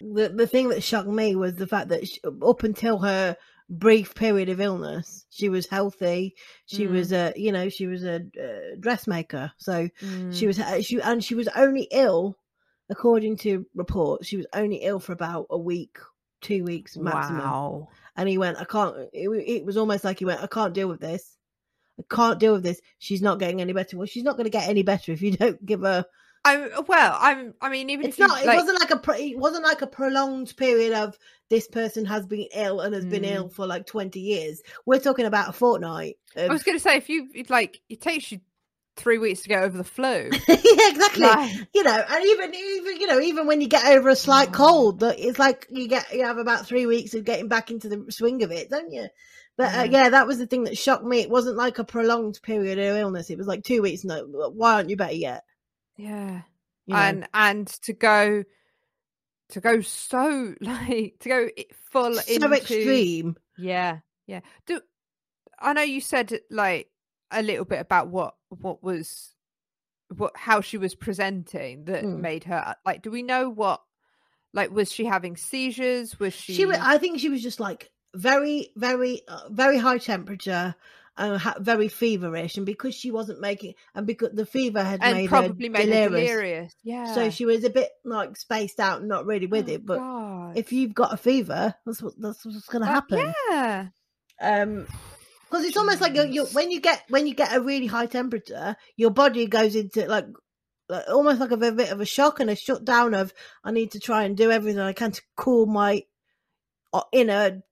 the 0.00 0.30
the 0.30 0.46
thing 0.46 0.70
that 0.70 0.82
shocked 0.82 1.08
me 1.08 1.36
was 1.36 1.56
the 1.56 1.66
fact 1.66 1.88
that 1.90 2.08
she, 2.08 2.18
up 2.24 2.62
until 2.62 2.98
her 3.00 3.36
brief 3.70 4.14
period 4.14 4.48
of 4.48 4.60
illness, 4.60 5.26
she 5.30 5.48
was 5.48 5.66
healthy. 5.66 6.34
She 6.66 6.86
Mm. 6.86 6.92
was 6.92 7.12
a, 7.12 7.32
you 7.36 7.52
know, 7.52 7.68
she 7.68 7.86
was 7.86 8.02
a 8.04 8.16
uh, 8.16 8.76
dressmaker. 8.80 9.52
So 9.58 9.88
Mm. 10.02 10.34
she 10.34 10.46
was 10.46 10.58
uh, 10.58 10.80
she 10.80 11.00
and 11.00 11.22
she 11.22 11.34
was 11.34 11.48
only 11.48 11.88
ill, 11.90 12.36
according 12.90 13.36
to 13.38 13.66
reports. 13.74 14.26
She 14.26 14.36
was 14.36 14.46
only 14.54 14.76
ill 14.76 15.00
for 15.00 15.12
about 15.12 15.46
a 15.50 15.58
week, 15.58 15.98
two 16.40 16.64
weeks 16.64 16.96
maximum. 16.96 17.40
Wow. 17.40 17.88
And 18.16 18.28
he 18.28 18.38
went, 18.38 18.58
I 18.58 18.64
can't. 18.64 18.96
It, 19.12 19.28
it 19.28 19.64
was 19.64 19.76
almost 19.76 20.02
like 20.04 20.18
he 20.18 20.24
went, 20.24 20.42
I 20.42 20.46
can't 20.46 20.74
deal 20.74 20.88
with 20.88 21.00
this. 21.00 21.36
I 22.00 22.14
can't 22.14 22.38
deal 22.40 22.52
with 22.54 22.62
this. 22.62 22.80
She's 22.98 23.22
not 23.22 23.38
getting 23.38 23.60
any 23.60 23.72
better. 23.72 23.96
Well, 23.96 24.06
she's 24.06 24.24
not 24.24 24.36
going 24.36 24.44
to 24.44 24.50
get 24.50 24.68
any 24.68 24.82
better 24.82 25.12
if 25.12 25.20
you 25.22 25.32
don't 25.36 25.64
give 25.64 25.82
her. 25.82 26.04
I'm 26.44 26.70
well. 26.86 27.16
I'm. 27.20 27.54
I 27.60 27.68
mean, 27.68 27.90
even 27.90 28.06
It's 28.06 28.14
if 28.14 28.20
you, 28.20 28.26
not. 28.28 28.42
It 28.42 28.46
like, 28.46 28.56
wasn't 28.58 28.80
like 28.80 28.90
a. 28.90 28.96
pro- 28.98 29.14
It 29.16 29.38
wasn't 29.38 29.64
like 29.64 29.82
a 29.82 29.86
prolonged 29.86 30.56
period 30.56 30.92
of 30.92 31.18
this 31.50 31.66
person 31.68 32.04
has 32.06 32.26
been 32.26 32.46
ill 32.54 32.80
and 32.80 32.94
has 32.94 33.04
been 33.04 33.22
Mm. 33.22 33.34
ill 33.34 33.48
for 33.48 33.66
like 33.66 33.86
twenty 33.86 34.20
years. 34.20 34.62
We're 34.86 35.00
talking 35.00 35.26
about 35.26 35.48
a 35.48 35.52
fortnight. 35.52 36.16
I 36.36 36.48
was 36.48 36.62
going 36.62 36.76
to 36.76 36.82
say 36.82 36.96
if 36.96 37.08
you 37.08 37.28
like, 37.48 37.80
it 37.88 38.00
takes 38.00 38.30
you 38.32 38.40
three 38.96 39.18
weeks 39.18 39.42
to 39.42 39.48
get 39.48 39.62
over 39.62 39.76
the 39.78 39.84
flu. 39.84 40.30
yeah, 40.48 40.88
exactly. 40.90 41.22
Like, 41.22 41.52
you 41.74 41.82
know, 41.84 42.04
and 42.08 42.24
even 42.26 42.54
even 42.54 43.00
you 43.00 43.06
know, 43.06 43.20
even 43.20 43.46
when 43.46 43.60
you 43.60 43.68
get 43.68 43.86
over 43.86 44.08
a 44.08 44.16
slight 44.16 44.52
cold, 44.52 45.00
that 45.00 45.18
it's 45.18 45.38
like 45.38 45.66
you 45.70 45.88
get 45.88 46.12
you 46.12 46.24
have 46.24 46.38
about 46.38 46.66
three 46.66 46.86
weeks 46.86 47.14
of 47.14 47.24
getting 47.24 47.48
back 47.48 47.70
into 47.70 47.88
the 47.88 48.06
swing 48.10 48.42
of 48.42 48.50
it, 48.52 48.70
don't 48.70 48.92
you? 48.92 49.08
But 49.56 49.74
uh, 49.74 49.82
Mhm. 49.84 49.92
yeah, 49.92 50.08
that 50.10 50.26
was 50.28 50.38
the 50.38 50.46
thing 50.46 50.64
that 50.64 50.78
shocked 50.78 51.04
me. 51.04 51.20
It 51.20 51.30
wasn't 51.30 51.56
like 51.56 51.78
a 51.80 51.84
prolonged 51.84 52.40
period 52.42 52.78
of 52.78 52.96
illness. 52.96 53.28
It 53.30 53.38
was 53.38 53.46
like 53.48 53.64
two 53.64 53.82
weeks. 53.82 54.04
No, 54.04 54.24
why 54.54 54.74
aren't 54.74 54.90
you 54.90 54.96
better 54.96 55.14
yet? 55.14 55.42
Yeah. 55.98 56.42
You 56.86 56.94
know? 56.94 57.00
and 57.00 57.28
and 57.34 57.66
to 57.82 57.92
go 57.92 58.44
to 59.50 59.60
go 59.60 59.80
so 59.82 60.54
like 60.60 61.16
to 61.20 61.28
go 61.28 61.48
full 61.90 62.14
so 62.14 62.32
into 62.34 62.52
extreme. 62.52 63.36
yeah 63.58 63.98
yeah 64.26 64.40
do 64.66 64.80
i 65.58 65.72
know 65.74 65.82
you 65.82 66.00
said 66.00 66.38
like 66.50 66.88
a 67.30 67.42
little 67.42 67.64
bit 67.66 67.80
about 67.80 68.08
what 68.08 68.36
what 68.48 68.82
was 68.82 69.34
what 70.16 70.32
how 70.36 70.62
she 70.62 70.78
was 70.78 70.94
presenting 70.94 71.84
that 71.84 72.04
Mm. 72.04 72.20
made 72.20 72.44
her 72.44 72.74
like 72.86 73.02
do 73.02 73.10
we 73.10 73.22
know 73.22 73.50
what 73.50 73.82
like 74.54 74.70
was 74.70 74.90
she 74.90 75.04
having 75.04 75.36
seizures 75.36 76.18
was 76.18 76.32
she, 76.32 76.54
She, 76.54 76.64
I 76.72 76.96
think 76.96 77.20
she 77.20 77.28
was 77.28 77.42
just 77.42 77.60
like 77.60 77.90
very, 78.14 78.70
very, 78.76 79.20
uh, 79.28 79.42
very 79.50 79.76
high 79.76 79.98
temperature 79.98 80.74
and 81.18 81.36
ha- 81.38 81.56
very 81.60 81.88
feverish, 81.88 82.56
and 82.56 82.64
because 82.64 82.94
she 82.94 83.10
wasn't 83.10 83.40
making, 83.40 83.74
and 83.94 84.06
because 84.06 84.30
the 84.32 84.46
fever 84.46 84.82
had 84.82 85.02
and 85.02 85.16
made 85.16 85.28
probably 85.28 85.66
her 85.66 85.72
made 85.72 85.86
delirious, 85.86 86.10
her 86.30 86.36
delirious 86.36 86.74
yeah 86.84 87.14
so 87.14 87.28
she 87.30 87.44
was 87.44 87.64
a 87.64 87.70
bit 87.70 87.90
like 88.04 88.36
spaced 88.36 88.80
out 88.80 89.00
and 89.00 89.08
not 89.08 89.26
really 89.26 89.46
with 89.46 89.68
Oh, 89.68 89.72
it. 89.72 89.84
But 89.84 89.98
God. 89.98 90.56
if 90.56 90.72
you've 90.72 90.94
got 90.94 91.12
a 91.12 91.16
fever, 91.16 91.74
that's 91.84 92.00
what 92.00 92.14
that's 92.18 92.44
what's 92.46 92.66
going 92.68 92.82
to 92.82 92.86
happen. 92.90 93.34
yeah 93.50 93.88
Um, 94.40 94.86
because 95.50 95.64
it's 95.64 95.76
almost 95.76 96.00
like 96.00 96.14
you're, 96.14 96.26
you're, 96.26 96.46
when 96.48 96.70
you 96.70 96.80
get 96.80 97.02
when 97.08 97.26
you 97.26 97.34
get 97.34 97.54
a 97.54 97.60
really 97.60 97.86
high 97.86 98.06
temperature, 98.06 98.76
your 98.96 99.10
body 99.10 99.46
goes 99.46 99.74
into 99.74 100.06
like, 100.06 100.26
like 100.90 101.04
almost 101.08 101.40
like 101.40 101.50
a 101.50 101.56
bit 101.56 101.74
bit 101.76 101.90
of 101.90 102.00
a 102.00 102.06
shock 102.06 102.38
and 102.40 102.50
a 102.50 102.54
shutdown 102.56 103.14
of 103.14 103.32
I 103.64 103.70
need 103.72 103.92
to 103.92 104.00
try 104.00 104.24
and 104.24 104.36
do 104.36 104.50
everything 104.50 104.78
I 104.80 104.92
can 104.92 105.10
to 105.12 105.22
cool 105.36 105.66
my 105.66 106.04
uh, 106.92 107.02
inner 107.12 107.62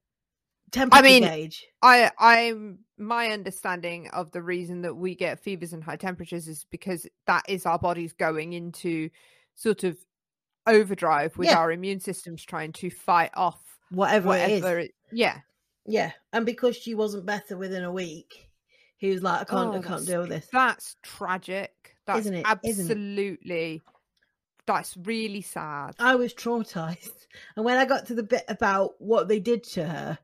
temperature 0.71 0.99
I 0.99 1.07
mean, 1.07 1.23
gauge. 1.23 1.65
I 1.81 2.11
I'm 2.17 2.79
my 2.97 3.29
understanding 3.29 4.09
of 4.13 4.31
the 4.31 4.41
reason 4.41 4.81
that 4.81 4.95
we 4.95 5.15
get 5.15 5.39
fevers 5.39 5.73
and 5.73 5.83
high 5.83 5.95
temperatures 5.97 6.47
is 6.47 6.65
because 6.71 7.05
that 7.27 7.43
is 7.47 7.65
our 7.65 7.77
bodies 7.79 8.13
going 8.13 8.53
into 8.53 9.09
sort 9.55 9.83
of 9.83 9.97
overdrive 10.65 11.37
with 11.37 11.47
Yeah. 11.49 11.57
our 11.59 11.71
immune 11.71 11.99
systems 11.99 12.43
trying 12.43 12.71
to 12.73 12.89
fight 12.89 13.31
off 13.35 13.59
Whatever, 13.89 14.35
it 14.35 14.49
is, 14.51 14.63
it, 14.65 14.91
yeah 15.11 15.39
yeah. 15.89 16.11
And 16.33 16.45
because 16.45 16.75
she 16.75 16.95
wasn't 16.95 17.25
better 17.25 17.55
within 17.55 17.85
a 17.85 17.91
week, 17.91 18.49
he 18.97 19.09
was 19.09 19.23
like, 19.23 19.39
I 19.39 19.43
can't, 19.45 19.73
Oh, 19.73 19.77
I 19.77 19.81
can't 19.81 20.05
deal 20.05 20.19
with 20.19 20.29
this. 20.29 20.47
that's 20.51 20.97
tragic 21.01 21.95
that's 22.05 22.19
Isn't 22.21 22.33
it? 22.33 22.45
Isn't 22.63 22.85
it? 22.89 22.91
absolutely 22.91 23.81
that's 24.65 24.97
really 24.97 25.41
sad 25.41 25.95
I 25.99 26.15
was 26.15 26.33
traumatized. 26.33 27.27
And 27.55 27.63
when 27.63 27.77
I 27.77 27.85
got 27.85 28.07
to 28.07 28.15
the 28.15 28.23
bit 28.23 28.43
about 28.49 28.95
what 28.99 29.27
they 29.29 29.39
did 29.39 29.63
to 29.65 29.85
her, 29.87 30.17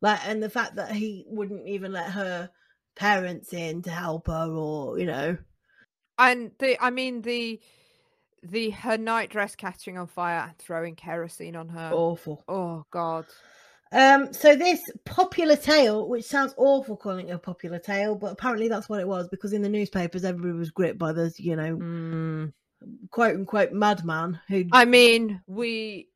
like, 0.00 0.20
and 0.26 0.42
the 0.42 0.50
fact 0.50 0.76
that 0.76 0.92
he 0.92 1.24
wouldn't 1.28 1.66
even 1.66 1.92
let 1.92 2.10
her 2.10 2.50
parents 2.96 3.52
in 3.52 3.82
to 3.82 3.90
help 3.90 4.26
her, 4.28 4.50
or 4.52 4.98
you 4.98 5.06
know, 5.06 5.36
and 6.18 6.52
the 6.58 6.76
i 6.82 6.90
mean 6.90 7.22
the 7.22 7.60
the 8.42 8.70
her 8.70 8.98
night 8.98 9.30
dress 9.30 9.56
catching 9.56 9.96
on 9.98 10.06
fire 10.06 10.44
and 10.48 10.58
throwing 10.58 10.94
kerosene 10.94 11.56
on 11.56 11.68
her 11.68 11.90
awful. 11.92 12.44
oh 12.48 12.84
god 12.90 13.24
Um, 13.92 14.32
so 14.32 14.56
this 14.56 14.80
popular 15.04 15.54
tale, 15.56 16.08
which 16.08 16.24
sounds 16.24 16.52
awful 16.56 16.96
calling 16.96 17.28
it 17.28 17.32
a 17.32 17.38
popular 17.38 17.78
tale, 17.78 18.16
but 18.16 18.32
apparently 18.32 18.66
that's 18.68 18.88
what 18.88 19.00
it 19.00 19.06
was 19.06 19.28
because 19.28 19.52
in 19.52 19.62
the 19.62 19.68
newspapers 19.68 20.24
everybody 20.24 20.58
was 20.58 20.70
gripped 20.72 20.98
by 20.98 21.12
this, 21.12 21.38
you 21.38 21.54
know, 21.56 21.76
Mm. 21.76 22.52
quote 23.10 23.36
unquote 23.36 23.72
madman 23.72 24.40
who 24.48 24.64
I 24.72 24.84
mean, 24.84 25.40
we, 25.46 26.08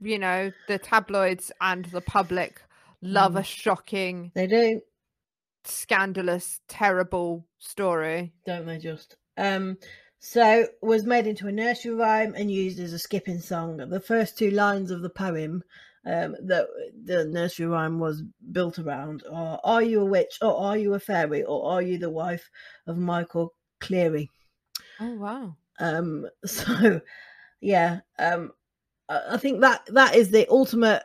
you 0.00 0.18
know, 0.18 0.52
the 0.68 0.78
tabloids 0.78 1.50
and 1.60 1.86
the 1.86 2.02
public 2.02 2.60
love 3.04 3.36
a 3.36 3.40
Mm. 3.40 3.44
shocking, 3.44 4.32
they 4.34 4.46
do, 4.46 4.80
scandalous, 5.64 6.60
terrible 6.68 7.46
story. 7.58 8.32
don't 8.46 8.66
they 8.66 8.78
just? 8.78 9.16
Um, 9.36 9.78
so 10.18 10.66
was 10.80 11.04
made 11.04 11.26
into 11.26 11.48
a 11.48 11.52
nursery 11.52 11.94
rhyme 11.94 12.34
and 12.34 12.50
used 12.50 12.80
as 12.80 12.92
a 12.92 12.98
skipping 12.98 13.40
song. 13.40 13.76
The 13.76 14.00
first 14.00 14.38
two 14.38 14.50
lines 14.50 14.90
of 14.90 15.02
the 15.02 15.10
poem 15.10 15.62
um, 16.06 16.36
that 16.46 16.66
the 17.04 17.24
nursery 17.26 17.66
rhyme 17.66 17.98
was 17.98 18.22
built 18.52 18.78
around 18.78 19.22
are 19.30 19.60
Are 19.64 19.82
you 19.82 20.00
a 20.00 20.04
witch 20.04 20.38
or 20.42 20.56
are 20.56 20.76
you 20.76 20.94
a 20.94 21.00
fairy 21.00 21.44
or 21.44 21.70
are 21.70 21.82
you 21.82 21.98
the 21.98 22.10
wife 22.10 22.48
of 22.86 22.96
Michael 22.96 23.52
Cleary? 23.80 24.30
Oh 25.00 25.14
wow! 25.14 25.56
Um, 25.78 26.26
so 26.44 27.00
yeah, 27.60 28.00
um, 28.18 28.52
I 29.08 29.36
think 29.36 29.60
that 29.60 29.86
that 29.92 30.14
is 30.14 30.30
the 30.30 30.46
ultimate 30.50 31.02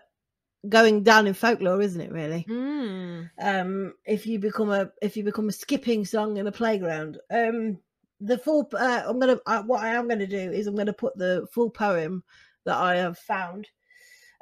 going 0.68 1.04
down 1.04 1.28
in 1.28 1.34
folklore, 1.34 1.82
isn't 1.82 2.02
it? 2.02 2.12
Really, 2.12 2.46
Mm. 2.50 3.30
um, 3.40 3.94
if 4.06 4.26
you 4.26 4.40
become 4.40 4.70
a 4.72 4.92
if 5.02 5.16
you 5.16 5.24
become 5.24 5.50
a 5.50 5.54
skipping 5.54 6.06
song 6.06 6.38
in 6.38 6.48
a 6.48 6.52
playground. 6.52 7.18
Um, 7.32 7.80
the 8.22 8.38
full 8.38 8.70
uh, 8.74 9.04
I'm 9.08 9.20
gonna 9.20 9.40
uh, 9.46 9.64
what 9.64 9.82
I 9.84 9.90
am 9.90 10.10
gonna 10.10 10.28
do 10.28 10.52
is 10.52 10.68
I'm 10.68 10.76
gonna 10.76 10.92
put 10.92 11.18
the 11.18 11.48
full 11.54 11.70
poem 11.70 12.24
that 12.66 12.76
I 12.76 12.96
have 12.98 13.18
found 13.18 13.68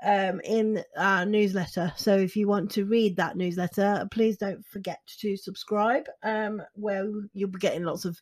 um 0.03 0.39
in 0.43 0.83
our 0.95 1.25
newsletter 1.25 1.91
so 1.95 2.15
if 2.15 2.35
you 2.35 2.47
want 2.47 2.69
to 2.69 2.85
read 2.85 3.15
that 3.15 3.35
newsletter 3.35 4.07
please 4.11 4.37
don't 4.37 4.63
forget 4.63 4.99
to 5.19 5.35
subscribe 5.35 6.05
um 6.21 6.61
where 6.73 7.09
you'll 7.33 7.49
be 7.49 7.57
getting 7.57 7.83
lots 7.83 8.05
of 8.05 8.21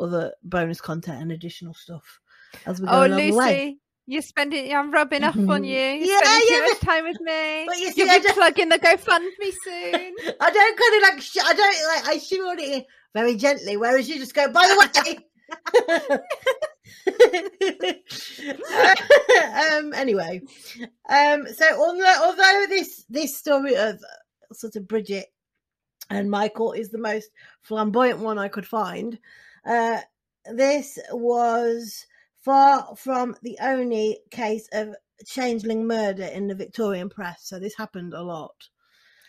other 0.00 0.32
bonus 0.42 0.80
content 0.80 1.22
and 1.22 1.30
additional 1.30 1.74
stuff 1.74 2.18
as 2.66 2.80
we 2.80 2.88
go 2.88 2.94
Oh, 2.94 3.06
along 3.06 3.18
the 3.30 3.36
way 3.36 3.76
Lucy, 4.06 4.14
you're 4.14 4.22
spending. 4.22 4.72
I'm 4.74 4.90
rubbing 4.90 5.24
off 5.24 5.36
on 5.36 5.64
you. 5.64 5.74
You're 5.74 6.06
Yeah, 6.06 6.20
spending 6.22 6.48
yeah, 6.50 6.56
too 6.56 6.62
much 6.68 6.80
time 6.80 7.04
with 7.04 7.20
me. 7.20 7.64
but 7.66 7.78
you 7.78 7.92
see, 7.92 8.02
You'll 8.02 8.20
be 8.20 8.32
plugging 8.32 8.68
the 8.68 8.78
GoFundMe 8.78 9.52
soon. 9.62 10.14
I 10.40 10.50
don't 10.50 10.78
kind 10.78 10.96
of 10.96 11.02
like, 11.02 11.20
sh- 11.22 11.36
I 11.44 11.54
don't 11.54 12.06
like, 12.06 12.08
I 12.08 12.18
shoot 12.18 12.58
it 12.60 12.68
in 12.74 12.84
very 13.14 13.36
gently, 13.36 13.76
whereas 13.76 14.08
you 14.08 14.18
just 14.18 14.34
go, 14.34 14.50
by 14.50 14.66
the 14.66 14.76
way. 15.06 15.18
um, 19.72 19.92
anyway, 19.94 20.40
um, 21.08 21.46
so 21.54 21.64
although, 21.78 22.16
although 22.22 22.66
this, 22.68 23.04
this 23.08 23.36
story 23.36 23.74
of 23.76 23.96
uh, 23.96 24.54
sort 24.54 24.76
of 24.76 24.86
Bridget 24.88 25.26
and 26.10 26.30
Michael 26.30 26.72
is 26.72 26.90
the 26.90 26.98
most 26.98 27.30
flamboyant 27.62 28.20
one 28.20 28.38
I 28.38 28.48
could 28.48 28.66
find, 28.66 29.18
uh, 29.66 29.98
this 30.52 30.98
was 31.12 32.04
far 32.42 32.94
from 32.96 33.36
the 33.42 33.56
only 33.62 34.18
case 34.30 34.68
of 34.72 34.94
changeling 35.26 35.86
murder 35.86 36.24
in 36.24 36.48
the 36.48 36.54
Victorian 36.54 37.08
press. 37.08 37.44
So 37.44 37.58
this 37.58 37.76
happened 37.76 38.12
a 38.14 38.22
lot. 38.22 38.54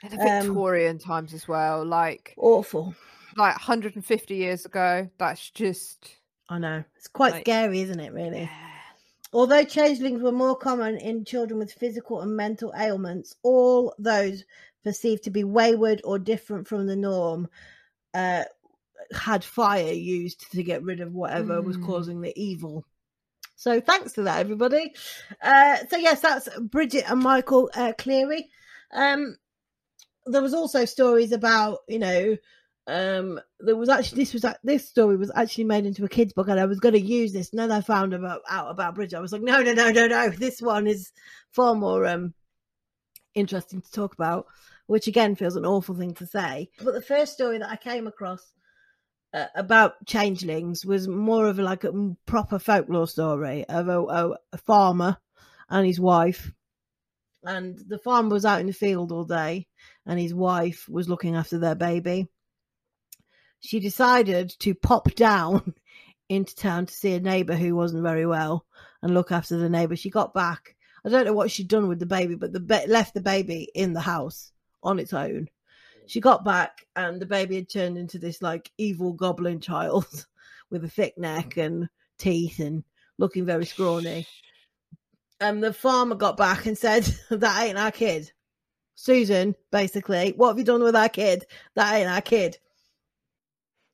In 0.03 0.09
the 0.18 0.24
Um, 0.26 0.45
Victorian 0.47 0.97
times 0.97 1.34
as 1.34 1.47
well, 1.47 1.86
like 1.86 2.34
Awful. 2.38 2.93
like 3.38 3.55
150 3.55 4.36
years 4.36 4.66
ago. 4.66 5.09
That's 5.18 5.49
just 5.51 6.18
I 6.49 6.59
know. 6.59 6.84
It's 6.97 7.07
quite 7.07 7.32
Like- 7.34 7.45
scary, 7.45 7.80
isn't 7.82 7.99
it, 8.01 8.11
really? 8.11 8.41
yeah. 8.41 8.70
Although 9.32 9.64
changelings 9.64 10.22
were 10.22 10.32
more 10.34 10.55
common 10.55 10.97
in 10.97 11.24
children 11.26 11.57
with 11.57 11.72
physical 11.72 12.20
and 12.22 12.36
mental 12.36 12.74
ailments, 12.78 13.34
all 13.43 13.95
those 13.97 14.43
perceived 14.84 15.24
to 15.24 15.32
be 15.32 15.43
wayward 15.45 16.01
or 16.03 16.20
different 16.20 16.68
from 16.68 16.86
the 16.86 16.95
norm 16.97 17.47
uh, 18.14 18.43
had 19.16 19.43
fire 19.43 19.91
used 19.93 20.51
to 20.51 20.61
get 20.61 20.84
rid 20.84 20.99
of 20.99 21.14
whatever 21.14 21.61
was 21.61 21.78
Mm. 21.78 21.86
causing 21.86 22.22
the 22.22 22.34
evil. 22.39 22.86
So 23.64 23.80
thanks 23.80 24.11
for 24.11 24.24
that, 24.24 24.41
everybody. 24.41 24.93
Uh, 25.41 25.78
so 25.89 25.95
yes, 25.95 26.20
that's 26.20 26.49
Bridget 26.59 27.09
and 27.09 27.24
Michael 27.24 27.72
uh, 27.74 27.93
Cleary. 27.97 28.49
Um, 28.91 29.38
there 30.26 30.41
was 30.41 30.53
also 30.53 30.84
stories 30.84 31.32
about 31.32 31.80
you 31.88 31.99
know 31.99 32.36
um 32.88 33.39
there 33.61 33.78
was 33.78 33.88
actually 33.88 34.18
this 34.22 34.34
was 34.34 34.45
this 34.66 34.89
story 34.89 35.16
was 35.16 35.32
actually 35.36 35.64
made 35.64 35.86
into 35.86 36.03
a 36.03 36.09
kids 36.09 36.34
book 36.34 36.49
and 36.49 36.59
i 36.59 36.66
was 36.66 36.82
going 36.82 36.93
to 36.93 36.99
use 36.99 37.32
this 37.32 37.51
and 37.51 37.59
then 37.59 37.72
i 37.72 37.80
found 37.80 38.14
about 38.14 38.41
out 38.49 38.70
about 38.70 38.93
bridget 38.93 39.16
i 39.16 39.22
was 39.22 39.32
like 39.32 39.41
no 39.41 39.61
no 39.61 39.72
no 39.72 39.89
no 39.89 40.05
no 40.07 40.30
this 40.30 40.61
one 40.61 40.86
is 40.86 41.14
far 41.49 41.76
more 41.76 42.05
um 42.05 42.34
interesting 43.36 43.80
to 43.82 43.91
talk 43.91 44.14
about 44.14 44.47
which 44.88 45.07
again 45.07 45.34
feels 45.34 45.55
an 45.55 45.66
awful 45.66 45.95
thing 45.95 46.14
to 46.14 46.26
say 46.26 46.70
but 46.84 46.93
the 46.93 47.01
first 47.01 47.32
story 47.32 47.57
that 47.57 47.70
i 47.70 47.78
came 47.78 48.05
across 48.05 48.51
uh, 49.34 49.47
about 49.55 50.05
changelings 50.05 50.86
was 50.86 51.07
more 51.07 51.47
of 51.47 51.59
like 51.59 51.84
a 51.84 52.15
proper 52.25 52.59
folklore 52.59 53.07
story 53.07 53.65
of 53.69 53.88
a, 53.88 53.99
a, 53.99 54.38
a 54.53 54.57
farmer 54.57 55.17
and 55.69 55.86
his 55.86 55.99
wife 55.99 56.51
and 57.43 57.79
the 57.88 57.97
farmer 57.97 58.29
was 58.29 58.45
out 58.45 58.61
in 58.61 58.67
the 58.67 58.73
field 58.73 59.11
all 59.11 59.25
day 59.25 59.67
and 60.05 60.19
his 60.19 60.34
wife 60.34 60.88
was 60.89 61.09
looking 61.09 61.36
after 61.36 61.57
their 61.57 61.75
baby 61.75 62.27
she 63.63 63.79
decided 63.79 64.49
to 64.59 64.75
pop 64.75 65.13
down 65.15 65.73
into 66.29 66.55
town 66.55 66.86
to 66.86 66.93
see 66.93 67.13
a 67.13 67.19
neighbour 67.19 67.55
who 67.55 67.75
wasn't 67.75 68.03
very 68.03 68.25
well 68.25 68.65
and 69.01 69.13
look 69.13 69.31
after 69.31 69.57
the 69.57 69.69
neighbour. 69.69 69.95
She 69.95 70.09
got 70.09 70.34
back. 70.34 70.75
I 71.05 71.09
don't 71.09 71.25
know 71.25 71.34
what 71.34 71.49
she'd 71.49 71.69
done 71.69 71.88
with 71.88 71.99
the 71.99 72.05
baby, 72.05 72.36
but 72.36 72.51
the 72.51 72.59
ba- 72.59 72.84
left 72.88 73.13
the 73.13 73.21
baby 73.21 73.69
in 73.73 73.93
the 73.93 74.01
house 74.01 74.51
on 74.81 74.99
its 74.99 75.13
own. 75.13 75.47
She 76.07 76.19
got 76.19 76.43
back 76.43 76.85
and 76.95 77.21
the 77.21 77.25
baby 77.25 77.55
had 77.55 77.69
turned 77.69 77.97
into 77.97 78.19
this 78.19 78.41
like 78.41 78.71
evil 78.77 79.13
goblin 79.13 79.59
child 79.59 80.05
with 80.69 80.83
a 80.83 80.89
thick 80.89 81.17
neck 81.17 81.57
and 81.57 81.87
teeth 82.17 82.59
and 82.59 82.83
looking 83.17 83.45
very 83.45 83.65
scrawny. 83.65 84.27
And 85.39 85.63
the 85.63 85.73
farmer 85.73 86.15
got 86.15 86.37
back 86.37 86.65
and 86.65 86.77
said, 86.77 87.03
That 87.29 87.63
ain't 87.63 87.77
our 87.77 87.91
kid. 87.91 88.31
Susan, 88.95 89.55
basically, 89.71 90.33
what 90.37 90.49
have 90.49 90.57
you 90.59 90.63
done 90.63 90.83
with 90.83 90.95
our 90.95 91.09
kid? 91.09 91.45
That 91.75 91.93
ain't 91.95 92.09
our 92.09 92.21
kid. 92.21 92.57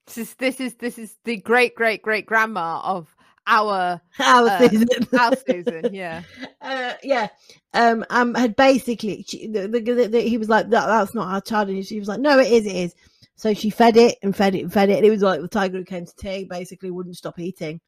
This 0.07 0.17
is 0.17 0.33
this 0.35 0.59
is 0.59 0.75
this 0.75 0.97
is 0.97 1.15
the 1.23 1.37
great 1.37 1.75
great 1.75 2.01
great 2.01 2.25
grandma 2.25 2.81
of 2.83 3.15
our 3.47 4.01
Our 4.19 4.47
Uh, 4.47 4.69
Susan. 4.69 4.87
our 5.19 5.35
Susan. 5.47 5.93
Yeah. 5.93 6.23
Uh, 6.61 6.93
yeah. 7.03 7.27
Um, 7.73 8.05
um, 8.09 8.35
had 8.35 8.55
basically, 8.55 9.25
she, 9.27 9.47
the, 9.47 9.67
the, 9.67 10.07
the, 10.07 10.21
he 10.21 10.37
was 10.37 10.49
like, 10.49 10.69
that, 10.69 10.87
that's 10.87 11.13
not 11.13 11.33
our 11.33 11.41
child. 11.41 11.69
And 11.69 11.85
she 11.85 11.99
was 11.99 12.07
like, 12.07 12.19
no, 12.19 12.39
it 12.39 12.51
is, 12.51 12.65
it 12.65 12.75
is. 12.75 12.95
So 13.35 13.53
she 13.53 13.69
fed 13.69 13.95
it 13.95 14.17
and 14.21 14.35
fed 14.35 14.55
it 14.55 14.63
and 14.63 14.73
fed 14.73 14.89
it. 14.89 14.97
And 14.97 15.05
it 15.05 15.11
was 15.11 15.21
like 15.21 15.39
the 15.39 15.47
tiger 15.47 15.77
who 15.77 15.85
came 15.85 16.05
to 16.05 16.15
tea, 16.15 16.43
basically 16.43 16.91
wouldn't 16.91 17.17
stop 17.17 17.39
eating. 17.39 17.79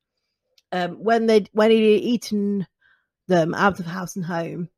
Um, 0.71 1.03
when 1.03 1.25
they 1.25 1.47
when 1.51 1.71
he'd 1.71 1.97
eaten 1.97 2.65
them 3.27 3.53
out 3.53 3.79
of 3.79 3.85
house 3.85 4.15
and 4.15 4.23
home, 4.23 4.69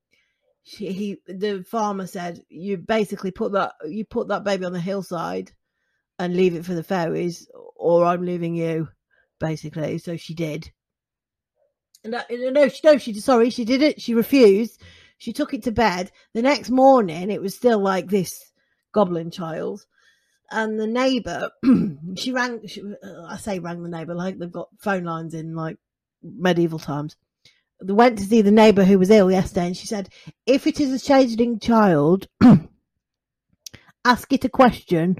she, 0.63 0.91
he 0.91 1.17
the 1.27 1.63
farmer 1.69 2.07
said, 2.07 2.41
you 2.49 2.77
basically 2.77 3.29
put 3.29 3.51
that 3.51 3.73
you 3.87 4.03
put 4.03 4.29
that 4.29 4.43
baby 4.43 4.65
on 4.65 4.73
the 4.73 4.79
hillside 4.79 5.51
and 6.17 6.35
leave 6.35 6.55
it 6.55 6.65
for 6.65 6.73
the 6.73 6.83
fairies, 6.83 7.47
or 7.75 8.05
I'm 8.05 8.25
leaving 8.25 8.55
you, 8.55 8.87
basically. 9.39 9.99
So 9.99 10.17
she 10.17 10.33
did. 10.33 10.71
No, 12.05 12.21
no, 12.29 12.67
she, 12.67 12.79
no, 12.83 12.97
she, 12.97 13.13
sorry, 13.15 13.49
she 13.49 13.65
did 13.65 13.81
it. 13.81 14.01
She 14.01 14.13
refused. 14.13 14.81
She 15.17 15.31
took 15.31 15.53
it 15.53 15.63
to 15.63 15.71
bed. 15.71 16.11
The 16.33 16.41
next 16.41 16.69
morning, 16.69 17.31
it 17.31 17.41
was 17.41 17.55
still 17.55 17.79
like 17.79 18.09
this 18.09 18.51
goblin 18.93 19.31
child. 19.31 19.85
And 20.51 20.79
the 20.79 20.87
neighbour, 20.87 21.49
she 22.15 22.31
rang, 22.31 22.67
she, 22.67 22.81
uh, 22.81 23.23
I 23.27 23.37
say 23.37 23.59
rang 23.59 23.81
the 23.81 23.89
neighbour, 23.89 24.13
like 24.13 24.37
they've 24.37 24.51
got 24.51 24.69
phone 24.79 25.05
lines 25.05 25.33
in 25.33 25.55
like 25.55 25.77
medieval 26.21 26.79
times. 26.79 27.15
They 27.81 27.93
went 27.93 28.17
to 28.19 28.25
see 28.25 28.41
the 28.41 28.51
neighbour 28.51 28.83
who 28.83 28.99
was 28.99 29.09
ill 29.09 29.31
yesterday 29.31 29.67
and 29.67 29.77
she 29.77 29.87
said, 29.87 30.09
if 30.45 30.67
it 30.67 30.79
is 30.79 30.91
a 30.91 31.03
changeling 31.03 31.59
child, 31.59 32.27
ask 34.05 34.31
it 34.31 34.45
a 34.45 34.49
question. 34.49 35.19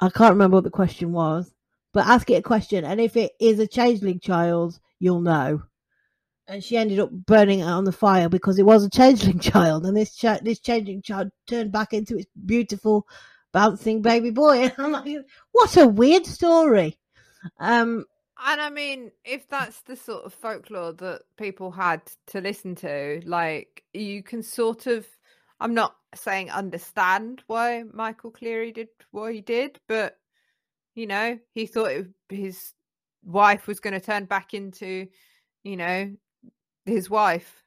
I 0.00 0.10
can't 0.10 0.32
remember 0.32 0.58
what 0.58 0.64
the 0.64 0.70
question 0.70 1.12
was, 1.12 1.52
but 1.92 2.06
ask 2.06 2.30
it 2.30 2.34
a 2.34 2.42
question. 2.42 2.84
And 2.84 3.00
if 3.00 3.16
it 3.16 3.32
is 3.40 3.58
a 3.58 3.66
changeling 3.66 4.20
child, 4.20 4.78
you'll 4.98 5.20
know. 5.20 5.62
And 6.48 6.62
she 6.62 6.76
ended 6.76 7.00
up 7.00 7.10
burning 7.10 7.60
it 7.60 7.64
on 7.64 7.84
the 7.84 7.92
fire 7.92 8.28
because 8.28 8.58
it 8.58 8.64
was 8.66 8.84
a 8.84 8.90
changeling 8.90 9.38
child, 9.52 9.86
and 9.86 9.96
this 9.96 10.14
ch- 10.16 10.42
this 10.42 10.60
changeling 10.60 11.02
child 11.02 11.30
turned 11.46 11.72
back 11.72 11.92
into 11.92 12.16
its 12.16 12.30
beautiful, 12.46 13.06
bouncing 13.52 14.02
baby 14.02 14.30
boy. 14.30 14.64
And 14.70 14.74
I'm 14.78 14.92
like, 14.92 15.18
what 15.52 15.76
a 15.76 15.88
weird 15.88 16.26
story. 16.26 16.98
Um, 17.58 18.06
And 18.38 18.60
I 18.60 18.70
mean, 18.70 19.12
if 19.24 19.48
that's 19.48 19.80
the 19.82 19.96
sort 19.96 20.24
of 20.24 20.34
folklore 20.34 20.92
that 20.94 21.22
people 21.36 21.70
had 21.70 22.02
to 22.28 22.40
listen 22.40 22.74
to, 22.76 23.22
like 23.24 23.84
you 23.94 24.22
can 24.22 24.42
sort 24.42 24.86
of, 24.86 25.06
I'm 25.60 25.74
not 25.74 25.96
saying 26.14 26.50
understand 26.50 27.42
why 27.46 27.84
Michael 27.92 28.30
Cleary 28.30 28.72
did 28.72 28.88
what 29.10 29.34
he 29.34 29.40
did, 29.40 29.80
but 29.88 30.18
you 30.94 31.06
know, 31.06 31.38
he 31.54 31.66
thought 31.66 31.90
it, 31.92 32.08
his 32.28 32.72
wife 33.26 33.66
was 33.66 33.80
going 33.80 33.94
to 33.94 34.00
turn 34.00 34.24
back 34.24 34.54
into, 34.54 35.08
you 35.62 35.76
know, 35.76 36.12
his 36.86 37.10
wife. 37.10 37.62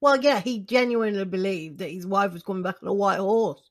well, 0.00 0.16
yeah, 0.16 0.40
he 0.40 0.60
genuinely 0.60 1.24
believed 1.24 1.78
that 1.78 1.90
his 1.90 2.06
wife 2.06 2.32
was 2.32 2.42
coming 2.42 2.62
back 2.62 2.76
on 2.82 2.88
a 2.88 2.94
white 2.94 3.18
horse, 3.18 3.70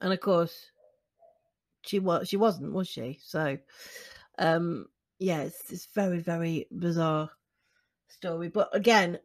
and 0.00 0.12
of 0.12 0.20
course, 0.20 0.70
she 1.82 1.98
was. 1.98 2.28
She 2.28 2.36
wasn't, 2.36 2.72
was 2.72 2.88
she? 2.88 3.18
So, 3.22 3.58
um, 4.38 4.86
yeah, 5.18 5.42
it's 5.42 5.70
it's 5.70 5.88
very 5.94 6.20
very 6.20 6.66
bizarre 6.70 7.30
story. 8.08 8.48
But 8.48 8.68
again, 8.72 9.18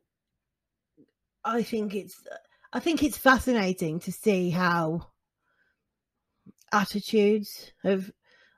I 1.43 1.63
think 1.63 1.93
it's 1.93 2.23
I 2.73 2.79
think 2.79 3.03
it's 3.03 3.17
fascinating 3.17 3.99
to 4.01 4.11
see 4.11 4.49
how 4.49 5.07
attitudes 6.71 7.71
have 7.83 8.11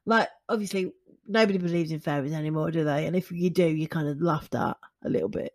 like 0.06 0.30
obviously 0.50 0.92
nobody 1.28 1.58
believes 1.58 1.92
in 1.92 2.00
fairies 2.00 2.34
anymore, 2.34 2.72
do 2.72 2.84
they? 2.84 3.06
And 3.06 3.16
if 3.16 3.32
you 3.32 3.50
do, 3.50 3.68
you're 3.68 3.88
kind 3.88 4.08
of 4.08 4.22
laughed 4.22 4.56
at 4.56 4.78
a 5.04 5.10
little 5.10 5.30
bit. 5.30 5.54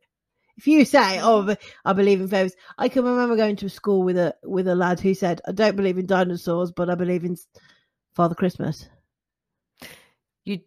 If 0.57 0.67
you 0.67 0.85
say, 0.85 1.19
"Oh, 1.21 1.57
I 1.85 1.93
believe 1.93 2.21
in 2.21 2.29
fairies," 2.29 2.55
I 2.79 2.89
can 2.89 3.05
remember 3.05 3.37
going 3.37 3.57
to 3.57 3.67
a 3.67 3.71
school 3.71 4.03
with 4.03 4.19
a 4.19 4.35
with 4.45 4.69
a 4.69 4.75
lad 4.75 5.01
who 5.01 5.15
said, 5.15 5.41
"I 5.47 5.53
don't 5.53 5.77
believe 5.77 5.99
in 5.99 6.07
dinosaurs, 6.07 6.71
but 6.73 6.91
I 6.91 6.95
believe 6.95 7.25
in 7.25 7.37
Father 8.15 8.35
Christmas." 8.35 8.89
You 10.45 10.61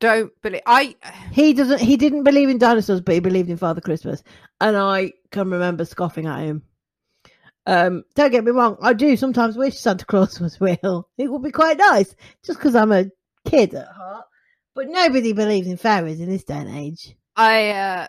don't 0.00 0.32
believe 0.42 0.62
I 0.66 0.96
He 1.32 1.52
doesn't. 1.52 1.80
He 1.80 1.96
didn't 1.96 2.24
believe 2.24 2.48
in 2.48 2.58
dinosaurs, 2.58 3.00
but 3.00 3.14
he 3.14 3.20
believed 3.20 3.50
in 3.50 3.56
Father 3.56 3.80
Christmas, 3.80 4.22
and 4.60 4.76
I 4.76 5.12
can 5.30 5.50
remember 5.50 5.84
scoffing 5.84 6.26
at 6.26 6.40
him. 6.40 6.62
Um, 7.66 8.04
don't 8.16 8.32
get 8.32 8.44
me 8.44 8.50
wrong. 8.50 8.78
I 8.82 8.94
do 8.94 9.16
sometimes 9.16 9.56
wish 9.56 9.78
Santa 9.78 10.04
Claus 10.04 10.40
was 10.40 10.60
real. 10.60 11.08
It 11.16 11.30
would 11.30 11.42
be 11.42 11.52
quite 11.52 11.78
nice, 11.78 12.14
just 12.44 12.58
because 12.58 12.74
I'm 12.74 12.92
a 12.92 13.06
kid 13.44 13.74
at 13.74 13.88
heart. 13.88 14.26
But 14.74 14.88
nobody 14.88 15.32
believes 15.32 15.66
in 15.66 15.76
fairies 15.76 16.20
in 16.20 16.28
this 16.28 16.44
day 16.44 16.54
and 16.58 16.74
age. 16.74 17.16
I 17.36 17.70
uh, 17.70 18.08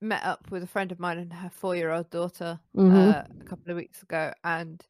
met 0.00 0.24
up 0.24 0.50
with 0.50 0.62
a 0.62 0.66
friend 0.66 0.90
of 0.92 0.98
mine 0.98 1.18
and 1.18 1.32
her 1.32 1.50
four 1.50 1.76
year 1.76 1.90
old 1.90 2.10
daughter 2.10 2.58
Mhm. 2.76 3.14
uh, 3.14 3.24
a 3.40 3.44
couple 3.44 3.70
of 3.70 3.76
weeks 3.76 4.02
ago, 4.02 4.32
and 4.44 4.84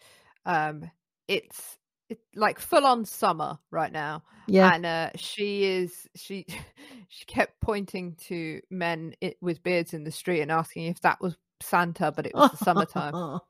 um, 0.46 0.90
it's 1.28 1.78
it's 2.08 2.22
like 2.34 2.58
full 2.58 2.84
on 2.86 3.04
summer 3.04 3.58
right 3.70 3.92
now. 3.92 4.22
Yeah, 4.46 4.74
and 4.74 4.84
uh, 4.86 5.10
she 5.16 5.64
is 5.64 6.08
she 6.16 6.46
she 7.08 7.24
kept 7.26 7.60
pointing 7.60 8.16
to 8.28 8.60
men 8.70 9.14
with 9.40 9.62
beards 9.62 9.94
in 9.94 10.04
the 10.04 10.10
street 10.10 10.40
and 10.40 10.50
asking 10.50 10.86
if 10.86 11.00
that 11.02 11.20
was 11.20 11.36
Santa, 11.60 12.10
but 12.10 12.26
it 12.26 12.34
was 12.34 12.50
the 12.50 12.56
summertime. 12.64 13.40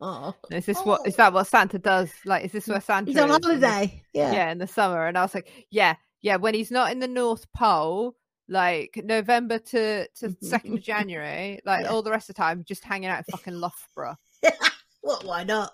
Is 0.51 0.67
this 0.67 0.79
what 0.83 1.07
is 1.07 1.17
that 1.17 1.33
what 1.33 1.47
Santa 1.47 1.79
does? 1.79 2.11
Like, 2.27 2.45
is 2.45 2.53
this 2.53 2.69
where 2.69 2.81
Santa 2.83 3.11
He's 3.11 3.19
on 3.19 3.31
is 3.31 3.37
in 3.37 3.41
the- 3.41 3.67
holiday. 3.69 4.03
Yeah. 4.13 4.33
yeah, 4.33 4.51
in 4.53 4.59
the 4.59 4.67
summer. 4.67 5.07
And 5.07 5.17
I 5.17 5.23
was 5.23 5.35
like, 5.35 5.67
yeah, 5.71 5.95
yeah. 6.23 6.37
When 6.37 6.55
he's 6.55 6.71
not 6.71 6.91
in 6.93 7.01
the 7.01 7.09
North 7.09 7.53
Pole, 7.53 8.17
like 8.49 9.01
November 9.05 9.59
to 9.59 10.09
to 10.09 10.37
second 10.41 10.75
of 10.79 10.83
January, 10.83 11.61
like 11.65 11.83
Yeah. 11.85 11.91
all 11.91 12.03
the 12.03 12.11
rest 12.11 12.31
of 12.31 12.37
the 12.37 12.43
time, 12.43 12.65
just 12.67 12.85
hanging 12.85 13.09
out 13.11 13.19
in 13.19 13.25
fucking 13.31 13.55
Loughborough. 13.55 14.17
what? 15.03 15.25
why 15.25 15.45
not? 15.45 15.73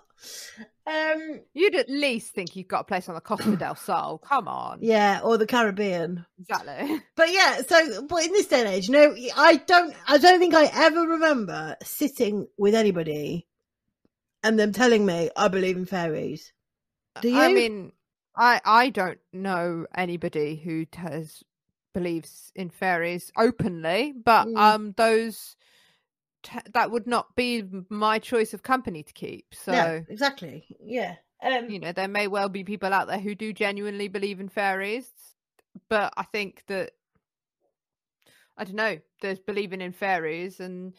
Um, 0.85 1.39
You'd 1.53 1.75
at 1.75 1.89
least 1.89 2.33
think 2.33 2.55
you've 2.55 2.67
got 2.67 2.81
a 2.81 2.83
place 2.83 3.07
on 3.07 3.15
the 3.15 3.21
Costa 3.21 3.55
del 3.55 3.75
Sol. 3.87 4.17
Come 4.17 4.47
on. 4.49 4.79
yeah, 4.81 5.21
or 5.23 5.37
the 5.37 5.45
Caribbean. 5.47 6.25
Exactly. 6.39 6.99
But 7.15 7.31
yeah, 7.31 7.61
so 7.67 8.01
but 8.07 8.25
in 8.25 8.31
this 8.33 8.47
day 8.47 8.59
and 8.61 8.69
age, 8.69 8.87
you 8.89 8.93
no, 8.93 9.15
I 9.35 9.57
don't. 9.57 9.93
I 10.07 10.17
don't 10.17 10.39
think 10.39 10.53
I 10.55 10.65
ever 10.73 11.01
remember 11.01 11.75
sitting 11.83 12.47
with 12.57 12.75
anybody 12.75 13.45
and 14.43 14.57
them 14.59 14.71
telling 14.73 15.05
me 15.05 15.29
I 15.35 15.47
believe 15.49 15.75
in 15.77 15.85
fairies. 15.85 16.51
Do 17.21 17.29
you? 17.29 17.37
I 17.39 17.51
mean, 17.53 17.91
I 18.39 18.61
I 18.65 18.89
don't 18.89 19.19
know 19.33 19.85
anybody 19.95 20.55
who 20.55 20.85
has 20.95 21.43
believes 21.93 22.51
in 22.55 22.69
fairies 22.69 23.31
openly, 23.37 24.13
but 24.13 24.47
Mm. 24.47 24.57
um, 24.57 24.93
those 24.95 25.55
t- 26.43 26.59
that 26.73 26.91
would 26.91 27.05
not 27.05 27.35
be 27.35 27.63
my 27.89 28.19
choice 28.19 28.53
of 28.53 28.63
company 28.63 29.03
to 29.03 29.13
keep. 29.13 29.53
So 29.53 29.73
yeah, 29.73 29.99
exactly. 30.07 30.65
Yeah. 30.79 31.15
Um, 31.41 31.69
you 31.69 31.79
know, 31.79 31.91
there 31.91 32.07
may 32.07 32.27
well 32.27 32.49
be 32.49 32.63
people 32.63 32.93
out 32.93 33.07
there 33.07 33.19
who 33.19 33.35
do 33.35 33.53
genuinely 33.53 34.07
believe 34.07 34.39
in 34.39 34.49
fairies, 34.49 35.09
but 35.89 36.13
I 36.17 36.23
think 36.23 36.63
that 36.67 36.91
I 38.57 38.63
don't 38.65 38.75
know. 38.75 38.99
There's 39.21 39.39
believing 39.39 39.81
in 39.81 39.91
fairies, 39.93 40.59
and 40.59 40.93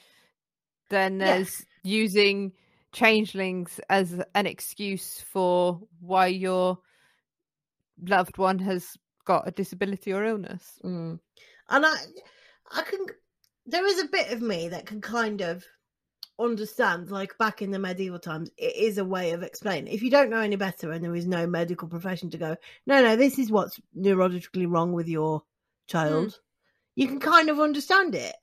then 0.88 1.18
Yeah. 1.18 1.36
there's 1.36 1.64
using 1.84 2.52
changelings 2.92 3.80
as 3.88 4.20
an 4.34 4.46
excuse 4.46 5.20
for 5.20 5.80
why 6.00 6.26
your 6.26 6.78
loved 8.02 8.38
one 8.38 8.58
has 8.60 8.96
got 9.24 9.48
a 9.48 9.50
disability 9.50 10.12
or 10.12 10.24
illness. 10.24 10.78
Mm. 10.84 11.18
And 11.68 11.86
I, 11.86 11.94
I 12.72 12.82
can. 12.82 13.06
There 13.66 13.86
is 13.86 14.00
a 14.00 14.08
bit 14.08 14.32
of 14.32 14.42
me 14.42 14.68
that 14.68 14.86
can 14.86 15.00
kind 15.00 15.40
of 15.40 15.64
understand, 16.38 17.10
like 17.10 17.36
back 17.38 17.62
in 17.62 17.70
the 17.70 17.78
medieval 17.78 18.18
times, 18.18 18.50
it 18.56 18.74
is 18.74 18.98
a 18.98 19.04
way 19.04 19.32
of 19.32 19.42
explaining. 19.42 19.92
If 19.92 20.02
you 20.02 20.10
don't 20.10 20.30
know 20.30 20.40
any 20.40 20.56
better, 20.56 20.90
and 20.90 21.04
there 21.04 21.14
is 21.14 21.26
no 21.26 21.46
medical 21.46 21.86
profession 21.86 22.30
to 22.30 22.38
go, 22.38 22.56
no, 22.86 23.02
no, 23.02 23.16
this 23.16 23.38
is 23.38 23.50
what's 23.50 23.78
neurologically 23.96 24.66
wrong 24.68 24.92
with 24.92 25.08
your 25.08 25.42
child. 25.86 26.40
You 26.96 27.06
can 27.06 27.20
kind 27.20 27.50
of 27.50 27.60
understand 27.60 28.14
it 28.14 28.34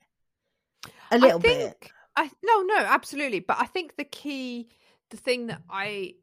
a 1.10 1.18
little 1.18 1.38
I 1.38 1.42
bit. 1.42 1.90
I 2.16 2.30
no, 2.42 2.62
no, 2.62 2.76
absolutely. 2.78 3.40
But 3.40 3.58
I 3.60 3.66
think 3.66 3.96
the 3.96 4.04
key, 4.04 4.70
the 5.10 5.16
thing 5.16 5.48
that 5.48 5.62
I 5.68 6.14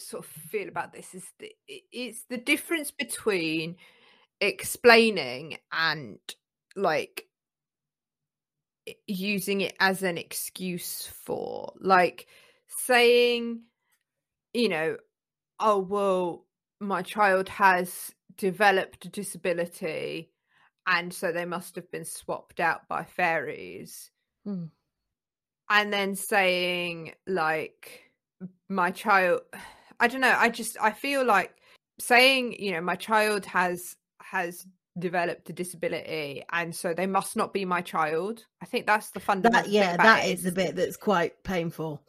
sort 0.00 0.24
of 0.24 0.30
feel 0.30 0.68
about 0.68 0.92
this 0.92 1.14
is 1.14 1.24
the, 1.38 1.52
it's 1.68 2.24
the 2.28 2.38
difference 2.38 2.90
between 2.90 3.76
explaining 4.40 5.58
and 5.72 6.18
like 6.76 7.26
using 9.06 9.60
it 9.60 9.74
as 9.80 10.02
an 10.02 10.16
excuse 10.16 11.06
for 11.06 11.72
like 11.80 12.26
saying 12.66 13.60
you 14.54 14.68
know 14.68 14.96
oh 15.60 15.78
well 15.78 16.46
my 16.80 17.02
child 17.02 17.48
has 17.48 18.12
developed 18.36 19.04
a 19.04 19.08
disability 19.10 20.30
and 20.86 21.12
so 21.12 21.30
they 21.30 21.44
must 21.44 21.76
have 21.76 21.90
been 21.90 22.04
swapped 22.04 22.60
out 22.60 22.88
by 22.88 23.04
fairies 23.04 24.10
Hmm. 24.44 24.66
and 25.68 25.92
then 25.92 26.14
saying 26.16 27.12
like 27.26 28.10
my 28.70 28.90
child 28.90 29.42
i 30.00 30.08
don't 30.08 30.20
know 30.20 30.34
i 30.38 30.48
just 30.48 30.76
i 30.80 30.90
feel 30.90 31.24
like 31.24 31.54
saying 31.98 32.54
you 32.58 32.72
know 32.72 32.80
my 32.80 32.96
child 32.96 33.44
has 33.46 33.96
has 34.22 34.66
developed 34.98 35.48
a 35.48 35.52
disability 35.52 36.42
and 36.52 36.74
so 36.74 36.92
they 36.92 37.06
must 37.06 37.36
not 37.36 37.52
be 37.52 37.64
my 37.64 37.80
child 37.80 38.44
i 38.60 38.66
think 38.66 38.86
that's 38.86 39.10
the 39.10 39.20
fundamental 39.20 39.62
That 39.62 39.70
yeah, 39.70 39.96
that 39.96 40.42
the 40.42 40.52
bit 40.52 40.74
that's 40.76 40.96
quite 40.96 41.42
painful. 41.44 42.02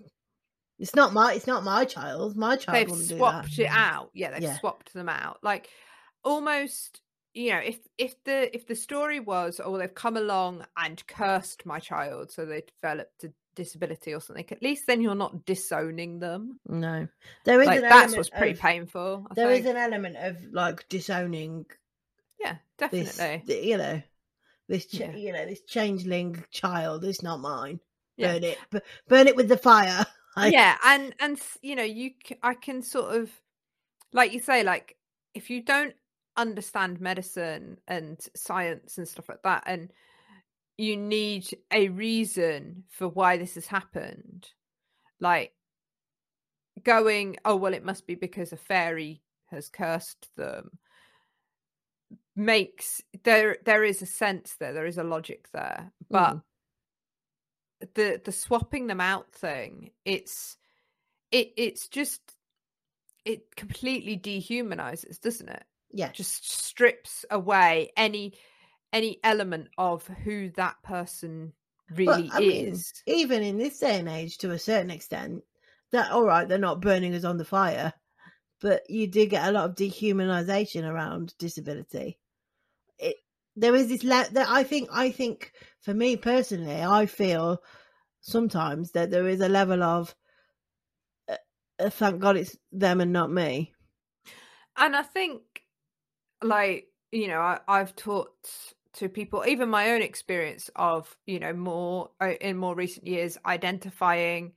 It's 0.79 0.95
not 0.95 1.13
my 1.13 1.33
it's 1.33 1.45
not 1.47 1.63
my 1.63 1.85
child. 1.85 2.35
My 2.35 2.55
child 2.55 2.75
they've 2.75 2.89
wouldn't 2.89 3.09
do 3.09 3.17
that. 3.17 3.45
swapped 3.45 3.59
it 3.59 3.69
out 3.69 4.09
yeah 4.13 4.31
they've 4.31 4.41
Yeah. 4.41 4.57
swapped 4.59 4.93
them 4.93 5.09
out 5.09 5.37
like 5.43 5.69
almost 6.23 7.01
you 7.33 7.51
know 7.51 7.59
if 7.59 7.79
if 7.97 8.15
the 8.23 8.53
if 8.55 8.65
the 8.65 8.75
story 8.75 9.19
was 9.19 9.61
oh 9.63 9.77
they've 9.77 9.93
come 9.93 10.17
along 10.17 10.65
and 10.77 11.05
cursed 11.07 11.65
my 11.65 11.79
child 11.79 12.31
so 12.31 12.45
they 12.45 12.63
developed 12.81 13.23
a 13.23 13.31
disability 13.55 14.13
or 14.13 14.21
something 14.21 14.45
at 14.51 14.61
least 14.63 14.87
then 14.87 15.01
you're 15.01 15.15
not 15.15 15.45
disowning 15.45 16.19
them 16.19 16.59
No, 16.67 17.07
there 17.43 17.61
is 17.61 17.67
like 17.67 17.81
that's 17.81 18.15
what's 18.15 18.29
pretty 18.29 18.53
of, 18.53 18.59
painful 18.59 19.27
I 19.29 19.33
There 19.33 19.51
is 19.51 19.63
think. 19.63 19.75
an 19.75 19.81
element 19.81 20.15
of 20.17 20.37
like 20.53 20.87
disowning 20.89 21.65
yeah 22.39 22.55
definitely 22.77 23.43
th- 23.45 23.65
you 23.65 23.77
know, 23.77 24.01
this 24.67 24.85
ch- 24.85 24.95
Yeah. 25.01 25.15
you 25.15 25.33
know 25.33 25.45
this 25.45 25.61
changeling 25.61 26.43
child. 26.49 27.03
is 27.03 27.21
not 27.21 27.39
mine. 27.39 27.79
Yeah. 28.17 28.33
Burn 28.33 28.43
it, 28.43 28.57
b- 28.71 28.79
burn 29.07 29.27
it 29.27 29.35
with 29.35 29.49
the 29.49 29.57
fire. 29.57 30.05
Like, 30.37 30.53
yeah 30.53 30.77
and 30.85 31.13
and 31.19 31.37
you 31.61 31.75
know 31.75 31.83
you 31.83 32.11
c- 32.25 32.37
i 32.41 32.53
can 32.53 32.81
sort 32.81 33.13
of 33.17 33.29
like 34.13 34.31
you 34.31 34.39
say 34.39 34.63
like 34.63 34.95
if 35.33 35.49
you 35.49 35.61
don't 35.61 35.93
understand 36.37 37.01
medicine 37.01 37.77
and 37.85 38.17
science 38.33 38.97
and 38.97 39.05
stuff 39.05 39.27
like 39.27 39.41
that 39.43 39.63
and 39.65 39.91
you 40.81 40.97
need 40.97 41.47
a 41.71 41.89
reason 41.89 42.83
for 42.89 43.07
why 43.07 43.37
this 43.37 43.55
has 43.55 43.67
happened. 43.67 44.49
Like 45.19 45.53
going 46.83 47.37
oh 47.45 47.55
well 47.55 47.73
it 47.73 47.85
must 47.85 48.07
be 48.07 48.15
because 48.15 48.51
a 48.51 48.57
fairy 48.57 49.21
has 49.47 49.69
cursed 49.69 50.29
them 50.35 50.79
makes 52.35 53.01
there 53.23 53.57
there 53.65 53.83
is 53.83 54.01
a 54.01 54.05
sense 54.05 54.55
there 54.59 54.73
there 54.73 54.85
is 54.85 54.97
a 54.97 55.03
logic 55.03 55.49
there 55.51 55.91
but 56.09 56.37
Mm. 56.37 56.43
the 57.93 58.21
the 58.23 58.31
swapping 58.31 58.87
them 58.87 59.01
out 59.01 59.31
thing 59.31 59.91
it's 60.05 60.57
it 61.31 61.51
it's 61.57 61.87
just 61.87 62.21
it 63.25 63.55
completely 63.55 64.17
dehumanizes 64.17 65.19
doesn't 65.19 65.49
it? 65.49 65.63
Yeah, 65.91 66.11
just 66.11 66.49
strips 66.49 67.25
away 67.29 67.91
any 67.97 68.33
any 68.93 69.19
element 69.23 69.69
of 69.77 70.05
who 70.07 70.49
that 70.51 70.75
person 70.83 71.53
really 71.89 72.29
mean, 72.39 72.67
is 72.67 72.93
even 73.05 73.43
in 73.43 73.57
this 73.57 73.79
day 73.79 73.99
and 73.99 74.09
age, 74.09 74.37
to 74.39 74.51
a 74.51 74.59
certain 74.59 74.91
extent, 74.91 75.43
that 75.91 76.11
all 76.11 76.23
right, 76.23 76.47
they're 76.47 76.57
not 76.57 76.81
burning 76.81 77.13
us 77.13 77.23
on 77.23 77.37
the 77.37 77.45
fire, 77.45 77.93
but 78.59 78.89
you 78.89 79.07
do 79.07 79.25
get 79.25 79.47
a 79.47 79.51
lot 79.51 79.69
of 79.69 79.75
dehumanization 79.75 80.83
around 80.87 81.33
disability. 81.37 82.19
It 82.97 83.15
there 83.55 83.75
is 83.75 83.89
this 83.89 84.03
le- 84.03 84.29
that 84.31 84.47
I 84.49 84.63
think 84.63 84.89
I 84.91 85.11
think 85.11 85.51
for 85.81 85.93
me 85.93 86.15
personally, 86.15 86.81
I 86.81 87.05
feel 87.05 87.61
sometimes 88.21 88.91
that 88.91 89.11
there 89.11 89.27
is 89.27 89.41
a 89.41 89.49
level 89.49 89.83
of 89.83 90.15
uh, 91.29 91.35
uh, 91.79 91.89
thank 91.89 92.21
God 92.21 92.37
it's 92.37 92.55
them 92.71 93.01
and 93.01 93.11
not 93.11 93.31
me. 93.31 93.73
and 94.77 94.95
i 94.95 95.03
think 95.03 95.41
like 96.41 96.87
you 97.11 97.27
know 97.27 97.39
I, 97.39 97.59
i've 97.67 97.95
taught 97.95 98.33
to 98.93 99.09
people 99.09 99.43
even 99.47 99.69
my 99.69 99.91
own 99.91 100.01
experience 100.01 100.69
of 100.75 101.17
you 101.25 101.39
know 101.39 101.53
more 101.53 102.09
uh, 102.21 102.33
in 102.41 102.57
more 102.57 102.75
recent 102.75 103.07
years 103.07 103.37
identifying 103.45 104.53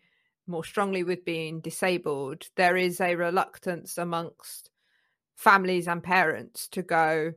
more 0.47 0.65
strongly 0.65 1.03
with 1.05 1.25
being 1.25 1.61
disabled 1.61 2.49
there 2.57 2.77
is 2.77 3.01
a 3.01 3.15
reluctance 3.15 3.97
amongst 3.99 4.71
families 5.37 5.89
and 5.89 6.03
parents 6.03 6.69
to 6.69 6.83
go 6.83 7.33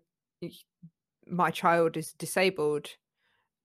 my 1.27 1.51
child 1.51 1.97
is 1.97 2.13
disabled 2.13 2.89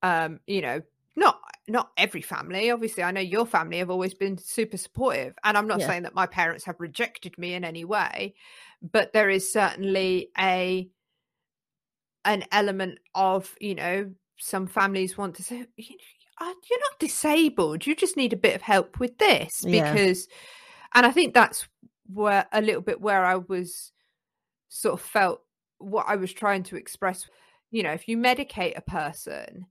um 0.02 0.40
you 0.46 0.60
know 0.60 0.82
not 1.16 1.40
not 1.68 1.90
every 1.96 2.22
family 2.22 2.70
obviously 2.70 3.02
i 3.02 3.10
know 3.10 3.20
your 3.20 3.46
family 3.46 3.78
have 3.78 3.90
always 3.90 4.14
been 4.14 4.36
super 4.38 4.76
supportive 4.76 5.34
and 5.44 5.56
i'm 5.56 5.68
not 5.68 5.80
Yeah. 5.80 5.86
saying 5.88 6.02
that 6.02 6.14
my 6.14 6.26
parents 6.26 6.64
have 6.64 6.80
rejected 6.80 7.36
me 7.38 7.54
in 7.54 7.64
any 7.64 7.84
way 7.84 8.34
but 8.82 9.12
there 9.12 9.30
is 9.30 9.52
certainly 9.52 10.30
a 10.38 10.88
an 12.24 12.44
element 12.52 12.98
of 13.14 13.54
you 13.60 13.74
know 13.74 14.10
some 14.38 14.66
families 14.66 15.16
want 15.18 15.34
to 15.36 15.42
say 15.42 15.66
"You- 15.76 15.96
uh, 16.40 16.52
you're 16.70 16.80
not 16.80 16.98
disabled 16.98 17.86
you 17.86 17.94
just 17.94 18.16
need 18.16 18.32
a 18.32 18.36
bit 18.36 18.54
of 18.56 18.62
help 18.62 18.98
with 18.98 19.16
this 19.18 19.62
Yeah. 19.64 19.92
because 19.92 20.26
and 20.94 21.06
i 21.06 21.10
think 21.10 21.34
that's 21.34 21.68
where 22.12 22.46
a 22.52 22.60
little 22.60 22.80
bit 22.80 23.00
where 23.00 23.24
i 23.24 23.36
was 23.36 23.92
sort 24.68 24.94
of 24.94 25.00
felt 25.00 25.42
what 25.78 26.06
i 26.08 26.16
was 26.16 26.32
trying 26.32 26.62
to 26.64 26.76
express 26.76 27.28
you 27.70 27.82
know 27.82 27.92
if 27.92 28.08
you 28.08 28.16
medicate 28.16 28.76
a 28.76 28.80
person 28.82 29.66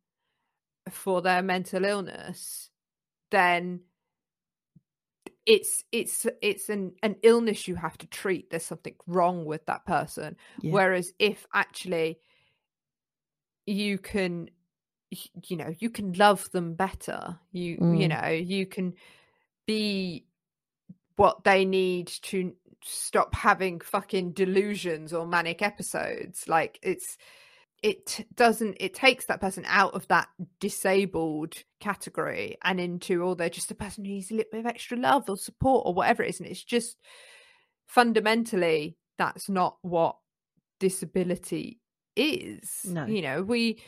for 0.89 1.21
their 1.21 1.41
mental 1.41 1.83
illness 1.83 2.69
then 3.31 3.81
it's 5.45 5.83
it's 5.91 6.27
it's 6.41 6.69
an 6.69 6.93
an 7.01 7.15
illness 7.23 7.67
you 7.67 7.75
have 7.75 7.97
to 7.97 8.07
treat 8.07 8.49
there's 8.49 8.63
something 8.65 8.95
wrong 9.07 9.43
with 9.45 9.65
that 9.65 9.85
person 9.85 10.35
Yeah. 10.61 10.71
whereas 10.73 11.11
if 11.19 11.45
actually 11.53 12.19
you 13.65 13.97
can 13.97 14.49
you 15.47 15.57
know 15.57 15.73
you 15.79 15.89
can 15.89 16.13
love 16.13 16.49
them 16.51 16.73
better. 16.75 17.39
You 17.51 17.79
you 17.91 18.07
Mm. 18.07 18.23
know 18.23 18.29
you 18.29 18.65
can 18.65 18.93
be 19.67 20.25
what 21.17 21.43
they 21.43 21.65
need 21.65 22.07
to 22.07 22.53
stop 22.83 23.35
having 23.35 23.79
fucking 23.79 24.31
delusions 24.31 25.13
or 25.13 25.27
manic 25.27 25.61
episodes. 25.61 26.47
Like 26.47 26.79
it's 26.81 27.17
it 27.83 28.25
doesn't 28.35 28.77
it 28.79 28.93
takes 28.93 29.25
that 29.25 29.41
person 29.41 29.63
out 29.67 29.93
of 29.93 30.07
that 30.07 30.29
disabled 30.59 31.55
category 31.79 32.57
and 32.63 32.79
into 32.79 33.23
oh 33.23 33.33
they're 33.33 33.49
just 33.49 33.71
a 33.71 33.75
person 33.75 34.05
who 34.05 34.11
needs 34.11 34.31
a 34.31 34.35
little 34.35 34.51
bit 34.51 34.59
of 34.61 34.65
extra 34.67 34.97
love 34.97 35.29
or 35.29 35.35
support 35.37 35.83
or 35.85 35.93
whatever 35.93 36.23
it 36.23 36.29
is. 36.29 36.39
And 36.39 36.49
it's 36.49 36.63
just 36.63 36.97
fundamentally 37.87 38.97
that's 39.17 39.49
not 39.49 39.77
what 39.81 40.15
disability 40.79 41.80
is 42.15 42.81
No. 42.85 43.05
you 43.05 43.21
know 43.21 43.41
we 43.43 43.81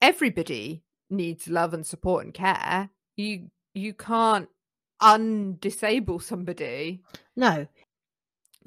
everybody 0.00 0.82
needs 1.10 1.48
love 1.48 1.74
and 1.74 1.86
support 1.86 2.24
and 2.24 2.34
care 2.34 2.90
you 3.16 3.50
you 3.74 3.94
can't 3.94 4.48
undisable 5.00 6.22
somebody 6.22 7.02
No, 7.36 7.66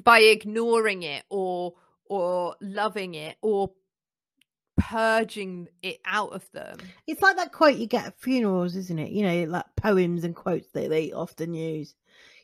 by 0.03 0.19
ignoring 0.19 1.03
it 1.03 1.23
or 1.29 1.73
or 2.07 2.55
loving 2.61 3.15
it 3.15 3.37
or 3.41 3.71
purging 4.77 5.67
it 5.81 5.99
out 6.05 6.33
of 6.33 6.49
them. 6.51 6.77
it's 7.07 7.21
like 7.21 7.37
that 7.37 7.51
quote 7.53 7.77
you 7.77 7.87
get 7.87 8.05
at 8.07 8.19
funerals, 8.19 8.75
isn't 8.75 8.99
it? 8.99 9.11
You 9.11 9.23
know, 9.23 9.43
like 9.45 9.65
poems 9.77 10.23
and 10.23 10.35
quotes 10.35 10.69
that 10.73 10.89
they 10.89 11.11
often 11.13 11.53
use. 11.53 11.95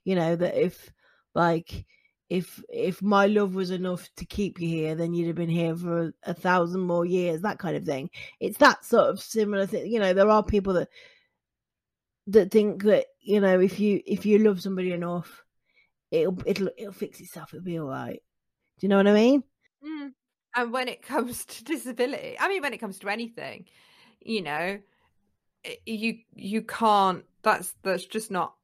You 0.06 0.16
know 0.16 0.36
that 0.36 0.56
if, 0.56 0.92
like, 1.36 1.86
if 2.32 2.64
if 2.70 3.02
my 3.02 3.26
love 3.28 3.56
was 3.56 3.72
enough 3.72 4.10
to 4.16 4.24
keep 4.24 4.62
you 4.62 4.70
here, 4.70 4.96
then 4.96 5.14
you'd 5.14 5.28
have 5.28 5.36
been 5.36 5.50
here 5.50 5.76
for 5.76 6.02
a, 6.06 6.14
a 6.24 6.34
thousand 6.34 6.80
more 6.80 7.06
years. 7.06 7.42
That 7.42 7.60
kind 7.60 7.76
of 7.76 7.84
thing. 7.84 8.10
It's 8.40 8.58
that 8.60 8.86
sort 8.86 9.10
of 9.10 9.20
similar 9.20 9.66
thing. 9.66 9.92
You 9.92 10.00
know, 10.00 10.14
there 10.14 10.30
are 10.30 10.42
people 10.42 10.72
that 10.76 10.88
that 12.28 12.50
think 12.50 12.84
that 12.84 13.08
you 13.20 13.42
know 13.42 13.60
if 13.60 13.82
you 13.82 14.02
if 14.06 14.26
you 14.26 14.38
love 14.38 14.62
somebody 14.62 14.94
enough, 14.94 15.44
it'll 16.10 16.38
it'll 16.46 16.70
it'll 16.78 16.94
fix 16.94 17.20
itself. 17.20 17.54
It'll 17.54 17.66
be 17.66 17.78
all 17.78 17.90
right. 17.90 18.22
Do 18.80 18.86
you 18.86 18.88
know 18.88 18.96
what 18.96 19.08
I 19.08 19.14
mean? 19.14 19.44
Mm. 19.86 20.14
And 20.56 20.72
when 20.72 20.88
it 20.88 21.02
comes 21.06 21.44
to 21.44 21.66
disability, 21.66 22.38
I 22.40 22.48
mean, 22.48 22.62
when 22.62 22.74
it 22.74 22.78
comes 22.80 22.98
to 23.00 23.10
anything, 23.10 23.66
you 24.22 24.42
know, 24.42 24.80
you 25.86 26.20
you 26.34 26.62
can't. 26.62 27.26
That's 27.44 27.76
that's 27.84 28.06
just 28.06 28.32
not 28.32 28.56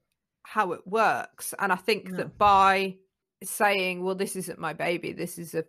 how 0.44 0.72
it 0.72 0.88
works. 0.88 1.54
And 1.60 1.74
I 1.74 1.76
think 1.76 2.12
No. 2.12 2.18
that 2.20 2.38
by 2.38 2.96
saying, 3.44 4.04
"Well, 4.04 4.16
this 4.16 4.36
isn't 4.36 4.60
my 4.60 4.74
baby. 4.74 5.12
This 5.14 5.38
is 5.38 5.54
a 5.54 5.66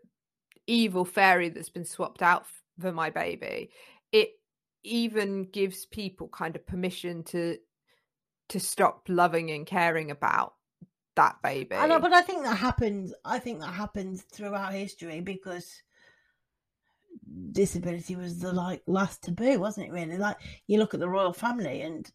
evil 0.66 1.04
fairy 1.04 1.48
that's 1.48 1.70
been 1.70 1.84
swapped 1.84 2.22
out 2.22 2.46
for 2.78 2.92
my 2.92 3.10
baby," 3.10 3.70
it 4.12 4.30
even 4.82 5.44
gives 5.50 5.86
people 5.86 6.28
kind 6.28 6.56
of 6.56 6.66
permission 6.66 7.22
to 7.24 7.58
to 8.48 8.60
stop 8.60 9.02
loving 9.08 9.50
and 9.50 9.66
caring 9.66 10.10
about 10.10 10.54
that 11.16 11.36
baby. 11.42 11.74
I 11.74 11.86
know, 11.86 12.00
but 12.00 12.12
I 12.12 12.22
think 12.22 12.44
that 12.44 12.56
happens. 12.56 13.12
I 13.24 13.38
think 13.38 13.60
that 13.60 13.74
happens 13.74 14.22
throughout 14.22 14.72
history 14.72 15.20
because 15.20 15.82
disability 17.52 18.16
was 18.16 18.38
the 18.38 18.52
like 18.52 18.82
last 18.86 19.22
taboo, 19.22 19.58
wasn't 19.58 19.88
it? 19.88 19.92
Really, 19.92 20.16
like 20.16 20.36
you 20.66 20.78
look 20.78 20.94
at 20.94 21.00
the 21.00 21.08
royal 21.08 21.32
family, 21.32 21.82
and 21.82 22.10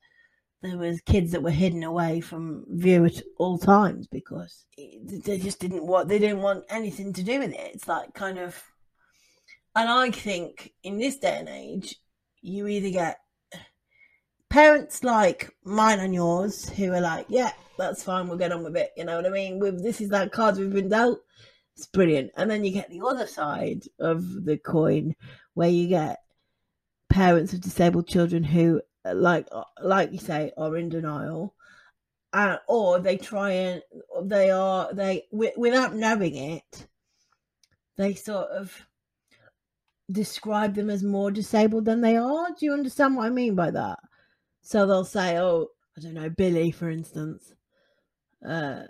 there 0.64 0.78
was 0.78 1.02
kids 1.02 1.32
that 1.34 1.44
were 1.44 1.52
hidden 1.52 1.84
away 1.84 2.22
from 2.22 2.66
view 2.70 3.06
at 3.06 3.22
all 3.38 3.58
times 3.58 4.08
because 4.08 4.66
they 4.78 5.38
just 5.38 5.60
didn't 5.60 5.86
want 5.86 6.08
they 6.08 6.18
didn't 6.18 6.42
want 6.42 6.64
anything 6.70 7.12
to 7.14 7.22
do 7.22 7.40
with 7.40 7.52
it. 7.52 7.72
It's 7.74 7.88
like 7.88 8.14
kind 8.14 8.40
of, 8.40 8.64
and 9.76 9.90
I 9.90 10.10
think 10.10 10.74
in 10.84 10.98
this 10.98 11.18
day 11.18 11.36
and 11.38 11.50
age, 11.50 11.96
you 12.42 12.68
either 12.68 12.90
get 12.90 13.20
parents 14.50 15.04
like 15.04 15.52
mine 15.66 16.00
and 16.00 16.14
yours 16.14 16.70
who 16.70 16.94
are 16.94 17.02
like, 17.02 17.26
yeah, 17.28 17.52
that's 17.78 18.04
fine, 18.04 18.28
we'll 18.28 18.38
get 18.38 18.54
on 18.54 18.64
with 18.64 18.78
it. 18.78 18.92
You 18.96 19.04
know 19.04 19.18
what 19.18 19.26
I 19.26 19.30
mean? 19.30 19.60
With 19.60 19.84
this 19.84 20.00
is 20.00 20.10
that 20.10 20.32
cards 20.32 20.60
we've 20.60 20.72
been 20.74 20.90
dealt. 20.90 21.20
It's 21.76 21.88
brilliant. 21.88 22.32
And 22.38 22.50
then 22.50 22.64
you 22.64 22.72
get 22.72 22.90
the 22.90 23.02
other 23.06 23.28
side 23.28 23.84
of 24.00 24.46
the 24.46 24.58
coin 24.58 25.16
where 25.56 25.70
you 25.70 25.88
get 25.88 26.20
parents 27.10 27.52
of 27.52 27.62
disabled 27.62 28.08
children 28.08 28.44
who 28.44 28.82
like 29.12 29.48
like 29.82 30.12
you 30.12 30.20
say 30.20 30.52
are 30.58 30.78
in 30.78 30.90
denial. 30.90 31.56
Uh, 32.32 32.58
or 32.68 32.98
they 32.98 33.16
try 33.16 33.52
and 33.52 33.84
they 34.24 34.50
are 34.50 34.92
they 34.92 35.24
wi- 35.32 35.54
without 35.56 35.94
knowing 35.94 36.36
it 36.36 36.88
they 37.96 38.16
sort 38.16 38.50
of 38.50 38.88
describe 40.12 40.74
them 40.74 40.90
as 40.90 41.04
more 41.04 41.30
disabled 41.30 41.86
than 41.86 42.02
they 42.02 42.18
are. 42.18 42.48
Do 42.48 42.66
you 42.66 42.74
understand 42.74 43.16
what 43.16 43.28
i 43.28 43.30
mean 43.30 43.54
by 43.54 43.70
that? 43.70 44.00
So 44.62 44.88
they'll 44.88 45.06
say 45.06 45.38
oh 45.38 45.68
i 45.96 46.02
don't 46.02 46.16
know 46.16 46.30
billy 46.30 46.72
for 46.72 46.90
instance 46.90 47.54
uh 48.48 48.82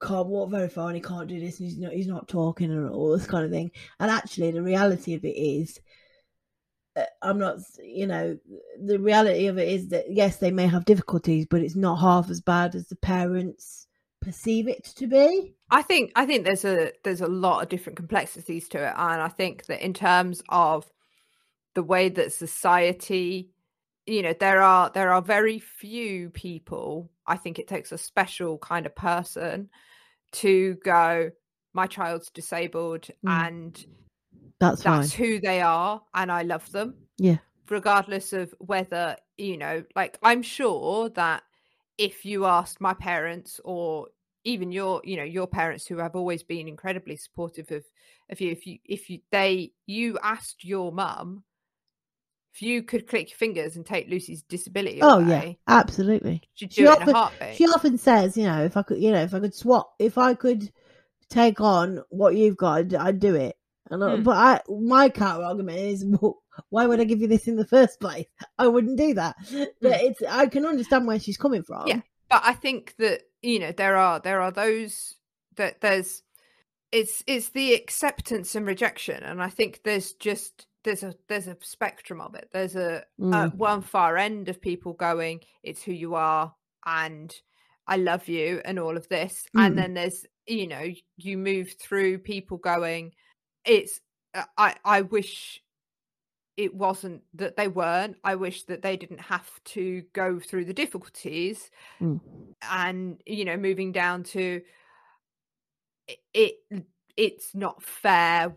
can't 0.00 0.28
walk 0.28 0.50
very 0.50 0.68
far 0.68 0.88
and 0.88 0.96
he 0.96 1.02
can't 1.02 1.28
do 1.28 1.40
this 1.40 1.58
and 1.58 1.68
he's 1.68 1.78
not 1.78 1.92
he's 1.92 2.06
not 2.06 2.28
talking 2.28 2.70
and 2.70 2.90
all 2.90 3.16
this 3.16 3.26
kind 3.26 3.44
of 3.44 3.50
thing. 3.50 3.70
And 4.00 4.10
actually 4.10 4.50
the 4.50 4.62
reality 4.62 5.14
of 5.14 5.24
it 5.24 5.36
is 5.36 5.78
uh, 5.78 5.82
i'm 7.22 7.38
not 7.38 7.58
you 7.82 8.06
know 8.06 8.36
the 8.84 8.98
reality 8.98 9.46
of 9.46 9.58
it 9.58 9.68
is 9.68 9.88
that 9.88 10.04
yes 10.10 10.36
they 10.36 10.50
may 10.50 10.66
have 10.66 10.84
difficulties 10.84 11.46
but 11.48 11.60
it's 11.62 11.76
not 11.76 11.96
half 11.96 12.28
as 12.30 12.40
bad 12.40 12.74
as 12.74 12.86
the 12.88 12.96
parents 12.96 13.86
perceive 14.20 14.68
it 14.68 14.84
to 14.84 15.06
be 15.06 15.54
I 15.70 15.80
think 15.80 16.12
I 16.14 16.26
think 16.26 16.44
there's 16.44 16.66
a 16.66 16.92
there's 17.02 17.22
a 17.22 17.26
lot 17.26 17.62
of 17.62 17.70
different 17.70 17.96
complexities 17.96 18.68
to 18.68 18.78
it, 18.78 18.92
and 18.94 19.22
I 19.22 19.28
think 19.28 19.64
that 19.66 19.82
in 19.82 19.94
terms 19.94 20.42
of 20.50 20.84
the 21.74 21.82
way 21.82 22.10
that 22.10 22.34
society, 22.34 23.48
you 24.04 24.20
know, 24.20 24.34
there 24.38 24.60
are 24.60 24.90
there 24.92 25.14
are 25.14 25.22
very 25.22 25.58
few 25.58 26.28
people. 26.28 27.10
I 27.26 27.38
think 27.38 27.58
it 27.58 27.68
takes 27.68 27.90
a 27.90 27.96
special 27.96 28.58
kind 28.58 28.84
of 28.84 28.94
person 28.94 29.70
to 30.32 30.74
go. 30.84 31.30
My 31.72 31.86
child's 31.86 32.28
disabled, 32.30 33.08
Mm. 33.24 33.46
and 33.46 33.86
that's 34.70 34.82
fine. 34.82 35.08
who 35.08 35.40
they 35.40 35.60
are, 35.60 36.02
and 36.14 36.30
I 36.32 36.42
love 36.42 36.70
them. 36.72 36.94
Yeah. 37.18 37.38
regardless 37.70 38.32
of 38.32 38.54
whether 38.58 39.16
you 39.38 39.56
know, 39.56 39.84
like 39.96 40.18
I'm 40.22 40.42
sure 40.42 41.08
that 41.10 41.42
if 41.98 42.24
you 42.24 42.46
asked 42.46 42.80
my 42.80 42.94
parents 42.94 43.60
or 43.64 44.08
even 44.44 44.72
your 44.72 45.00
you 45.04 45.16
know 45.16 45.22
your 45.24 45.46
parents 45.46 45.86
who 45.86 45.98
have 45.98 46.16
always 46.16 46.42
been 46.42 46.66
incredibly 46.68 47.16
supportive 47.16 47.70
of 47.70 47.84
of 48.30 48.40
you 48.40 48.50
if 48.50 48.66
you 48.66 48.78
if 48.84 49.08
you 49.10 49.20
they 49.30 49.72
you 49.86 50.18
asked 50.22 50.64
your 50.64 50.90
mum 50.90 51.44
if 52.54 52.60
you 52.60 52.82
could 52.82 53.06
click 53.06 53.30
your 53.30 53.36
fingers 53.36 53.76
and 53.76 53.86
take 53.86 54.08
lucy's 54.10 54.42
disability 54.42 54.98
oh 55.00 55.20
away, 55.20 55.58
yeah 55.68 55.78
absolutely. 55.80 56.42
she'd 56.54 56.72
She 56.72 56.82
do 56.82 56.88
it 56.90 56.96
in 56.96 57.02
often- 57.02 57.14
a 57.14 57.18
heartbeat. 57.18 57.56
she 57.56 57.64
often 57.66 57.98
says 57.98 58.36
you 58.36 58.44
know 58.44 58.64
if 58.64 58.76
i 58.76 58.82
could 58.82 58.98
you 58.98 59.12
know 59.12 59.22
if 59.22 59.32
i 59.32 59.38
could 59.40 59.54
swap 59.54 59.92
if 60.00 60.18
i 60.18 60.34
could 60.34 60.72
take 61.30 61.60
on 61.60 62.02
what 62.10 62.34
you've 62.34 62.56
got 62.56 62.92
i'd, 62.94 63.20
do 63.20 63.34
it 63.36 63.56
I- 63.90 63.96
Hmm. 63.96 64.22
but 64.22 64.36
i 64.36 64.60
my 64.68 65.08
counter 65.08 65.44
argument 65.44 65.78
is 65.78 66.04
well, 66.20 66.42
why 66.70 66.86
would 66.86 67.00
i 67.00 67.04
give 67.04 67.20
you 67.20 67.28
this 67.28 67.48
in 67.48 67.56
the 67.56 67.66
first 67.66 68.00
place 68.00 68.26
i 68.58 68.66
wouldn't 68.68 68.96
do 68.98 69.14
that 69.14 69.36
but 69.50 70.00
it's 70.02 70.22
i 70.28 70.46
can 70.46 70.64
understand 70.66 71.06
where 71.06 71.18
she's 71.20 71.36
coming 71.36 71.62
from 71.62 71.82
Hmm. 71.82 71.88
Yeah. 71.88 72.00
but 72.30 72.42
I 72.44 72.54
think 72.54 72.94
that 72.98 73.22
you 73.42 73.58
know 73.58 73.72
there 73.72 73.96
are 73.96 74.20
there 74.20 74.40
are 74.40 74.52
those 74.52 75.14
that 75.56 75.80
there's 75.80 76.22
it's 76.92 77.22
it's 77.26 77.50
the 77.50 77.74
acceptance 77.74 78.54
and 78.54 78.66
rejection, 78.66 79.22
and 79.22 79.42
I 79.42 79.48
think 79.48 79.80
there's 79.82 80.12
just 80.14 80.66
there's 80.84 81.02
a 81.02 81.14
there's 81.28 81.46
a 81.48 81.56
spectrum 81.60 82.20
of 82.20 82.34
it. 82.34 82.48
There's 82.52 82.76
a 82.76 83.04
Mm. 83.20 83.34
at 83.34 83.54
one 83.56 83.82
far 83.82 84.16
end 84.16 84.48
of 84.48 84.60
people 84.60 84.92
going, 84.92 85.40
it's 85.62 85.82
who 85.82 85.92
you 85.92 86.14
are, 86.14 86.54
and 86.84 87.34
I 87.86 87.96
love 87.96 88.28
you, 88.28 88.60
and 88.64 88.78
all 88.78 88.96
of 88.96 89.08
this, 89.08 89.46
Mm. 89.56 89.66
and 89.66 89.78
then 89.78 89.94
there's 89.94 90.24
you 90.46 90.66
know 90.66 90.84
you 91.16 91.38
move 91.38 91.74
through 91.80 92.18
people 92.18 92.58
going, 92.58 93.12
it's 93.64 94.00
uh, 94.34 94.44
I 94.56 94.76
I 94.84 95.02
wish 95.02 95.62
it 96.56 96.74
wasn't 96.74 97.22
that 97.34 97.56
they 97.56 97.68
weren't. 97.68 98.16
I 98.22 98.34
wish 98.34 98.64
that 98.64 98.82
they 98.82 98.96
didn't 98.96 99.20
have 99.22 99.48
to 99.64 100.02
go 100.12 100.38
through 100.38 100.66
the 100.66 100.74
difficulties 100.74 101.70
Mm. 102.00 102.20
and 102.62 103.20
you 103.26 103.44
know 103.44 103.56
moving 103.56 103.92
down 103.92 104.22
to 104.24 104.62
it, 106.08 106.18
it 106.34 106.84
it's 107.16 107.54
not 107.54 107.82
fair 107.82 108.54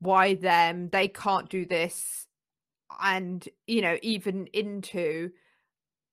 why 0.00 0.34
them 0.34 0.88
they 0.90 1.08
can't 1.08 1.48
do 1.48 1.64
this 1.66 2.26
and 3.02 3.46
you 3.66 3.82
know 3.82 3.96
even 4.02 4.46
into 4.52 5.30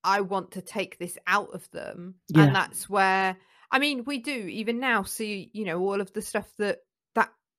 i 0.03 0.21
want 0.21 0.51
to 0.51 0.61
take 0.61 0.97
this 0.97 1.17
out 1.27 1.49
of 1.53 1.69
them 1.71 2.15
Yeah. 2.29 2.43
and 2.43 2.55
that's 2.55 2.89
where 2.89 3.37
i 3.71 3.79
mean 3.79 4.03
we 4.05 4.19
do 4.19 4.31
even 4.33 4.79
now 4.79 5.03
see 5.03 5.49
you 5.53 5.65
know 5.65 5.79
all 5.79 6.01
of 6.01 6.11
the 6.13 6.21
stuff 6.21 6.51
that 6.57 6.79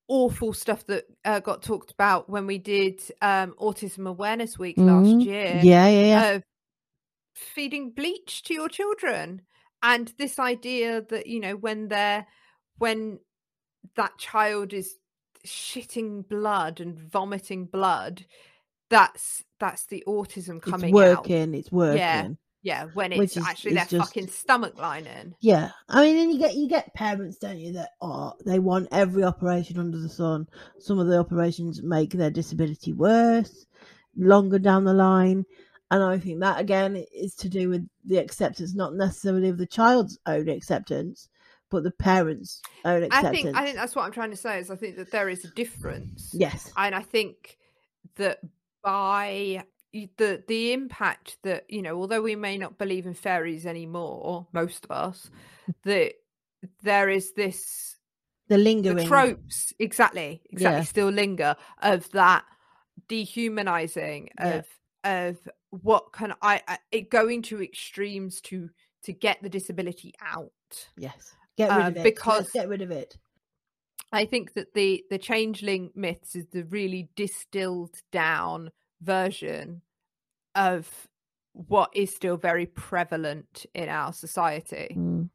awful 0.08 0.52
stuff 0.52 0.86
that 0.86 1.04
uh, 1.24 1.40
got 1.40 1.62
talked 1.62 1.90
about 1.90 2.28
when 2.30 2.46
we 2.46 2.58
did 2.58 3.00
um 3.22 3.54
autism 3.60 4.08
awareness 4.08 4.58
week 4.58 4.76
last 4.78 5.16
Mhm. 5.16 5.24
year 5.24 5.60
yeah 5.64 5.88
yeah 5.88 6.06
yeah. 6.06 6.30
of 6.36 6.42
feeding 7.34 7.90
bleach 7.90 8.42
to 8.44 8.54
your 8.54 8.68
children. 8.68 9.42
And 9.82 10.12
this 10.18 10.38
idea 10.38 11.02
that 11.10 11.26
you 11.26 11.40
know 11.40 11.54
when 11.56 11.88
they're 11.88 12.26
when 12.78 13.18
that 13.96 14.16
child 14.18 14.72
is 14.72 14.96
shitting 15.46 16.28
blood 16.28 16.80
and 16.80 16.98
vomiting 16.98 17.66
blood 17.66 18.24
that's 18.90 19.44
that's 19.60 19.86
the 19.86 20.02
autism 20.06 20.60
coming 20.62 20.96
out. 20.98 21.10
It's 21.10 21.28
working 21.28 21.54
it's 21.54 21.72
working. 21.72 21.98
Yeah, 21.98 22.28
when 22.94 23.12
it's 23.12 23.36
is- 23.36 23.46
actually 23.46 23.72
is 23.72 23.76
their 23.76 23.98
just- 24.00 24.08
fucking 24.14 24.28
stomach 24.28 24.76
lining. 24.78 25.34
Yeah, 25.40 25.70
I 25.88 26.02
mean, 26.02 26.16
then 26.16 26.30
you 26.30 26.38
get 26.38 26.54
you 26.54 26.68
get 26.68 26.94
parents, 26.94 27.38
don't 27.38 27.58
you? 27.58 27.72
That 27.74 27.90
are 28.00 28.34
they 28.44 28.58
want 28.58 28.88
every 28.92 29.24
operation 29.24 29.78
under 29.78 29.98
the 29.98 30.08
sun. 30.08 30.46
Some 30.78 30.98
of 30.98 31.06
the 31.06 31.18
operations 31.18 31.82
make 31.82 32.10
their 32.10 32.30
disability 32.30 32.92
worse, 32.92 33.66
longer 34.16 34.58
down 34.58 34.84
the 34.84 34.94
line, 34.94 35.44
and 35.90 36.02
I 36.02 36.18
think 36.18 36.40
that 36.40 36.60
again 36.60 36.96
is 37.14 37.34
to 37.36 37.48
do 37.48 37.68
with 37.68 37.88
the 38.04 38.18
acceptance, 38.18 38.74
not 38.74 38.94
necessarily 38.94 39.48
of 39.48 39.58
the 39.58 39.66
child's 39.66 40.18
own 40.26 40.48
acceptance, 40.48 41.28
but 41.70 41.84
the 41.84 41.90
parents' 41.92 42.62
own 42.84 43.04
acceptance. 43.04 43.38
I 43.38 43.42
think 43.42 43.56
I 43.56 43.64
think 43.64 43.76
that's 43.76 43.94
what 43.94 44.04
I'm 44.04 44.12
trying 44.12 44.30
to 44.30 44.36
say 44.36 44.58
is 44.58 44.70
I 44.70 44.76
think 44.76 44.96
that 44.96 45.12
there 45.12 45.28
is 45.28 45.44
a 45.44 45.50
difference. 45.50 46.30
yes, 46.34 46.72
and 46.76 46.94
I 46.94 47.02
think 47.02 47.58
that 48.16 48.38
by 48.82 49.64
the 49.92 50.42
the 50.46 50.72
impact 50.72 51.38
that 51.42 51.64
you 51.68 51.82
know, 51.82 51.98
although 52.00 52.22
we 52.22 52.36
may 52.36 52.58
not 52.58 52.78
believe 52.78 53.06
in 53.06 53.14
fairies 53.14 53.66
anymore, 53.66 54.46
most 54.52 54.84
of 54.84 54.90
us, 54.90 55.30
that 55.84 56.12
there 56.82 57.08
is 57.08 57.32
this 57.34 57.96
the 58.48 58.56
the 58.56 58.62
lingering 58.62 59.06
tropes 59.06 59.72
exactly 59.78 60.40
exactly 60.50 60.78
Yeah. 60.78 60.82
still 60.84 61.08
linger 61.08 61.56
of 61.82 62.08
that 62.10 62.44
dehumanizing 63.08 64.30
Yeah. 64.38 64.58
of 64.58 64.66
of 65.04 65.48
what 65.70 66.12
can 66.12 66.34
I, 66.42 66.62
I 66.66 66.78
it 66.92 67.10
going 67.10 67.42
to 67.42 67.62
extremes 67.62 68.40
to 68.42 68.68
to 69.04 69.12
get 69.12 69.40
the 69.42 69.48
disability 69.48 70.14
out 70.20 70.52
Yes, 70.96 71.34
get 71.56 71.70
rid 71.70 71.84
Uh, 71.84 71.88
of 71.88 71.96
it 71.98 72.02
because- 72.04 72.38
Let's 72.44 72.52
get 72.52 72.68
rid 72.68 72.82
of 72.82 72.90
it. 72.90 73.16
I 74.12 74.24
think 74.24 74.54
that 74.54 74.72
the 74.74 75.04
the 75.10 75.18
changeling 75.18 75.90
myths 75.94 76.36
is 76.36 76.46
the 76.52 76.64
really 76.64 77.08
distilled 77.16 77.94
down 78.12 78.70
version 79.00 79.82
of 80.54 80.88
what 81.52 81.90
is 81.94 82.14
still 82.14 82.36
very 82.36 82.66
prevalent 82.66 83.66
in 83.74 83.88
our 83.88 84.12
society. 84.12 84.94
Mm. 84.96 85.30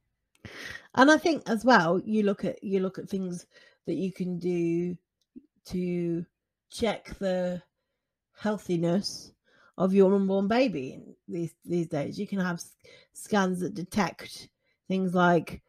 And 0.96 1.12
I 1.12 1.18
think 1.18 1.44
as 1.48 1.64
well, 1.66 2.00
you 2.04 2.24
look 2.24 2.46
at 2.46 2.64
you 2.64 2.80
look 2.80 2.98
at 3.00 3.10
things 3.10 3.46
that 3.86 3.96
you 3.96 4.12
can 4.12 4.40
do 4.40 4.98
to 5.66 6.26
check 6.72 7.18
the 7.20 7.62
healthiness 8.38 9.34
of 9.78 9.94
your 9.94 10.14
unborn 10.14 10.48
baby 10.48 11.02
these 11.28 11.54
these 11.66 11.88
days. 11.88 12.20
You 12.20 12.28
can 12.28 12.40
have 12.40 12.62
scans 13.14 13.60
that 13.60 13.74
detect 13.74 14.50
things 14.88 15.14
like 15.14 15.62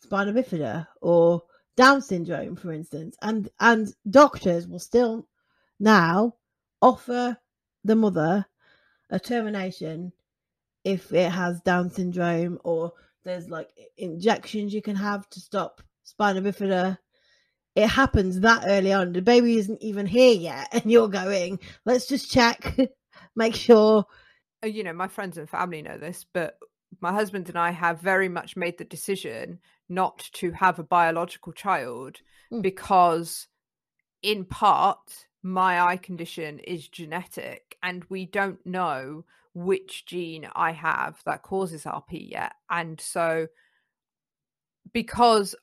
spina 0.00 0.32
bifida 0.32 0.86
or 1.00 1.42
Down 1.76 2.00
syndrome, 2.00 2.56
for 2.56 2.72
instance, 2.72 3.16
and 3.20 3.50
and 3.60 3.94
doctors 4.08 4.66
will 4.66 4.78
still 4.78 5.28
now 5.78 6.34
offer 6.80 7.38
the 7.84 7.96
mother 7.96 8.46
a 9.10 9.20
termination 9.20 10.12
if 10.84 11.12
it 11.12 11.30
has 11.30 11.60
Down 11.62 11.90
syndrome 11.90 12.58
or 12.64 12.92
there's 13.24 13.48
like 13.48 13.68
injections 13.96 14.72
you 14.72 14.82
can 14.82 14.96
have 14.96 15.28
to 15.30 15.40
stop 15.40 15.82
spina 16.04 16.40
bifida. 16.40 16.98
It 17.74 17.88
happens 17.88 18.40
that 18.40 18.64
early 18.66 18.92
on. 18.92 19.12
The 19.12 19.20
baby 19.20 19.58
isn't 19.58 19.82
even 19.82 20.06
here 20.06 20.32
yet, 20.32 20.68
and 20.72 20.90
you're 20.90 21.08
going, 21.08 21.58
let's 21.84 22.06
just 22.06 22.30
check, 22.30 22.76
make 23.36 23.54
sure. 23.54 24.06
Uh, 24.64 24.68
You 24.68 24.84
know, 24.84 24.92
my 24.92 25.08
friends 25.08 25.36
and 25.36 25.48
family 25.50 25.82
know 25.82 25.98
this, 25.98 26.24
but 26.32 26.56
my 27.00 27.12
husband 27.12 27.48
and 27.48 27.58
I 27.58 27.72
have 27.72 28.00
very 28.00 28.28
much 28.28 28.56
made 28.56 28.78
the 28.78 28.84
decision 28.84 29.58
not 29.88 30.30
to 30.34 30.52
have 30.52 30.78
a 30.78 30.84
biological 30.84 31.52
child 31.52 32.20
Mm. 32.52 32.62
because, 32.62 33.48
in 34.22 34.44
part, 34.44 35.26
my 35.42 35.80
eye 35.80 35.96
condition 35.96 36.58
is 36.60 36.88
genetic 36.88 37.76
and 37.82 38.04
we 38.08 38.26
don't 38.26 38.64
know 38.66 39.24
which 39.54 40.06
gene 40.06 40.48
I 40.54 40.72
have 40.72 41.22
that 41.24 41.42
causes 41.42 41.86
RP 41.86 42.28
yet. 42.30 42.54
And 42.70 43.00
so, 43.00 43.48
because 44.92 45.54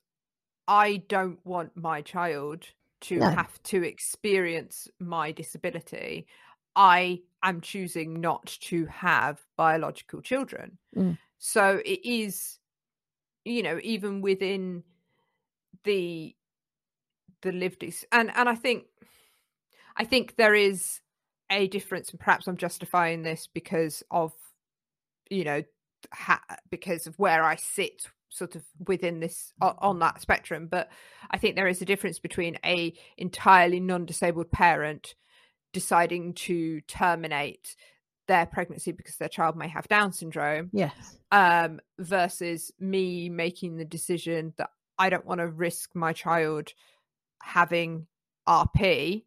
I 0.68 0.98
don't 1.10 1.46
want 1.46 1.76
my 1.78 2.02
child 2.02 2.68
to 3.02 3.20
No. 3.20 3.30
have 3.36 3.62
to 3.64 3.84
experience 3.84 4.88
my 5.00 5.32
disability, 5.32 6.28
I 6.76 7.22
am 7.44 7.62
choosing 7.62 8.22
not 8.22 8.46
to 8.62 8.86
have 8.88 9.46
biological 9.58 10.22
children. 10.22 10.78
Mm. 10.96 11.18
So 11.40 11.82
it 11.86 12.06
is, 12.06 12.60
you 13.46 13.64
know, 13.64 13.80
even 13.84 14.22
within 14.22 14.84
the 15.84 16.36
the 17.42 17.52
lived 17.52 17.84
ex- 17.84 18.06
and 18.12 18.32
and 18.36 18.48
I 18.50 18.56
think 18.56 18.86
I 19.96 20.06
think 20.06 20.36
there 20.36 20.56
is 20.56 21.00
a 21.50 21.68
difference, 21.68 22.10
and 22.12 22.20
perhaps 22.20 22.48
I'm 22.48 22.58
justifying 22.58 23.24
this 23.24 23.48
because 23.54 24.04
of 24.12 24.34
you 25.30 25.44
know 25.44 25.64
ha- 26.14 26.44
because 26.70 27.08
of 27.08 27.18
where 27.20 27.44
I 27.44 27.56
sit 27.56 28.08
sort 28.34 28.56
of 28.56 28.64
within 28.88 29.20
this 29.20 29.54
on 29.62 30.00
that 30.00 30.20
spectrum 30.20 30.68
but 30.68 30.90
i 31.30 31.38
think 31.38 31.56
there 31.56 31.68
is 31.68 31.84
a 31.84 31.86
difference 31.86 32.18
between 32.18 32.58
a 32.66 32.92
entirely 33.16 33.80
non-disabled 33.80 34.50
parent 34.52 35.14
deciding 35.72 36.34
to 36.34 36.82
terminate 36.82 37.76
their 38.28 38.48
pregnancy 38.48 38.92
because 38.92 39.18
their 39.18 39.30
child 39.30 39.56
may 39.56 39.68
have 39.68 39.88
down 39.88 40.12
syndrome 40.12 40.72
Yes. 40.74 41.16
um 41.32 41.80
versus 42.00 42.72
me 42.80 43.30
making 43.30 43.78
the 43.78 43.86
decision 43.86 44.52
that 44.58 44.72
i 44.98 45.12
don't 45.12 45.28
want 45.28 45.40
to 45.40 45.48
risk 45.48 45.92
my 45.94 46.12
child 46.12 46.70
having 47.44 48.08
rp 48.50 49.24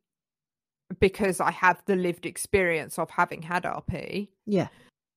because 1.01 1.41
i 1.41 1.51
have 1.51 1.83
the 1.87 1.97
lived 1.97 2.27
experience 2.27 2.99
of 2.99 3.11
having 3.11 3.43
had 3.43 3.65
rp 3.65 4.29
Yeah. 4.47 4.69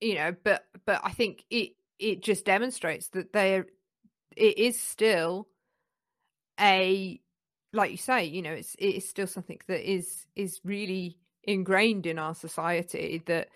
you 0.02 0.16
know 0.16 0.36
but 0.44 0.66
but 0.86 1.02
i 1.04 1.12
think 1.12 1.46
it 1.50 1.72
it 2.00 2.24
just 2.24 2.46
demonstrates 2.46 3.10
that 3.10 3.34
there 3.34 3.68
it 4.36 4.58
is 4.58 4.80
still 4.80 5.48
a 6.60 7.20
like 7.74 7.92
you 7.92 7.98
say 7.98 8.26
you 8.26 8.42
know 8.42 8.54
it's 8.54 8.76
it 8.76 8.96
is 8.96 9.08
still 9.08 9.28
something 9.28 9.60
that 9.68 9.90
is 9.90 10.26
is 10.36 10.60
really 10.64 11.18
ingrained 11.44 12.06
in 12.06 12.20
our 12.20 12.36
society 12.36 13.22
that 13.26 13.50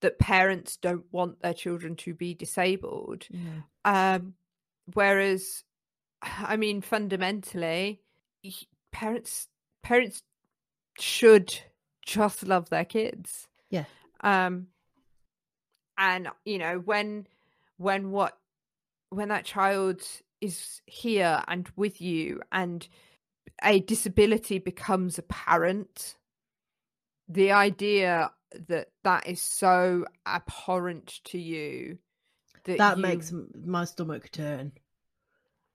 that 0.00 0.18
parents 0.18 0.76
don't 0.76 1.04
want 1.12 1.40
their 1.42 1.52
children 1.52 1.94
to 1.94 2.14
be 2.14 2.32
disabled. 2.34 3.26
Um 3.84 4.34
whereas 4.94 5.62
i 6.22 6.56
mean 6.56 6.80
fundamentally 6.80 8.00
parents 8.92 9.48
parents 9.82 10.22
should 10.98 11.58
just 12.04 12.42
love 12.46 12.68
their 12.70 12.84
kids 12.84 13.48
Yeah. 13.70 13.84
um 14.22 14.66
and 15.98 16.28
you 16.44 16.58
know 16.58 16.78
when 16.78 17.26
when 17.76 18.10
what 18.10 18.38
when 19.10 19.28
that 19.28 19.44
child 19.44 20.02
is 20.40 20.80
here 20.86 21.42
and 21.48 21.68
with 21.76 22.00
you 22.00 22.40
and 22.52 22.88
a 23.62 23.80
disability 23.80 24.58
becomes 24.58 25.18
apparent 25.18 26.16
the 27.28 27.52
idea 27.52 28.30
that 28.68 28.88
that 29.04 29.26
is 29.28 29.40
so 29.40 30.04
abhorrent 30.26 31.20
to 31.24 31.38
you 31.38 31.98
that, 32.64 32.78
that 32.78 32.96
you- 32.96 33.02
makes 33.02 33.32
my 33.64 33.84
stomach 33.84 34.30
turn. 34.30 34.72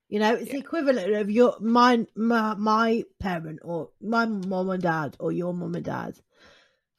You 0.07 0.19
know, 0.19 0.35
it's 0.35 0.51
the 0.51 0.59
equivalent 0.59 1.13
of 1.15 1.31
your 1.31 1.55
my, 1.59 2.05
my 2.15 2.53
my 2.55 3.03
parent 3.19 3.59
or 3.63 3.89
my 4.01 4.25
mom 4.25 4.69
and 4.69 4.83
dad 4.83 5.15
or 5.19 5.31
your 5.31 5.53
mom 5.53 5.75
and 5.75 5.83
dad 5.85 6.15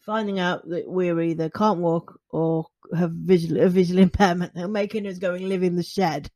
finding 0.00 0.38
out 0.38 0.68
that 0.68 0.88
we're 0.88 1.20
either 1.20 1.50
can't 1.50 1.80
walk 1.80 2.20
or 2.30 2.66
have 2.96 3.10
visual 3.10 3.60
a 3.60 3.68
visual 3.68 4.00
impairment 4.08 4.52
and 4.54 4.72
making 4.72 5.06
us 5.06 5.18
go 5.18 5.34
and 5.34 5.48
live 5.48 5.62
in 5.62 5.76
the 5.76 5.82
shed 5.82 6.30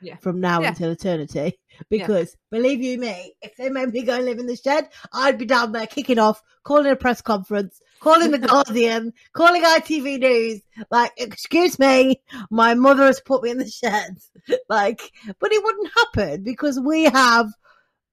Yeah. 0.00 0.16
from 0.16 0.40
now 0.40 0.62
Yeah. 0.62 0.68
until 0.68 0.90
eternity. 0.90 1.58
Because 1.90 2.36
believe 2.50 2.80
you 2.82 2.98
me, 2.98 3.34
if 3.42 3.56
they 3.56 3.68
made 3.68 3.92
me 3.92 4.02
go 4.02 4.14
and 4.14 4.24
live 4.24 4.38
in 4.38 4.46
the 4.46 4.56
shed, 4.56 4.88
I'd 5.12 5.38
be 5.38 5.44
down 5.44 5.72
there 5.72 5.86
kicking 5.88 6.20
off, 6.20 6.40
calling 6.62 6.90
a 6.92 6.96
press 6.96 7.20
conference, 7.20 7.80
calling 8.04 8.32
the 8.32 8.38
Guardian, 8.38 9.14
calling 9.32 9.62
ITV 9.62 10.20
News, 10.20 10.60
like, 10.90 11.12
excuse 11.16 11.78
me, 11.78 12.20
my 12.50 12.74
mother 12.74 13.04
has 13.04 13.18
put 13.18 13.42
me 13.42 13.50
in 13.50 13.56
the 13.56 13.66
shed. 13.66 14.18
like, 14.68 15.10
but 15.40 15.52
it 15.52 15.64
wouldn't 15.64 15.90
happen 15.96 16.42
because 16.42 16.78
we 16.78 17.04
have 17.04 17.50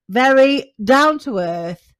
very 0.08 0.74
down 0.82 1.20
to 1.20 1.40
earth 1.40 1.94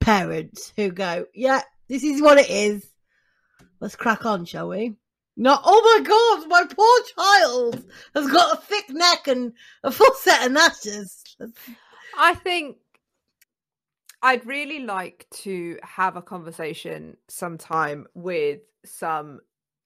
parents 0.00 0.74
who 0.76 0.90
go, 0.90 1.24
yeah, 1.34 1.62
this 1.88 2.04
is 2.04 2.20
what 2.20 2.36
it 2.36 2.50
is. 2.50 2.86
Let's 3.80 3.96
crack 3.96 4.26
on, 4.26 4.44
shall 4.44 4.68
we? 4.68 4.94
Not, 5.34 5.62
oh 5.64 5.96
my 5.96 6.04
god, 6.06 6.48
my 6.50 6.74
poor 6.74 6.98
child 7.16 7.84
has 8.14 8.30
got 8.30 8.58
a 8.58 8.60
thick 8.60 8.90
neck 8.90 9.28
and 9.28 9.54
a 9.82 9.90
full 9.90 10.12
set 10.20 10.44
of 10.44 10.52
gnashes. 10.52 11.24
I 12.18 12.34
think 12.34 12.76
I'd 14.22 14.46
really 14.46 14.80
like 14.80 15.26
to 15.42 15.78
have 15.82 16.16
a 16.16 16.22
conversation 16.22 17.16
sometime 17.28 18.06
with 18.14 18.60
some 18.84 19.40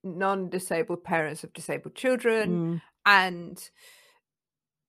non-disabled 0.05 1.03
parents 1.05 1.43
of 1.43 1.53
disabled 1.53 1.95
children 1.95 2.76
Mm, 2.76 2.82
and 3.05 3.70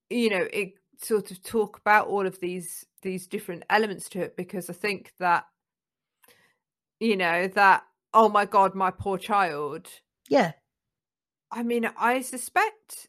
you 0.10 0.30
know 0.30 0.48
it 0.54 0.74
sort 1.02 1.32
of 1.32 1.42
talk 1.44 1.78
about 1.78 2.08
all 2.08 2.26
of 2.28 2.40
these 2.40 2.86
these 3.02 3.28
different 3.28 3.64
elements 3.70 4.10
to 4.10 4.20
it 4.20 4.36
because 4.38 4.70
I 4.70 4.74
think 4.74 5.14
that 5.20 5.46
you 7.00 7.16
know 7.16 7.48
that 7.50 7.84
oh 8.14 8.30
my 8.30 8.46
god 8.46 8.76
my 8.76 8.92
poor 8.92 9.18
child. 9.18 9.88
Yeah, 10.30 10.54
I 11.52 11.64
mean, 11.64 11.90
I 11.98 12.22
suspect, 12.22 13.08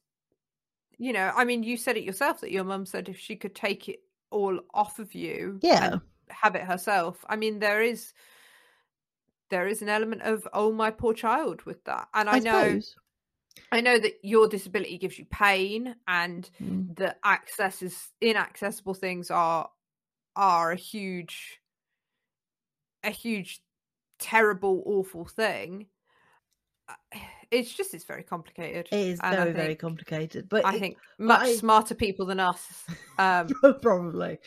you 0.96 1.12
know, 1.12 1.32
I 1.34 1.44
mean, 1.44 1.62
you 1.62 1.76
said 1.76 1.96
it 1.96 2.04
yourself 2.04 2.40
that 2.40 2.52
your 2.52 2.64
mum 2.64 2.86
said 2.86 3.08
if 3.08 3.18
she 3.18 3.36
could 3.36 3.54
take 3.54 3.88
it 3.88 4.00
all 4.30 4.60
off 4.72 4.98
of 4.98 5.14
you, 5.14 5.58
Yeah. 5.62 5.92
and 5.92 6.00
have 6.30 6.54
it 6.54 6.62
herself. 6.62 7.24
I 7.28 7.36
mean, 7.36 7.58
there 7.58 7.82
is 7.82 8.12
there 9.50 9.66
is 9.66 9.80
an 9.82 9.88
element 9.88 10.22
of 10.22 10.46
oh 10.52 10.72
my 10.72 10.90
poor 10.90 11.14
child 11.14 11.62
with 11.62 11.82
that, 11.84 12.08
and 12.14 12.28
I, 12.28 12.38
know 12.38 12.62
suppose. 12.68 12.94
I 13.72 13.80
know 13.80 13.98
that 13.98 14.14
your 14.22 14.46
disability 14.48 14.98
gives 14.98 15.18
you 15.18 15.24
pain, 15.26 15.96
and 16.06 16.48
Mm. 16.62 16.96
the 16.96 17.16
access 17.24 17.82
is 17.82 18.10
inaccessible 18.20 18.94
things 18.94 19.30
are 19.30 19.68
are 20.36 20.70
a 20.72 20.76
huge 20.76 21.60
a 23.04 23.10
huge 23.10 23.60
terrible 24.18 24.82
awful 24.86 25.24
thing 25.24 25.86
Uh, 26.88 26.94
it's 27.50 27.72
just 27.74 27.92
it's 27.94 28.04
very 28.04 28.22
complicated 28.22 28.88
It 28.90 28.96
is 28.96 29.20
and 29.22 29.34
I 29.34 29.44
very, 29.44 29.52
very 29.52 29.76
complicated. 29.76 30.48
But 30.48 30.64
i 30.64 30.74
it- 30.76 30.80
think 30.80 30.96
much 31.18 31.40
I- 31.42 31.54
smarter 31.56 31.94
people 31.94 32.26
than 32.26 32.40
us 32.40 32.84
um 33.18 33.48
probably. 33.82 34.38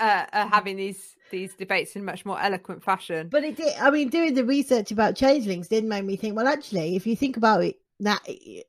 uh, 0.00 0.26
are 0.32 0.48
having 0.48 0.76
these 0.76 1.16
these 1.30 1.54
debates 1.54 1.96
in 1.96 2.04
much 2.04 2.24
more 2.24 2.40
eloquent 2.40 2.82
fashion 2.82 3.28
But 3.28 3.44
it 3.44 3.56
did. 3.56 3.74
I 3.76 3.90
mean, 3.90 4.08
doing 4.08 4.34
the 4.34 4.44
research 4.44 4.90
about 4.90 5.16
changelings 5.16 5.68
did 5.68 5.84
make 5.84 6.04
me 6.04 6.16
think. 6.16 6.36
Well, 6.36 6.48
actually, 6.48 6.96
if 6.96 7.06
you 7.06 7.16
think 7.16 7.36
about 7.36 7.64
it, 7.64 7.76
that 8.00 8.20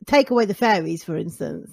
take 0.05 0.29
away 0.31 0.45
the 0.45 0.53
fairies, 0.53 1.03
for 1.03 1.15
instance, 1.15 1.71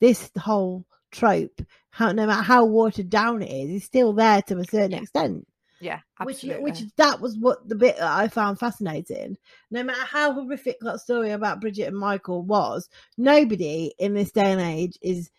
this 0.00 0.30
whole 0.38 0.86
trope, 1.10 1.60
how 1.90 2.12
no 2.12 2.26
matter 2.26 2.42
how 2.42 2.64
watered 2.64 3.10
down 3.10 3.42
it 3.42 3.50
is, 3.50 3.70
is 3.70 3.84
still 3.84 4.12
there 4.12 4.42
to 4.42 4.58
a 4.58 4.64
certain 4.64 4.92
Yeah. 4.92 5.00
extent. 5.02 5.46
yeah 5.80 6.00
Which, 6.22 6.42
which 6.42 6.80
that 6.96 7.20
was 7.20 7.36
what 7.38 7.68
the 7.68 7.74
bit 7.74 7.96
that 7.96 8.10
I 8.10 8.28
found 8.28 8.58
fascinating. 8.58 9.36
No 9.70 9.82
matter 9.84 10.04
how 10.04 10.32
horrific 10.32 10.78
that 10.80 11.00
story 11.00 11.30
about 11.30 11.60
Bridget 11.60 11.88
and 11.88 11.98
Michael 11.98 12.42
was, 12.42 12.88
nobody 13.18 13.92
in 13.98 14.14
this 14.14 14.32
day 14.32 14.52
and 14.52 14.60
age 14.60 14.98
is 15.02 15.30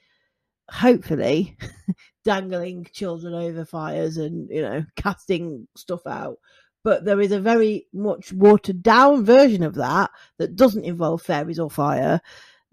hopefully 0.69 1.57
dangling 2.27 2.85
children 2.91 3.33
over 3.33 3.63
fires 3.65 4.17
and 4.17 4.49
you 4.49 4.61
know 4.61 4.83
casting 4.95 5.67
stuff 5.75 6.05
out 6.05 6.37
but 6.83 7.03
there 7.05 7.21
is 7.21 7.31
a 7.31 7.39
very 7.39 7.87
much 7.93 8.31
watered 8.33 8.83
down 8.83 9.23
version 9.25 9.63
of 9.63 9.75
that 9.75 10.09
that 10.37 10.55
doesn't 10.55 10.85
involve 10.85 11.21
fairies 11.21 11.59
or 11.59 11.69
fire 11.69 12.19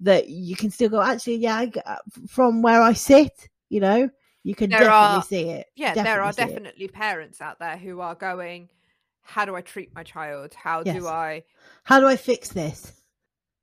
that 0.01 0.29
you 0.29 0.57
can 0.57 0.71
still 0.71 0.89
go 0.89 1.01
actually 1.01 1.37
yeah 1.37 1.65
uh, 1.87 1.97
from 2.29 2.63
where 2.63 2.83
i 2.83 2.93
sit 2.93 3.49
you 3.69 3.81
know 3.81 4.09
you 4.43 4.55
can 4.55 4.71
There 4.71 4.81
definitely 4.81 5.19
are- 5.19 5.23
see 5.23 5.49
it 5.51 5.67
yeah 5.77 5.95
there 5.95 6.23
are 6.23 6.33
definitely 6.33 6.87
it. 6.87 6.93
parents 6.93 7.41
out 7.41 7.59
there 7.61 7.77
who 7.77 8.01
are 8.01 8.15
going 8.17 8.69
how 9.23 9.45
do 9.45 9.55
i 9.57 9.61
treat 9.63 9.95
my 9.95 10.03
child 10.03 10.53
how 10.55 10.83
Yes. 10.83 10.97
do 10.97 11.07
i 11.07 11.43
how 11.85 12.01
do 12.01 12.07
I 12.07 12.17
fix 12.17 12.49
this? 12.49 12.93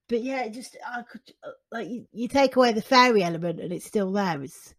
But 0.09 0.21
yeah, 0.23 0.47
just 0.49 0.75
I 0.85 1.03
could 1.03 1.21
uh, 1.43 1.51
like 1.71 1.87
you, 1.89 2.05
you 2.11 2.27
take 2.27 2.55
away 2.55 2.73
the 2.73 2.81
fairy 2.81 3.23
element 3.23 3.59
and 3.61 3.71
it's 3.73 3.85
still 3.85 4.11
there. 4.11 4.41
It's 4.43 4.73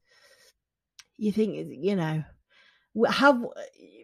you 1.22 1.32
think 1.32 1.56
is 1.56 1.68
you 1.70 1.96
know 1.96 2.22
how 3.08 3.52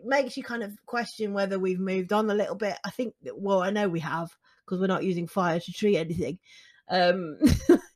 makes 0.04 0.36
you 0.36 0.42
kind 0.42 0.62
of 0.62 0.72
question 0.86 1.34
whether 1.34 1.58
we've 1.58 1.80
moved 1.80 2.12
on 2.12 2.30
a 2.30 2.34
little 2.34 2.54
bit. 2.54 2.76
I 2.84 2.90
think 2.90 3.14
that- 3.22 3.38
well, 3.38 3.60
I 3.60 3.70
know 3.70 3.88
we 3.88 4.00
have 4.00 4.30
because 4.64 4.80
we're 4.80 4.86
not 4.86 5.04
using 5.04 5.26
fire 5.26 5.60
to 5.60 5.72
treat 5.72 5.98
anything. 5.98 6.38
Um, 6.88 7.38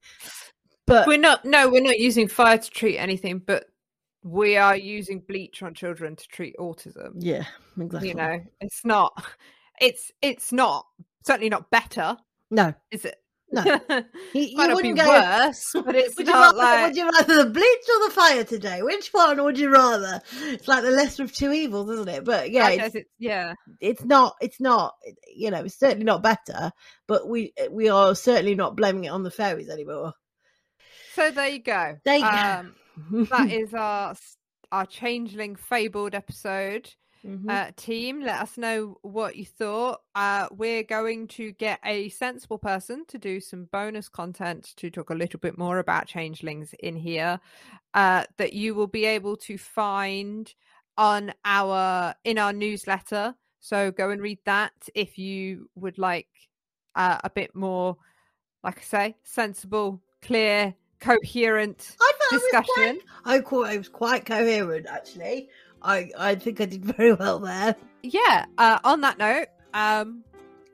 but 0.86 1.06
we're 1.06 1.16
not 1.16 1.44
no 1.44 1.70
we're 1.70 1.82
not 1.82 1.98
using 1.98 2.28
fire 2.28 2.58
to 2.58 2.70
treat 2.70 2.98
anything 2.98 3.38
but 3.38 3.64
we 4.22 4.58
are 4.58 4.76
using 4.76 5.20
bleach 5.20 5.62
on 5.62 5.72
children 5.72 6.14
to 6.14 6.28
treat 6.28 6.54
autism 6.58 7.12
yeah, 7.18 7.44
exactly. 7.80 8.10
you 8.10 8.14
know 8.14 8.38
it's 8.60 8.84
not 8.84 9.24
it's 9.80 10.12
it's 10.20 10.52
not 10.52 10.84
certainly 11.24 11.48
not 11.48 11.70
better 11.70 12.18
no, 12.52 12.74
is 12.90 13.06
it 13.06 13.16
no. 13.52 13.62
You, 14.34 14.42
you 14.42 14.56
might 14.56 14.68
not 14.68 14.82
be 14.82 14.92
wouldn't 14.92 14.96
go. 14.96 15.08
worse 15.08 15.70
but 15.74 15.94
it's 15.94 16.16
Would 16.16 16.26
you, 16.26 16.32
rather, 16.32 16.56
like 16.56 16.86
would 16.86 16.96
you 16.96 17.08
rather 17.10 17.44
the 17.44 17.50
bleach 17.50 17.64
or 17.88 18.08
the 18.08 18.14
fire 18.14 18.44
today? 18.44 18.82
Which 18.82 19.08
one 19.12 19.42
would 19.44 19.58
you 19.58 19.70
rather? 19.70 20.20
It's 20.44 20.66
like 20.68 20.82
the 20.82 20.90
lesser 20.90 21.22
of 21.24 21.32
two 21.32 21.52
evils, 21.52 21.90
isn't 21.90 22.08
it? 22.08 22.24
But 22.24 22.50
yeah, 22.50 22.70
it's, 22.70 22.94
it's, 22.94 23.08
yeah 23.18 23.54
it's 23.80 24.04
not 24.04 24.34
it's 24.40 24.60
not 24.60 24.94
you 25.34 25.50
know 25.50 25.60
it's 25.64 25.78
certainly 25.78 26.04
not 26.04 26.22
better 26.22 26.72
but 27.06 27.28
we 27.28 27.52
we 27.70 27.88
are 27.88 28.14
certainly 28.14 28.54
not 28.54 28.76
blaming 28.76 29.04
it 29.04 29.08
on 29.08 29.22
the 29.22 29.30
fairies 29.30 29.68
anymore 29.68 30.12
so 31.14 31.30
there 31.30 31.48
you 31.48 31.62
go 31.62 31.96
There 32.04 32.16
you 32.16 32.22
go. 32.22 32.28
um, 32.28 32.74
that 33.30 33.50
is 33.52 33.74
our 33.74 34.14
our 34.70 34.86
changeling 34.86 35.56
fabled 35.56 36.14
episode 36.14 36.90
Mhm. 37.24 37.48
uh, 37.50 37.70
team 37.76 38.20
let 38.20 38.40
us 38.40 38.58
know 38.58 38.98
what 39.02 39.36
you 39.36 39.44
thought. 39.44 40.02
Uh, 40.14 40.48
we're 40.50 40.82
going 40.82 41.28
to 41.28 41.52
get 41.52 41.78
a 41.84 42.08
sensible 42.08 42.58
person 42.58 43.04
to 43.06 43.18
do 43.18 43.40
some 43.40 43.66
bonus 43.66 44.08
content 44.08 44.72
to 44.76 44.90
talk 44.90 45.10
a 45.10 45.14
little 45.14 45.38
bit 45.38 45.56
more 45.56 45.78
about 45.78 46.06
changelings 46.06 46.74
in 46.80 46.96
here 46.96 47.38
uh, 47.94 48.24
that 48.38 48.52
you 48.54 48.74
will 48.74 48.86
be 48.88 49.04
able 49.04 49.36
to 49.36 49.56
find 49.56 50.54
on 50.98 51.32
our 51.44 52.14
in 52.24 52.38
our 52.38 52.52
newsletter. 52.52 53.34
So 53.60 53.90
go 53.92 54.10
and 54.10 54.20
read 54.20 54.40
that 54.44 54.72
if 54.94 55.18
you 55.18 55.70
would 55.76 55.98
like 55.98 56.28
uh, 56.96 57.18
a 57.24 57.30
bit 57.30 57.54
more 57.54 57.96
like 58.64 58.78
i 58.78 58.82
say 58.82 59.16
sensible 59.24 60.00
clear 60.20 60.74
coherent 61.00 61.96
I 62.00 62.12
thought 62.12 62.32
I 62.32 62.34
was 62.36 62.42
quite- 62.50 62.62
discussion. 62.64 63.00
I 63.24 63.40
thought 63.40 63.66
I 63.66 63.76
was 63.78 63.88
quite 63.88 64.24
coherent 64.26 64.86
actually 64.86 65.48
I 65.82 66.10
I 66.18 66.34
think 66.34 66.60
I 66.60 66.66
did 66.66 66.84
very 66.96 67.12
well 67.14 67.38
there. 67.38 67.76
Yeah 68.02 68.46
uh, 68.58 68.78
on 68.84 69.00
that 69.02 69.18
note 69.18 69.46
um 69.74 70.24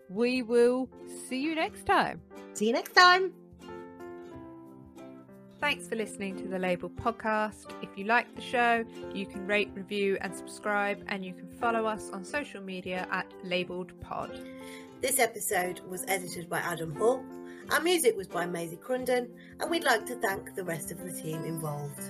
we 0.08 0.42
will 0.42 0.88
see 1.28 1.40
you 1.40 1.54
next 1.54 1.86
time. 1.86 2.20
See 2.54 2.66
you 2.68 2.72
next 2.72 2.92
time. 2.94 3.32
Thanks 5.60 5.88
for 5.88 5.96
listening 5.96 6.36
to 6.36 6.46
the 6.46 6.58
label 6.58 6.88
podcast. 6.88 7.66
If 7.82 7.90
you 7.96 8.04
like 8.04 8.34
the 8.36 8.40
show 8.40 8.84
you 9.12 9.26
can 9.26 9.46
rate 9.46 9.70
review 9.74 10.16
and 10.20 10.34
subscribe 10.34 11.02
and 11.08 11.24
you 11.24 11.32
can 11.34 11.48
follow 11.60 11.84
us 11.84 12.10
on 12.10 12.24
social 12.24 12.62
media 12.62 13.06
at 13.10 13.26
labeled 13.42 13.92
pod. 14.00 14.38
This 15.00 15.20
episode 15.20 15.80
was 15.88 16.04
edited 16.08 16.48
by 16.48 16.58
Adam 16.58 16.94
Hull. 16.96 17.24
Our 17.70 17.80
music 17.80 18.16
was 18.16 18.26
by 18.26 18.46
Maisy 18.46 18.80
Crunden, 18.80 19.28
and 19.60 19.70
we'd 19.70 19.84
like 19.84 20.06
to 20.06 20.16
thank 20.16 20.56
the 20.56 20.64
rest 20.64 20.90
of 20.90 20.98
the 21.04 21.12
team 21.12 21.44
involved. 21.44 22.02